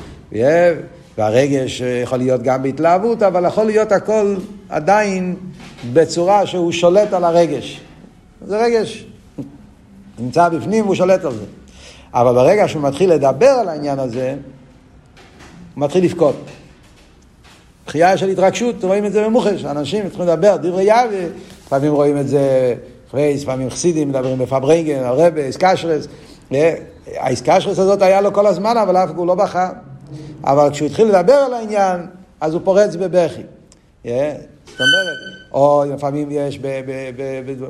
והרגש 1.18 1.82
יכול 2.02 2.18
להיות 2.18 2.42
גם 2.42 2.62
בהתלהבות, 2.62 3.22
אבל 3.22 3.44
יכול 3.46 3.64
להיות 3.64 3.92
הכל 3.92 4.36
עדיין 4.68 5.36
בצורה 5.92 6.46
שהוא 6.46 6.72
שולט 6.72 7.12
על 7.12 7.24
הרגש. 7.24 7.80
זה 8.46 8.59
רגש, 8.64 9.07
נמצא 10.18 10.48
בפנים 10.48 10.84
והוא 10.84 10.94
שולט 10.94 11.24
על 11.24 11.32
זה. 11.32 11.44
אבל 12.14 12.34
ברגע 12.34 12.68
שהוא 12.68 12.82
מתחיל 12.82 13.12
לדבר 13.12 13.46
על 13.46 13.68
העניין 13.68 13.98
הזה, 13.98 14.34
הוא 15.75 15.85
מתחיל 15.85 16.05
לבכות. 16.05 16.37
בחייה 17.87 18.16
של 18.16 18.29
התרגשות, 18.29 18.85
רואים 18.85 19.07
את 19.07 19.12
זה 19.12 19.25
במוחש, 19.25 19.64
אנשים 19.64 20.07
מתחילים 20.07 20.29
לדבר, 20.29 20.57
דברי 20.57 20.85
יאווה, 20.85 21.27
לפעמים 21.66 21.93
רואים 21.93 22.18
את 22.18 22.29
זה 22.29 22.75
פרייס, 23.11 23.43
לפעמים 23.43 23.70
חסידים 23.70 24.09
מדברים 24.09 24.39
בפברנגן, 24.39 25.03
הרבה, 25.03 25.41
איסקשרס. 25.47 26.09
האיסקשרס 27.07 27.79
הזאת 27.79 28.03
היה 28.03 28.20
לו 28.20 28.33
כל 28.33 28.47
הזמן, 28.47 28.77
אבל 28.77 28.97
אף 28.97 29.11
הוא 29.16 29.27
לא 29.27 29.35
בכה. 29.35 29.70
אבל 30.45 30.70
כשהוא 30.70 30.87
התחיל 30.87 31.07
לדבר 31.07 31.33
על 31.33 31.55
העניין, 31.55 32.01
אז 32.41 32.55
הוא 32.55 32.61
פורץ 32.64 32.97
בבכי. 32.97 33.43
זאת 34.05 34.81
אומרת, 34.81 35.16
או 35.53 35.85
לפעמים 35.95 36.29
יש 36.31 36.59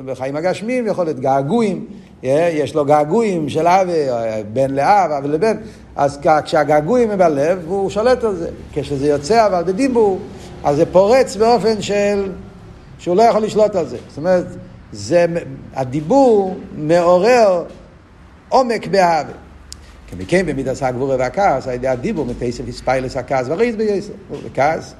בחיים 0.05 0.35
הגשמים, 0.35 0.87
יכול 0.87 1.05
להיות 1.05 1.19
געגועים, 1.19 1.85
יש 2.23 2.75
לו 2.75 2.85
געגועים 2.85 3.49
של 3.49 3.67
אבי, 3.67 4.05
בן 4.53 4.71
לאב, 4.71 5.11
אבי 5.11 5.27
לבן, 5.27 5.57
אז 5.95 6.19
כשהגעגועים 6.45 7.11
הם 7.11 7.17
בלב, 7.17 7.63
הוא 7.67 7.89
שולט 7.89 8.23
על 8.23 8.35
זה. 8.35 8.49
כשזה 8.73 9.07
יוצא 9.07 9.47
אבל 9.47 9.63
בדיבור, 9.63 10.19
אז 10.63 10.75
זה 10.75 10.85
פורץ 10.85 11.35
באופן 11.35 11.81
של... 11.81 12.31
שהוא 12.99 13.15
לא 13.15 13.21
יכול 13.21 13.43
לשלוט 13.43 13.75
על 13.75 13.87
זה. 13.87 13.97
זאת 14.07 14.17
אומרת, 14.17 14.45
זה, 14.91 15.25
הדיבור 15.73 16.55
מעורר 16.77 17.63
עומק 18.49 18.87
באהבה. 18.87 19.31
כמכן 20.07 20.45
במידס 20.45 20.83
הגבורה 20.83 21.15
והכעס, 21.19 21.67
על 21.67 21.73
ידי 21.73 21.87
הדיבור 21.87 22.25
מתייסף 22.25 22.67
יספיילס 22.67 23.17
הכעס 23.17 23.47
וריז 23.49 23.75
בייסר, 23.75 24.13
וכעס, 24.43 24.93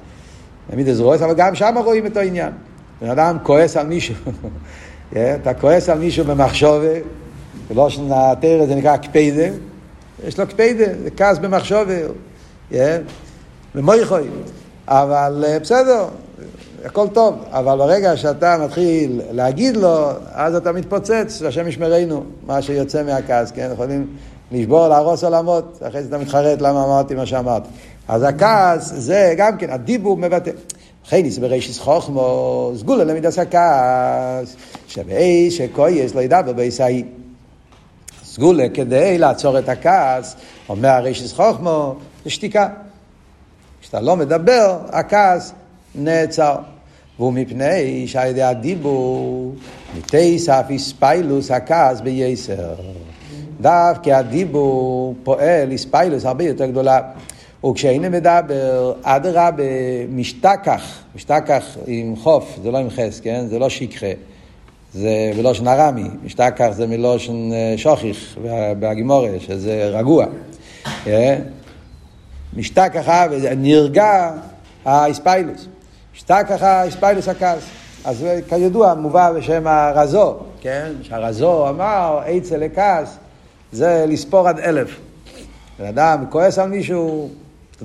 במידס 0.70 1.00
רואה, 1.00 1.16
אבל 1.16 1.34
גם 1.34 1.54
שם 1.54 1.74
רואים 1.84 2.06
את 2.06 2.16
העניין. 2.16 2.52
בן 3.00 3.10
אדם 3.10 3.36
כועס 3.42 3.76
על 3.76 3.86
מישהו, 3.86 4.14
אתה 5.12 5.54
כועס 5.54 5.88
על 5.88 5.98
מישהו 5.98 6.24
במחשובה, 6.24 6.98
ולא 7.70 7.90
שנתר 7.90 8.64
זה 8.68 8.74
נקרא 8.74 8.96
קפיידה, 8.96 9.48
יש 10.24 10.38
לו 10.38 10.46
קפיידה, 10.46 10.84
זה 11.02 11.10
כעס 11.16 11.38
במחשובה, 11.38 11.94
ומויכוי. 13.74 14.28
אבל 14.88 15.44
אה, 15.46 15.58
בסדר, 15.58 16.04
הכל 16.84 17.08
טוב, 17.08 17.34
אבל 17.50 17.78
ברגע 17.78 18.16
שאתה 18.16 18.56
מתחיל 18.64 19.20
להגיד 19.30 19.76
לו, 19.76 20.08
אז 20.32 20.54
אתה 20.54 20.72
מתפוצץ, 20.72 21.42
השם 21.42 21.68
ישמרנו, 21.68 22.24
מה 22.46 22.62
שיוצא 22.62 23.02
מהכעס, 23.02 23.50
כן? 23.50 23.70
יכולים 23.72 24.06
לשבור, 24.52 24.88
להרוס 24.88 25.24
עולמות, 25.24 25.82
אחרי 25.88 26.02
זה 26.02 26.08
אתה 26.08 26.18
מתחרט 26.18 26.60
למה 26.60 26.84
אמרתי 26.84 27.14
מה 27.14 27.26
שאמרתי. 27.26 27.68
אז 28.08 28.22
הכעס 28.22 28.92
זה 28.96 29.34
גם 29.36 29.58
כן, 29.58 29.70
הדיבור 29.70 30.16
מבטא. 30.16 30.50
חייניס 31.08 31.38
ברישיס 31.38 31.78
חוכמו, 31.78 32.72
סגולה 32.76 33.04
למידס 33.04 33.38
הכעס, 33.38 34.56
שבאי 34.88 35.50
שכויס 35.50 36.14
לא 36.14 36.20
ידבר 36.20 36.52
בעיסאי. 36.52 37.04
סגולה 38.36 38.68
כדי 38.74 39.18
לעצור 39.18 39.58
את 39.58 39.68
הכעס, 39.68 40.36
אומר 40.68 40.88
הרישיס 40.88 41.32
חוכמו, 41.32 41.94
זה 42.24 42.30
שתיקה. 42.30 42.68
כשאתה 43.80 44.00
לא 44.00 44.16
מדבר, 44.16 44.78
הכעס 44.88 45.52
נעצר. 45.94 46.56
והוא 47.18 47.32
מפני 47.32 48.08
שעל 48.08 48.28
ידי 48.28 48.42
הדיבור, 48.42 49.54
מתייס 49.98 50.48
אף 50.48 50.70
איספיילוס 50.70 51.50
הכעס 51.50 52.00
בייסר. 52.00 52.74
דווקא 53.60 54.10
הדיבור 54.10 55.14
פועל 55.22 55.70
איספיילוס 55.70 56.24
הרבה 56.24 56.44
יותר 56.44 56.66
גדולה. 56.66 57.00
וכשהנה 57.66 58.08
מדבר, 58.08 58.92
אדרבה, 59.02 59.62
משתכח, 60.08 60.98
משתכח 61.14 61.76
עם 61.86 62.16
חוף, 62.16 62.58
זה 62.62 62.70
לא 62.70 62.78
עם 62.78 62.90
חס, 62.90 63.20
כן? 63.20 63.46
זה 63.46 63.58
לא 63.58 63.68
שכחה. 63.68 64.12
זה 64.94 65.32
בלושן 65.36 65.68
ארמי, 65.68 66.08
משתכח 66.24 66.68
זה 66.70 66.86
מלושן 66.86 67.52
אה, 67.52 67.74
שוחיך 67.76 68.38
בהגימורה, 68.78 69.30
שזה 69.38 69.90
רגוע. 69.92 70.26
אה? 71.06 71.36
משתכחה 72.56 73.26
ונרגע 73.30 74.30
האספיילוס. 74.84 75.66
משתכח 76.14 76.62
האספיילוס 76.62 77.28
הכעס. 77.28 77.62
אז 78.04 78.26
כידוע 78.48 78.94
מובא 78.94 79.32
בשם 79.32 79.66
הרזו, 79.66 80.36
כן? 80.60 80.92
שהרזו 81.02 81.68
אמר, 81.68 82.20
עצה 82.26 82.56
לכעס, 82.56 83.16
זה 83.72 84.04
לספור 84.08 84.48
עד 84.48 84.58
אלף. 84.58 85.00
בן 85.78 85.86
אדם 85.86 86.24
כועס 86.30 86.58
על 86.58 86.68
מישהו, 86.68 87.28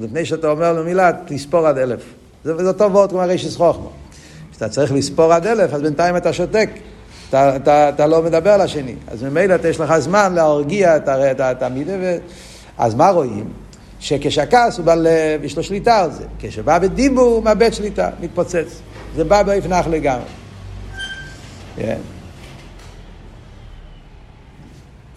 לפני 0.01 0.25
שאתה 0.25 0.47
אומר 0.49 0.73
לו 0.73 0.83
מילה, 0.83 1.11
תספור 1.25 1.67
עד 1.67 1.77
אלף. 1.77 2.03
זה, 2.43 2.65
זה 2.65 2.73
טוב 2.73 2.91
מאוד 2.91 3.09
כמו 3.09 3.19
רישיס 3.19 3.55
חוכמה. 3.55 3.87
כשאתה 4.51 4.69
צריך 4.69 4.91
לספור 4.91 5.33
עד 5.33 5.47
אלף, 5.47 5.73
אז 5.73 5.81
בינתיים 5.81 6.17
אתה 6.17 6.33
שותק. 6.33 6.69
אתה, 7.31 7.55
אתה, 7.55 7.89
אתה 7.89 8.07
לא 8.07 8.23
מדבר 8.23 8.57
לשני. 8.57 8.95
אז 9.07 9.23
ממילא 9.23 9.55
יש 9.69 9.79
לך 9.79 9.97
זמן 9.97 10.33
להרגיע 10.33 10.97
את 10.97 11.63
המידה. 11.63 11.93
ו... 12.01 12.17
אז 12.77 12.95
מה 12.95 13.09
רואים? 13.09 13.45
שכשהכעס 13.99 14.77
הוא 14.77 14.85
בא, 14.85 14.95
יש 15.43 15.57
לו 15.57 15.63
שליטה 15.63 15.99
על 15.99 16.11
זה. 16.11 16.23
כשבא 16.39 16.79
בדיבור 16.79 17.25
הוא 17.25 17.43
מאבד 17.43 17.73
שליטה, 17.73 18.09
מתפוצץ. 18.21 18.81
זה 19.15 19.23
בא 19.23 19.43
באופן 19.43 19.73
אח 19.73 19.87
לגמרי. 19.87 20.23
Yeah. 20.23 21.81
כן. 21.81 21.97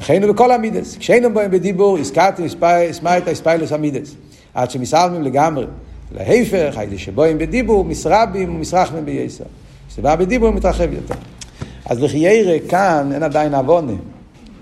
וכן 0.01 0.33
בכל 0.33 0.53
המידס. 0.53 0.97
כשאינם 0.97 1.35
בואים 1.35 1.51
בדיבור, 1.51 1.99
הזכרתי 1.99 2.47
את 3.19 3.29
הספיילוס 3.29 3.73
המידס. 3.73 4.15
עד 4.55 4.71
שמסלמים 4.71 5.23
לגמרי. 5.23 5.67
להפך, 6.13 6.77
הידי 6.77 6.99
שבואים 6.99 7.39
בדיבור, 7.39 7.85
מסרבים 7.85 8.57
ומסרחמים 8.57 9.05
בייסר. 9.05 9.45
כשבא 9.89 10.17
בדיבור 10.17 10.49
הוא 10.49 10.57
מתרחב 10.57 10.93
יותר. 10.93 11.15
אז 11.87 12.03
לחיירה 12.03 12.59
כאן 12.69 13.11
אין 13.15 13.23
עדיין 13.23 13.55
עוונה. 13.55 13.93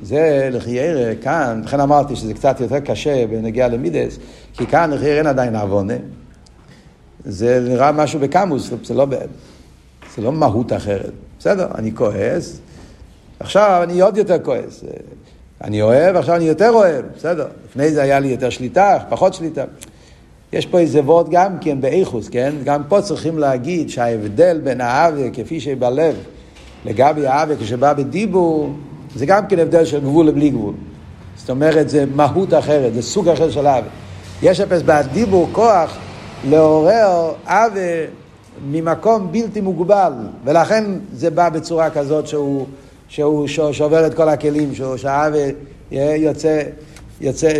זה 0.02 0.48
לחיירה 0.52 1.14
כאן, 1.14 1.62
לכן 1.64 1.80
אמרתי 1.80 2.16
שזה 2.16 2.34
קצת 2.34 2.60
יותר 2.60 2.80
קשה 2.80 3.26
בנגיע 3.26 3.68
למידס, 3.68 4.18
כי 4.54 4.66
כאן 4.66 4.90
לחיירה 4.90 5.18
אין 5.18 5.26
עדיין 5.26 5.56
עוונה. 5.56 5.94
זה 7.24 7.60
נראה 7.68 7.92
משהו 7.92 8.20
בקמוס, 8.20 8.70
זה 8.84 8.94
לא, 8.94 9.06
זה 10.16 10.22
לא 10.22 10.32
מהות 10.32 10.72
אחרת. 10.72 11.12
בסדר, 11.38 11.66
אני 11.74 11.94
כועס, 11.94 12.60
עכשיו 13.40 13.80
אני 13.82 14.00
עוד 14.00 14.16
יותר 14.16 14.38
כועס. 14.42 14.84
אני 15.64 15.82
אוהב, 15.82 16.16
עכשיו 16.16 16.36
אני 16.36 16.44
יותר 16.44 16.70
אוהב, 16.70 17.04
בסדר. 17.16 17.46
לפני 17.68 17.90
זה 17.90 18.02
היה 18.02 18.20
לי 18.20 18.28
יותר 18.28 18.50
שליטה, 18.50 18.98
פחות 19.08 19.34
שליטה. 19.34 19.64
יש 20.52 20.66
פה 20.66 20.78
איזה 20.78 21.00
וורד 21.00 21.26
גם 21.30 21.58
כן 21.60 21.80
באיכוס, 21.80 22.28
כן? 22.28 22.52
גם 22.64 22.82
פה 22.88 23.02
צריכים 23.02 23.38
להגיד 23.38 23.90
שההבדל 23.90 24.60
בין 24.64 24.80
האווה 24.80 25.30
כפי 25.30 25.60
שבלב 25.60 26.16
לגבי 26.84 27.26
האווה 27.26 27.56
כשבא 27.56 27.92
בדיבור, 27.92 28.72
זה 29.14 29.26
גם 29.26 29.46
כן 29.46 29.58
הבדל 29.58 29.84
של 29.84 30.00
גבול 30.00 30.26
לבלי 30.26 30.50
גבול. 30.50 30.74
זאת 31.36 31.50
אומרת, 31.50 31.88
זה 31.88 32.04
מהות 32.14 32.54
אחרת, 32.54 32.94
זה 32.94 33.02
סוג 33.02 33.28
אחר 33.28 33.50
של 33.50 33.66
האווה. 33.66 33.90
יש 34.42 34.60
אפס 34.60 34.82
בדיבור 34.84 35.48
כוח 35.52 35.96
לעורר 36.48 37.32
אווה 37.46 38.04
ממקום 38.70 39.32
בלתי 39.32 39.60
מוגבל, 39.60 40.12
ולכן 40.44 40.84
זה 41.12 41.30
בא 41.30 41.48
בצורה 41.48 41.90
כזאת 41.90 42.26
שהוא... 42.26 42.66
שהוא 43.08 43.46
שובר 43.72 44.06
את 44.06 44.14
כל 44.14 44.28
הכלים, 44.28 44.74
שהוא 44.74 44.96
יוצא, 45.92 46.62
יוצא, 47.20 47.52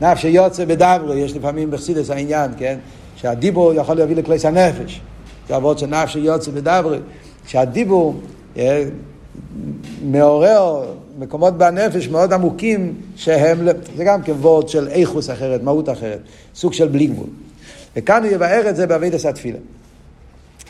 נפש 0.00 0.24
יוצא 0.24 0.64
בדברו, 0.64 1.14
יש 1.14 1.36
לפעמים 1.36 1.70
בחסידס 1.70 2.10
העניין, 2.10 2.50
כן? 2.58 2.78
שהדיבור 3.16 3.74
יכול 3.74 3.96
להביא 3.96 4.16
לכליס 4.16 4.44
הנפש. 4.44 5.00
זה 5.48 5.56
עבוד 5.56 5.78
של 5.78 5.86
נפש 5.86 6.16
יוצא 6.16 6.50
בדברו. 6.50 6.94
שהדיבור 7.50 8.20
אה, 8.56 8.84
מעורר 10.04 10.84
מקומות 11.18 11.58
בנפש 11.58 12.08
מאוד 12.08 12.32
עמוקים 12.32 12.94
שהם, 13.16 13.68
זה 13.96 14.04
גם 14.04 14.22
כן 14.22 14.32
וורד 14.32 14.68
של 14.68 14.88
איכוס 14.88 15.30
אחרת, 15.30 15.62
מהות 15.62 15.88
אחרת, 15.88 16.18
סוג 16.54 16.72
של 16.72 16.88
בלי 16.88 17.06
גבול. 17.06 17.26
וכאן 17.96 18.24
הוא 18.24 18.32
יבאר 18.32 18.68
את 18.68 18.76
זה 18.76 18.86
באבידס 18.86 19.26
התפילה. 19.26 19.58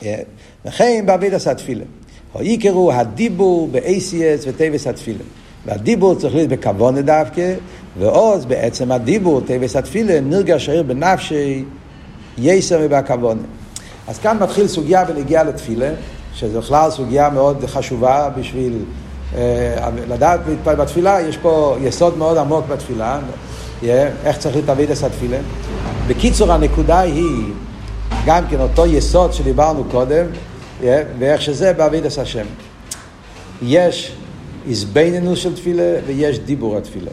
אה, 0.05 0.21
וכן 0.65 1.03
באבידס 1.07 1.47
התפילה. 1.47 1.85
או 2.35 2.43
יקראו 2.43 2.93
הדיבור 2.93 3.69
ב-ACS 3.73 4.49
וטייבס 4.49 4.87
התפילה. 4.87 5.25
והדיבור 5.67 6.15
צריך 6.15 6.35
להיות 6.35 6.49
בכוונה 6.49 7.03
דווקא, 7.03 7.55
ועוז 7.99 8.45
בעצם 8.45 8.93
הדיבור, 8.93 9.41
טייבס 9.41 9.77
התפילה, 9.77 10.21
נרגש 10.21 10.69
העיר 10.69 10.83
בנפשי 10.83 11.65
יסר 12.39 12.79
ובכוונה. 12.83 13.43
אז 14.09 14.19
כאן 14.19 14.39
מתחיל 14.39 14.67
סוגיה 14.67 15.05
בנגיעה 15.05 15.45
לתפילה, 15.45 15.93
שזו 16.35 16.61
בכלל 16.61 16.91
סוגיה 16.91 17.31
מאוד 17.31 17.65
חשובה 17.67 18.29
בשביל 18.39 18.79
אה, 19.37 19.89
לדעת 20.09 20.41
בתפילה, 20.65 21.21
יש 21.21 21.37
פה 21.37 21.77
יסוד 21.81 22.19
מאוד 22.19 22.39
עמוק 22.39 22.67
בתפילה, 22.67 23.21
yeah, 23.83 23.85
איך 24.25 24.39
צריך 24.39 24.57
להתאבד 24.57 24.91
את 24.91 25.03
התפילה. 25.03 25.39
בקיצור, 26.07 26.53
הנקודה 26.53 27.01
היא 27.01 27.53
גם 28.27 28.45
כן 28.51 28.61
אותו 28.61 28.87
יסוד 28.87 29.33
שדיברנו 29.33 29.85
קודם, 29.85 30.27
ואיך 31.19 31.43
שזה 31.43 31.73
בעבידת 31.73 32.19
השם. 32.19 32.47
יש 33.63 34.13
איזבנינוס 34.69 35.39
של 35.39 35.55
תפילה 35.55 35.99
ויש 36.07 36.39
דיבור 36.39 36.77
התפילה. 36.77 37.11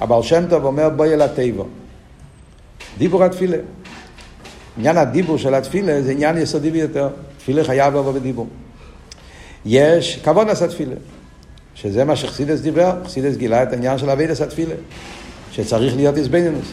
הבעל 0.00 0.22
שם 0.22 0.44
טוב 0.50 0.64
אומר 0.64 0.88
בואי 0.88 1.14
אל 1.14 1.22
התיבו. 1.22 1.66
דיבור 2.98 3.24
התפילה. 3.24 3.56
עניין 4.78 4.96
הדיבור 4.96 5.38
של 5.38 5.54
התפילה 5.54 6.02
זה 6.02 6.12
עניין 6.12 6.38
יסודי 6.38 6.70
ביותר. 6.70 7.08
תפילה 7.44 7.64
חייב 7.64 7.96
לבוא 7.96 8.12
בדיבור. 8.12 8.46
יש 9.66 10.20
כבוד 10.24 10.48
עשה 10.48 10.68
תפילה, 10.68 10.94
שזה 11.74 12.04
מה 12.04 12.16
שחסידס 12.16 12.60
דיבר, 12.60 12.92
חסידס 13.04 13.36
גילה 13.36 13.62
את 13.62 13.72
העניין 13.72 13.98
של 13.98 14.10
אבידס 14.10 14.40
התפילה, 14.40 14.74
שצריך 15.52 15.96
להיות 15.96 16.16
איזבנינוס. 16.16 16.72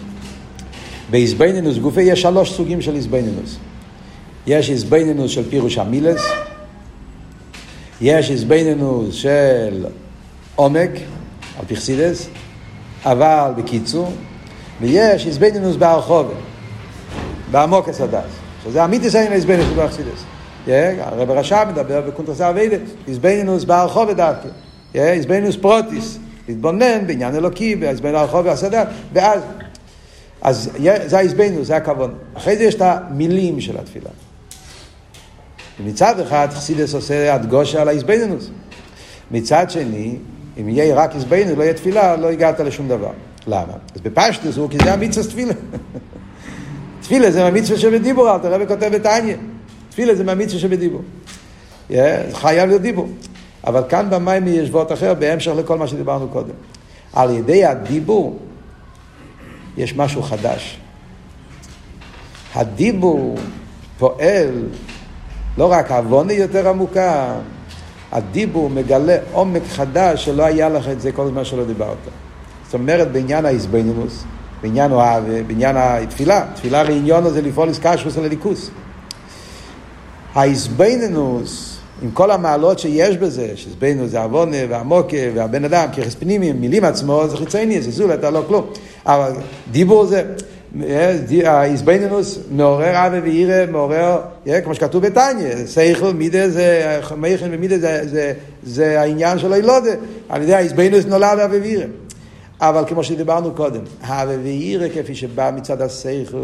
באיזבנינוס 1.09 1.77
גופי 1.77 2.01
יש 2.01 2.21
שלוש 2.21 2.51
סוגים 2.51 2.81
של 2.81 2.95
איזבנינוס. 2.95 3.57
יש 4.47 4.69
איזבנינוס 4.69 5.31
של 5.31 5.49
פירוש 5.49 5.77
המילס, 5.77 6.21
יש 8.01 8.31
איזבנינוס 8.31 9.15
של 9.15 9.85
עומק, 10.55 10.91
על 11.59 11.65
פרסידס, 11.67 12.27
אבל 13.05 13.51
בקיצור, 13.57 14.13
ויש 14.81 15.27
איזבנינוס 15.27 15.75
בהרחובה, 15.75 16.33
בעמוק 17.51 17.89
הסדס, 17.89 18.31
שזה 18.63 18.85
אמיתיס 18.85 19.15
אין 19.15 19.33
איזבנינוס 19.33 19.67
של 19.69 19.75
פרסידס. 19.75 20.23
הרב 20.67 21.31
רשע 21.31 21.65
מדבר 21.65 22.01
בקונטרסה 22.01 22.49
אביידת, 22.49 22.79
איזבנינוס 23.07 23.63
בהרחובה 23.63 24.13
דווקא, 24.13 24.47
איזבנינוס 24.95 25.55
פרוטיס, 25.55 26.17
להתבונן 26.47 27.07
בעניין 27.07 27.35
אלוקי, 27.35 27.75
באיזבנינוס 27.75 28.21
בהרחובה 28.21 28.51
הסדס, 28.51 28.87
ואז 29.13 29.41
אז 30.41 30.69
זה 31.05 31.17
האיזבנינוס, 31.17 31.67
זה 31.67 31.75
הכוון. 31.75 32.13
אחרי 32.33 32.57
זה 32.57 32.63
יש 32.63 32.75
את 32.75 32.81
המילים 32.81 33.61
של 33.61 33.77
התפילה. 33.77 34.09
ומצד 35.79 36.19
אחד 36.19 36.47
חסידס 36.51 36.93
עושה 36.93 37.33
הדגושה 37.33 37.81
על 37.81 37.87
האיזבנינוס. 37.87 38.49
מצד 39.31 39.69
שני, 39.69 40.15
אם 40.61 40.69
יהיה 40.69 40.95
רק 40.95 41.15
איזבנינוס, 41.15 41.57
לא 41.57 41.63
יהיה 41.63 41.73
תפילה, 41.73 42.15
לא 42.15 42.31
הגעת 42.31 42.59
לשום 42.59 42.87
דבר. 42.87 43.11
למה? 43.47 43.73
אז 43.95 44.01
בפשטוס 44.01 44.57
הוא, 44.57 44.69
כי 44.69 44.77
זה 44.83 44.93
המצווה 44.93 45.27
תפילה. 45.27 45.53
תפילה 47.01 47.31
זה 47.31 47.43
מהמצווה 47.43 47.79
שבדיבור, 47.79 48.35
אתה 48.35 48.47
רואה 48.47 48.59
וכותב 48.63 48.93
את 48.93 49.05
העניין. 49.05 49.50
תפילה 49.91 50.15
זה 50.15 50.23
מהמצווה 50.23 50.59
שבדיבור. 50.59 51.01
זה 51.89 52.29
חייב 52.33 52.69
להיות 52.69 52.81
דיבור. 52.81 53.09
אבל 53.67 53.81
כאן 53.89 54.09
במים 54.09 54.47
יש 54.47 54.69
וורט 54.69 54.91
אחר, 54.91 55.13
בהמשך 55.13 55.51
לכל 55.57 55.77
מה 55.77 55.87
שדיברנו 55.87 56.27
קודם. 56.27 56.53
על 57.13 57.29
ידי 57.29 57.65
הדיבור 57.65 58.39
יש 59.77 59.95
משהו 59.95 60.21
חדש. 60.21 60.79
הדיבור 62.55 63.37
פועל 63.97 64.63
לא 65.57 65.71
רק 65.71 65.91
עוונה 65.91 66.33
יותר 66.33 66.69
עמוקה, 66.69 67.35
הדיבור 68.11 68.69
מגלה 68.69 69.17
עומק 69.31 69.61
חדש 69.67 70.25
שלא 70.25 70.43
היה 70.43 70.69
לך 70.69 70.89
את 70.89 71.01
זה 71.01 71.11
כל 71.11 71.23
הזמן 71.23 71.45
שלא 71.45 71.65
דיברת. 71.65 71.97
זאת 72.65 72.73
אומרת, 72.73 73.11
בעניין 73.11 73.45
האיזבנינוס, 73.45 74.23
בעניין 74.61 74.91
אוהב, 74.91 75.23
בעניין 75.47 75.75
התפילה, 75.77 76.45
תפילה 76.55 76.83
לעניון 76.83 77.29
זה 77.29 77.41
לפעול 77.41 77.69
איסקשרוס 77.69 78.17
על 78.17 78.25
הליכוס. 78.25 78.71
האיזבנינוס, 80.33 81.77
עם 82.01 82.11
כל 82.11 82.31
המעלות 82.31 82.79
שיש 82.79 83.17
בזה, 83.17 83.51
שאיזבנינוס 83.55 84.11
זה 84.11 84.21
עוונה 84.21 84.57
והמוקה 84.69 85.17
והבן 85.35 85.65
אדם, 85.65 85.87
ככס 85.97 86.15
פנימיים, 86.15 86.61
מילים 86.61 86.83
עצמו, 86.83 87.27
זה 87.27 87.37
חיצוני, 87.37 87.81
זה 87.81 87.91
זול, 87.91 88.13
אתה 88.13 88.29
לא 88.29 88.43
כלום. 88.47 88.65
אבל 89.05 89.31
דיבור 89.71 90.05
זה... 90.05 90.23
האיזבנינוס 91.43 92.39
מעורר 92.51 93.07
אבי 93.07 93.19
ואירא, 93.19 93.65
מעורר, 93.71 94.21
כמו 94.63 94.75
שכתוב 94.75 95.05
בתניא, 95.05 95.65
סייכל 95.65 96.13
מידה 96.13 96.49
זה, 96.49 96.99
מייכן 97.17 97.49
ומידה 97.51 97.79
זה, 97.79 98.01
זה, 98.09 98.33
זה 98.63 99.01
העניין 99.01 99.39
של 99.39 99.53
הילודה, 99.53 99.91
על 100.29 100.41
ידי 100.41 100.53
האיזבנינוס 100.53 101.05
נולד 101.05 101.39
אבי 101.39 101.59
ואירא. 101.59 101.85
אבל 102.61 102.83
כמו 102.87 103.03
שדיברנו 103.03 103.51
קודם, 103.51 103.81
האבי 104.01 104.35
ואירא 104.43 104.87
כפי 104.89 105.15
שבא 105.15 105.51
מצד 105.55 105.81
הסייכל, 105.81 106.37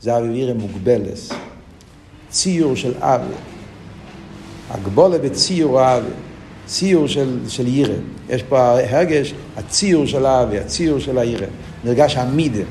זה 0.00 0.16
אבי 0.16 0.28
ואירא 0.28 0.54
מוגבלס. 0.54 1.32
ציור 2.30 2.76
של 2.76 2.92
אבי. 3.00 3.34
הגבולה 4.70 5.18
בציור 5.18 5.80
האבי. 5.80 6.10
ציור 6.66 7.06
של, 7.06 7.38
של 7.48 7.68
ירא. 7.68 7.94
יש 8.28 8.42
פה 8.42 8.60
הרגש, 8.60 9.34
הציור 9.56 10.06
של 10.06 10.26
האבי, 10.26 10.58
הציור 10.58 10.98
של 10.98 11.18
הירא. 11.18 11.46
נרגש 11.84 12.16
המידה. 12.16 12.62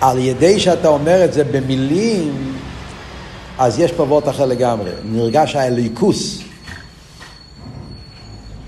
על 0.00 0.18
ידי 0.18 0.60
שאתה 0.60 0.88
אומר 0.88 1.24
את 1.24 1.32
זה 1.32 1.44
במילים, 1.44 2.54
אז 3.58 3.78
יש 3.78 3.92
פה 3.92 4.02
וורט 4.02 4.28
אחר 4.28 4.46
לגמרי. 4.46 4.90
נרגש 5.04 5.56
האליקוס. 5.56 6.42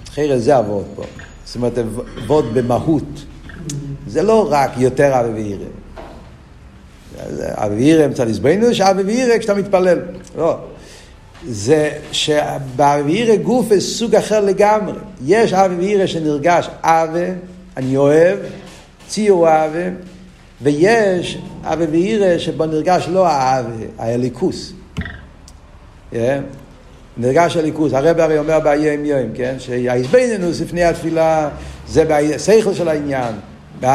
אחרי 0.08 0.40
זה 0.40 0.56
הוורט 0.56 0.86
פה. 0.96 1.02
זאת 1.44 1.56
אומרת, 1.56 1.78
וורט 2.26 2.44
במהות. 2.54 3.24
זה 4.06 4.22
לא 4.22 4.48
רק 4.50 4.70
יותר 4.76 5.20
אבי 5.20 5.28
וירא. 5.42 5.83
אבי 7.40 7.74
וירא 7.74 8.08
מצד 8.08 8.28
עזבנו, 8.28 8.74
שאבי 8.74 9.02
וירא 9.02 9.38
כשאתה 9.38 9.54
מתפלל. 9.54 9.98
לא. 10.38 10.56
זה 11.46 11.90
שבאבי 12.12 13.02
וירא 13.02 13.36
גוף 13.36 13.68
זה 13.68 13.80
סוג 13.80 14.14
אחר 14.14 14.40
לגמרי. 14.40 14.98
יש 15.24 15.52
אבי 15.52 15.74
וירא 15.74 16.06
שנרגש 16.06 16.68
אבי, 16.82 17.28
אני 17.76 17.96
אוהב, 17.96 18.38
ציור 19.08 19.48
אבי, 19.48 19.90
ויש 20.62 21.38
אבי 21.64 21.84
ואירא 21.84 22.38
שבו 22.38 22.66
נרגש 22.66 23.08
לא 23.12 23.26
האבי, 23.26 23.84
האליקוס. 23.98 24.72
Yeah. 26.12 26.16
נרגש 27.16 27.56
הליכוס. 27.56 27.92
הרב 27.92 28.20
הרי 28.20 28.38
אומר 28.38 28.60
ביום 28.60 29.04
יום, 29.04 29.32
כן? 29.34 29.54
שהאיזבנינוס 29.58 30.60
לפני 30.60 30.84
התפילה 30.84 31.48
זה 31.88 32.04
בשכל 32.08 32.74
של 32.74 32.88
העניין. 32.88 33.34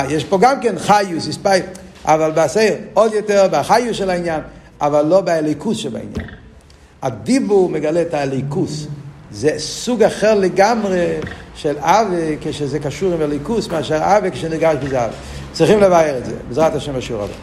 יש 0.09 0.23
פה 0.23 0.37
גם 0.41 0.61
כן 0.61 0.79
חיוס, 0.79 1.27
הספי, 1.27 1.49
אבל 2.05 2.31
בשכל 2.31 2.59
עוד 2.93 3.13
יותר 3.13 3.47
בחיוס 3.51 3.97
של 3.97 4.09
העניין, 4.09 4.41
אבל 4.81 5.05
לא 5.05 5.21
באליקוס 5.21 5.77
שבעניין. 5.77 6.27
הדיבור 7.01 7.69
מגלה 7.69 8.01
את 8.01 8.13
האליקוס. 8.13 8.87
זה 9.31 9.53
סוג 9.57 10.03
אחר 10.03 10.35
לגמרי 10.35 11.05
של 11.55 11.75
אבי 11.79 12.37
כשזה 12.41 12.79
קשור 12.79 13.13
עם 13.13 13.21
אליקוס 13.21 13.67
מאשר 13.67 13.99
אבי 14.01 14.31
כשנרגש 14.31 14.75
בזה 14.83 15.05
אבי. 15.05 15.13
צריכים 15.51 15.79
לבאר 15.79 16.17
את 16.17 16.25
זה, 16.25 16.35
בעזרת 16.47 16.75
השם 16.75 16.93
בשיעור 16.93 17.23
הבא. 17.23 17.33